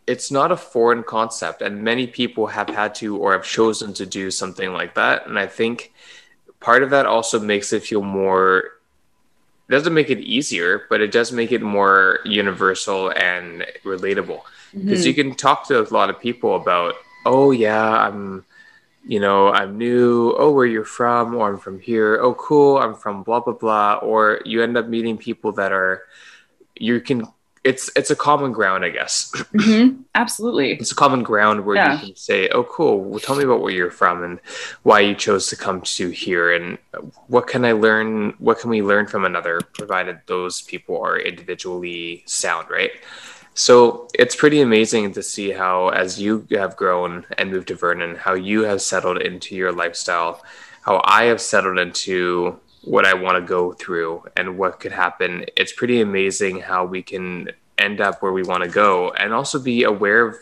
it's 0.06 0.30
not 0.30 0.52
a 0.52 0.56
foreign 0.56 1.02
concept, 1.02 1.62
and 1.62 1.82
many 1.82 2.06
people 2.06 2.46
have 2.46 2.68
had 2.68 2.94
to 2.96 3.16
or 3.16 3.32
have 3.32 3.44
chosen 3.44 3.92
to 3.94 4.06
do 4.06 4.30
something 4.30 4.72
like 4.72 4.94
that. 4.94 5.26
And 5.26 5.38
I 5.38 5.46
think 5.46 5.92
part 6.60 6.82
of 6.82 6.90
that 6.90 7.06
also 7.06 7.40
makes 7.40 7.72
it 7.72 7.82
feel 7.82 8.02
more. 8.02 8.72
It 9.68 9.72
doesn't 9.72 9.94
make 9.94 10.10
it 10.10 10.20
easier, 10.20 10.82
but 10.88 11.00
it 11.00 11.10
does 11.10 11.32
make 11.32 11.50
it 11.50 11.60
more 11.62 12.20
universal 12.24 13.10
and 13.10 13.66
relatable 13.84 14.40
because 14.72 15.02
Mhm. 15.02 15.06
you 15.06 15.14
can 15.14 15.34
talk 15.34 15.66
to 15.68 15.80
a 15.80 15.86
lot 15.92 16.10
of 16.10 16.20
people 16.20 16.54
about 16.56 16.94
oh 17.24 17.50
yeah 17.50 17.90
i'm 18.06 18.44
you 19.06 19.18
know 19.18 19.48
i'm 19.50 19.78
new 19.78 20.34
oh 20.38 20.50
where 20.52 20.66
you're 20.66 20.84
from 20.84 21.34
or 21.34 21.48
i'm 21.48 21.58
from 21.58 21.80
here 21.80 22.18
oh 22.20 22.34
cool 22.34 22.76
i'm 22.78 22.94
from 22.94 23.22
blah 23.22 23.40
blah 23.40 23.54
blah 23.54 23.94
or 24.02 24.40
you 24.44 24.62
end 24.62 24.76
up 24.76 24.86
meeting 24.86 25.16
people 25.16 25.50
that 25.52 25.72
are 25.72 26.02
you 26.78 27.00
can 27.00 27.26
it's 27.70 27.90
it's 27.98 28.10
a 28.10 28.16
common 28.28 28.52
ground 28.58 28.84
i 28.84 28.90
guess 28.98 29.14
Mhm. 29.52 30.04
Absolutely. 30.14 30.68
it's 30.80 30.92
a 30.92 31.00
common 31.04 31.22
ground 31.30 31.64
where 31.66 31.76
Yeah. 31.76 31.92
you 31.94 32.06
can 32.06 32.16
say 32.16 32.48
oh 32.56 32.64
cool 32.64 32.94
well, 33.08 33.20
tell 33.26 33.36
me 33.36 33.44
about 33.44 33.60
where 33.62 33.72
you're 33.78 33.90
from 34.02 34.22
and 34.26 34.38
why 34.88 35.00
you 35.00 35.14
chose 35.26 35.44
to 35.48 35.56
come 35.56 35.80
to 35.96 36.04
here 36.24 36.46
and 36.56 36.78
what 37.34 37.46
can 37.52 37.64
i 37.64 37.72
learn 37.72 38.34
what 38.38 38.58
can 38.60 38.70
we 38.70 38.80
learn 38.82 39.06
from 39.06 39.24
another 39.24 39.60
provided 39.80 40.16
those 40.26 40.62
people 40.62 40.94
are 41.08 41.18
individually 41.18 42.22
sound 42.26 42.66
right 42.70 42.92
so 43.54 44.06
it's 44.22 44.36
pretty 44.36 44.60
amazing 44.60 45.12
to 45.14 45.22
see 45.22 45.50
how 45.50 45.88
as 46.02 46.20
you 46.20 46.46
have 46.52 46.76
grown 46.76 47.24
and 47.38 47.50
moved 47.50 47.68
to 47.68 47.74
vernon 47.74 48.14
how 48.16 48.34
you 48.50 48.58
have 48.62 48.80
settled 48.92 49.18
into 49.28 49.50
your 49.56 49.72
lifestyle 49.72 50.32
how 50.82 51.00
i 51.04 51.24
have 51.24 51.40
settled 51.40 51.78
into 51.78 52.54
what 52.86 53.04
i 53.04 53.14
want 53.14 53.36
to 53.36 53.40
go 53.56 53.72
through 53.72 54.22
and 54.36 54.56
what 54.58 54.80
could 54.80 54.92
happen 54.92 55.44
it's 55.56 55.72
pretty 55.72 56.00
amazing 56.00 56.60
how 56.60 56.84
we 56.84 57.02
can 57.02 57.48
end 57.78 58.00
up 58.00 58.22
where 58.22 58.32
we 58.32 58.42
want 58.42 58.62
to 58.62 58.68
go 58.70 59.10
and 59.12 59.32
also 59.34 59.58
be 59.58 59.82
aware 59.82 60.20
of 60.28 60.34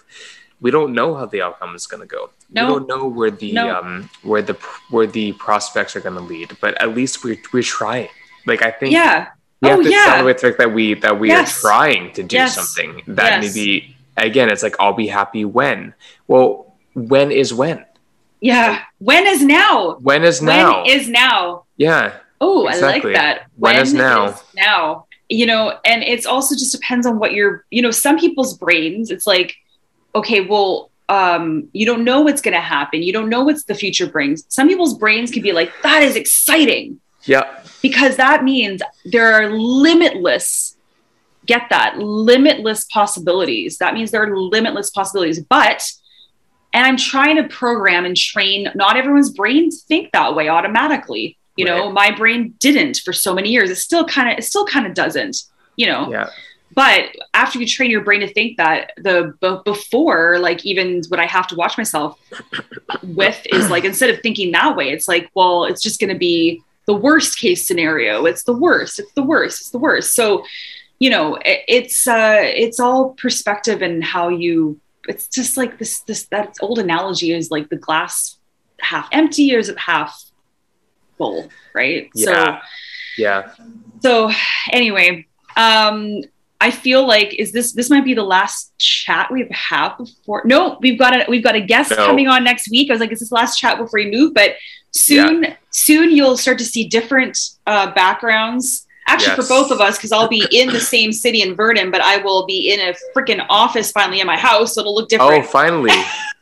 we 0.60 0.70
don't 0.70 0.92
know 0.94 1.14
how 1.14 1.26
the 1.26 1.40
outcome 1.42 1.74
is 1.74 1.86
going 1.86 2.00
to 2.00 2.06
go 2.06 2.30
No. 2.50 2.66
we 2.66 2.72
don't 2.72 2.86
know 2.88 3.04
where 3.06 3.30
the 3.30 3.52
No. 3.52 3.74
um 3.76 4.10
where 4.22 4.42
the 4.42 4.54
where 4.90 5.06
the 5.06 5.32
prospects 5.32 5.96
are 5.96 6.00
going 6.00 6.14
to 6.16 6.20
lead 6.34 6.56
but 6.60 6.80
at 6.80 6.94
least 6.94 7.24
we're, 7.24 7.38
we're 7.52 7.62
trying 7.62 8.08
like 8.46 8.62
i 8.62 8.70
think 8.70 8.92
Yeah. 8.92 9.28
we 9.60 9.68
have 9.70 9.78
Oh, 9.78 9.82
to 9.82 9.90
yeah. 9.90 10.04
celebrate 10.04 10.38
the 10.38 10.46
fact 10.48 10.58
that 10.58 10.72
we 10.72 10.94
that 11.04 11.18
we 11.18 11.28
Yes. 11.28 11.58
are 11.58 11.60
trying 11.68 12.12
to 12.12 12.22
do 12.22 12.36
Yes. 12.36 12.54
something 12.54 13.02
that 13.18 13.42
Yes. 13.42 13.54
maybe 13.54 13.96
again 14.16 14.48
it's 14.52 14.62
like 14.62 14.76
i'll 14.78 14.92
be 15.06 15.08
happy 15.08 15.44
when 15.44 15.94
well 16.28 16.76
when 16.94 17.32
is 17.32 17.52
when 17.52 17.84
Yeah. 18.40 18.82
When 18.98 19.26
is 19.26 19.40
now? 19.42 19.96
when 20.08 20.22
is 20.22 20.42
now 20.42 20.82
When 20.84 20.90
is 20.96 21.08
now? 21.08 21.64
yeah 21.76 22.20
Oh, 22.44 22.68
Exactly. 22.68 23.14
I 23.14 23.14
like 23.14 23.22
that. 23.22 23.46
When 23.56 23.76
is 23.76 23.94
now? 23.94 24.26
is 24.26 24.42
now. 24.54 25.06
You 25.28 25.46
know, 25.46 25.78
and 25.84 26.02
it's 26.02 26.26
also 26.26 26.54
just 26.54 26.72
depends 26.72 27.06
on 27.06 27.18
what 27.18 27.32
you're, 27.32 27.64
you 27.70 27.80
know, 27.80 27.90
some 27.90 28.18
people's 28.18 28.58
brains, 28.58 29.10
it's 29.10 29.26
like, 29.26 29.56
okay, 30.14 30.42
well, 30.42 30.90
um, 31.08 31.68
you 31.72 31.86
don't 31.86 32.04
know 32.04 32.20
what's 32.20 32.40
gonna 32.42 32.60
happen. 32.60 33.02
You 33.02 33.12
don't 33.12 33.28
know 33.28 33.42
what's 33.44 33.64
the 33.64 33.74
future 33.74 34.06
brings. 34.06 34.44
Some 34.48 34.68
people's 34.68 34.96
brains 34.98 35.30
can 35.30 35.42
be 35.42 35.52
like, 35.52 35.72
that 35.82 36.02
is 36.02 36.16
exciting 36.16 37.00
yeah 37.26 37.60
because 37.82 38.16
that 38.16 38.44
means 38.44 38.82
there 39.04 39.32
are 39.32 39.50
limitless 39.50 40.76
get 41.46 41.62
that 41.70 41.98
limitless 41.98 42.84
possibilities 42.84 43.78
that 43.78 43.94
means 43.94 44.10
there 44.10 44.22
are 44.22 44.36
limitless 44.36 44.90
possibilities 44.90 45.40
but 45.40 45.90
and 46.72 46.84
i'm 46.86 46.96
trying 46.96 47.36
to 47.36 47.44
program 47.44 48.04
and 48.04 48.16
train 48.16 48.68
not 48.74 48.96
everyone's 48.96 49.30
brains 49.30 49.82
think 49.82 50.12
that 50.12 50.34
way 50.34 50.48
automatically 50.48 51.36
you 51.56 51.64
know 51.64 51.90
my 51.90 52.10
brain 52.10 52.54
didn't 52.58 52.98
for 53.04 53.12
so 53.12 53.34
many 53.34 53.50
years. 53.50 53.70
It 53.70 53.76
still 53.76 54.04
kind 54.04 54.30
of 54.30 54.38
it 54.38 54.42
still 54.42 54.66
kind 54.66 54.86
of 54.86 54.94
doesn't 54.94 55.44
you 55.76 55.86
know? 55.86 56.10
Yeah. 56.10 56.30
But 56.74 57.14
after 57.34 57.60
you 57.60 57.66
train 57.66 57.90
your 57.90 58.02
brain 58.02 58.20
to 58.20 58.32
think 58.32 58.56
that 58.56 58.92
the 58.96 59.34
b- 59.40 59.58
before 59.64 60.38
like 60.40 60.66
even 60.66 61.02
what 61.08 61.20
i 61.20 61.26
have 61.26 61.46
to 61.48 61.54
watch 61.54 61.78
myself 61.78 62.18
with 63.04 63.40
is 63.52 63.70
like 63.70 63.84
instead 63.90 64.10
of 64.10 64.20
thinking 64.22 64.50
that 64.52 64.74
way 64.74 64.90
it's 64.90 65.06
like 65.06 65.30
well 65.34 65.66
it's 65.66 65.80
just 65.80 66.00
going 66.00 66.12
to 66.12 66.18
be 66.18 66.62
the 66.86 66.94
worst 66.94 67.38
case 67.38 67.66
scenario. 67.66 68.26
It's 68.26 68.42
the 68.42 68.52
worst. 68.52 68.98
It's 68.98 69.12
the 69.12 69.22
worst. 69.22 69.60
It's 69.60 69.70
the 69.70 69.78
worst. 69.78 70.12
So 70.12 70.44
you 70.98 71.10
know 71.10 71.36
it, 71.36 71.60
it's 71.68 72.06
uh 72.06 72.40
it's 72.40 72.80
all 72.80 73.10
perspective 73.14 73.82
and 73.82 74.02
how 74.02 74.28
you 74.28 74.80
it's 75.06 75.28
just 75.28 75.56
like 75.56 75.78
this 75.78 76.00
this 76.00 76.24
that 76.26 76.56
old 76.60 76.78
analogy 76.78 77.32
is 77.32 77.50
like 77.50 77.68
the 77.68 77.76
glass 77.76 78.38
half 78.80 79.08
empty 79.12 79.54
or 79.54 79.58
is 79.58 79.68
it 79.68 79.78
half 79.78 80.24
full 81.18 81.48
right 81.74 82.10
yeah 82.14 82.60
yeah 83.18 83.50
so 84.02 84.30
anyway, 84.70 85.26
um, 85.56 86.20
I 86.60 86.70
feel 86.70 87.06
like 87.06 87.34
is 87.38 87.52
this 87.52 87.72
this 87.72 87.88
might 87.88 88.04
be 88.04 88.12
the 88.12 88.22
last 88.22 88.76
chat 88.78 89.30
we've 89.30 89.50
had 89.50 89.96
before. 89.96 90.42
No, 90.44 90.76
we've 90.82 90.98
got 90.98 91.14
a 91.14 91.24
we've 91.28 91.42
got 91.42 91.54
a 91.54 91.60
guest 91.60 91.90
No. 91.90 91.96
coming 92.04 92.28
on 92.28 92.44
next 92.44 92.70
week. 92.70 92.90
I 92.90 92.94
was 92.94 93.00
like, 93.00 93.12
is 93.12 93.20
this 93.20 93.32
last 93.32 93.58
chat 93.58 93.78
before 93.78 94.00
we 94.00 94.10
move? 94.10 94.34
But 94.34 94.56
soon, 94.90 95.46
soon 95.70 96.10
you'll 96.10 96.36
start 96.36 96.58
to 96.58 96.64
see 96.66 96.86
different 96.86 97.38
uh, 97.66 97.92
backgrounds. 97.94 98.86
Actually, 99.06 99.36
Yes. 99.36 99.48
for 99.48 99.48
both 99.48 99.70
of 99.70 99.80
us, 99.80 99.96
because 99.96 100.12
I'll 100.12 100.28
be 100.28 100.46
in 100.50 100.68
the 100.68 100.80
same 100.80 101.12
city 101.12 101.40
in 101.42 101.54
Vernon, 101.54 101.90
but 101.90 102.00
I 102.02 102.18
will 102.18 102.44
be 102.46 102.72
in 102.72 102.80
a 102.80 102.94
freaking 103.14 103.44
office 103.48 103.90
finally 103.90 104.20
in 104.20 104.26
my 104.26 104.36
house, 104.38 104.74
so 104.74 104.80
it'll 104.80 104.94
look 104.94 105.08
different. 105.08 105.44
oh 105.44 105.48
finally 105.48 105.92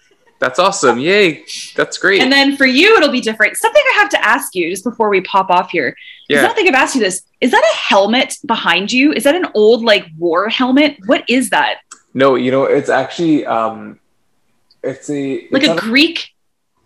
that's 0.42 0.58
awesome 0.58 0.98
yay 0.98 1.44
that's 1.76 1.96
great 1.98 2.20
and 2.20 2.30
then 2.32 2.56
for 2.56 2.66
you, 2.66 2.96
it'll 2.96 3.10
be 3.20 3.20
different. 3.20 3.56
Something 3.56 3.82
I 3.94 3.98
have 4.00 4.08
to 4.10 4.20
ask 4.34 4.54
you 4.54 4.68
just 4.70 4.84
before 4.84 5.08
we 5.08 5.20
pop 5.22 5.48
off 5.50 5.70
here. 5.70 5.90
'cause 6.28 6.38
I 6.38 6.42
don't 6.46 6.54
think 6.56 6.68
I've 6.68 6.74
asked 6.84 6.94
you 6.96 7.00
this. 7.00 7.22
Is 7.40 7.50
that 7.52 7.62
a 7.72 7.76
helmet 7.76 8.36
behind 8.46 8.90
you? 8.92 9.12
Is 9.12 9.22
that 9.24 9.34
an 9.36 9.46
old 9.54 9.84
like 9.84 10.04
war 10.18 10.48
helmet? 10.48 10.96
What 11.06 11.22
is 11.28 11.50
that? 11.50 11.76
no 12.14 12.34
you 12.34 12.50
know 12.50 12.64
it's 12.64 12.90
actually 12.90 13.46
um 13.46 13.98
it's 14.82 15.08
a 15.08 15.46
Like 15.50 15.62
it's 15.62 15.72
a 15.80 15.86
Greek? 15.88 16.18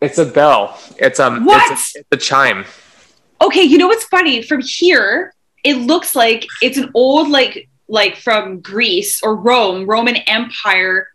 it's 0.01 0.19
a 0.19 0.27
bell 0.39 0.79
it's 0.99 1.19
um 1.19 1.45
What? 1.45 1.73
it's 1.73 1.97
a, 1.97 2.01
it's 2.01 2.09
a 2.13 2.17
chime 2.29 2.65
Okay, 3.41 3.63
you 3.63 3.77
know 3.79 3.89
what's 3.89 4.05
funny? 4.05 4.43
From 4.43 4.61
here, 4.81 5.33
it 5.65 5.77
looks 5.91 6.15
like 6.15 6.47
it's 6.63 6.79
an 6.79 6.91
old 6.95 7.29
like 7.39 7.69
like 7.89 8.15
from 8.17 8.61
Greece 8.61 9.21
or 9.23 9.35
Rome, 9.37 9.87
Roman 9.87 10.17
Empire 10.39 11.09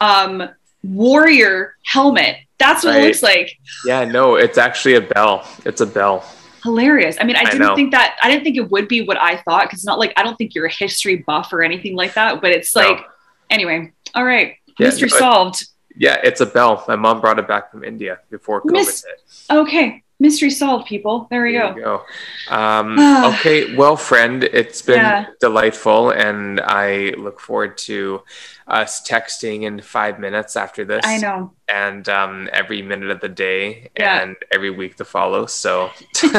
um 0.00 0.48
warrior 0.82 1.74
helmet. 1.84 2.36
That's 2.58 2.84
what 2.84 2.96
it 2.96 3.04
looks 3.04 3.22
like. 3.22 3.56
yeah 3.86 4.04
no 4.04 4.36
it's 4.36 4.58
actually 4.58 4.94
a 4.94 5.00
bell 5.00 5.46
it's 5.64 5.80
a 5.80 5.86
bell 5.86 6.24
Hilarious. 6.62 7.16
I 7.18 7.24
mean, 7.24 7.36
I 7.36 7.40
I 7.40 7.44
didn't 7.44 7.60
know. 7.60 7.74
think 7.74 7.90
that 7.92 8.18
I 8.22 8.30
didn't 8.30 8.44
think 8.44 8.58
it 8.58 8.70
would 8.70 8.86
be 8.86 9.00
what 9.00 9.16
I 9.16 9.36
thought 9.36 9.62
because 9.62 9.78
it's 9.78 9.86
not 9.86 9.98
like 9.98 10.12
I 10.18 10.22
don't 10.22 10.36
think 10.36 10.54
you're 10.54 10.66
a 10.66 10.70
history 10.70 11.16
buff 11.26 11.50
or 11.54 11.62
anything 11.62 11.96
like 11.96 12.12
that, 12.16 12.42
but 12.42 12.50
it's 12.50 12.76
No. 12.76 12.82
like 12.82 13.00
anyway. 13.48 13.90
All 14.14 14.24
right. 14.26 14.56
Yeah, 14.78 14.88
Mystery 14.88 15.08
no, 15.10 15.16
I- 15.16 15.18
solved. 15.20 15.64
Yeah, 15.96 16.20
it's 16.22 16.42
a 16.42 16.46
bell. 16.46 16.84
My 16.86 16.96
mom 16.96 17.22
brought 17.22 17.38
it 17.38 17.48
back 17.48 17.70
from 17.70 17.82
India 17.82 18.18
before 18.30 18.60
COVID 18.60 18.72
Miss- 18.72 19.04
hit. 19.06 19.56
Okay. 19.56 20.02
Mystery 20.20 20.50
solved, 20.50 20.86
people. 20.86 21.26
There 21.30 21.42
we 21.42 21.52
There 21.52 21.72
go. 21.74 22.04
go. 22.48 22.54
Um, 22.54 22.96
Ah. 23.00 23.34
okay, 23.38 23.74
well, 23.74 23.96
friend, 23.96 24.44
it's 24.44 24.82
been 24.82 24.98
Yeah. 25.00 25.26
delightful, 25.40 26.10
and 26.10 26.60
I 26.60 27.14
look 27.16 27.40
forward 27.40 27.78
to 27.88 28.22
us 28.68 29.00
texting 29.08 29.62
in 29.62 29.80
five 29.80 30.18
minutes 30.20 30.56
after 30.56 30.84
this. 30.84 31.00
I 31.04 31.16
know. 31.16 31.52
And 31.72 32.06
um, 32.08 32.48
every 32.52 32.82
minute 32.82 33.10
of 33.10 33.20
the 33.20 33.28
day 33.30 33.88
Yeah. 33.98 34.20
and 34.22 34.36
every 34.52 34.70
week 34.70 34.96
to 34.96 35.04
follow. 35.06 35.46
So, 35.46 35.90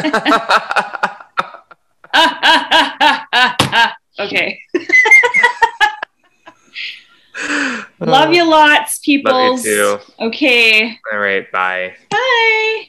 okay. 4.19 4.59
Love 7.99 8.33
you 8.33 8.43
lots, 8.47 8.99
people. 8.99 9.31
Love 9.31 9.65
you 9.65 9.97
too. 9.97 9.99
Okay. 10.19 10.99
All 11.11 11.17
right, 11.19 11.51
bye. 11.51 11.95
Bye. 12.11 12.83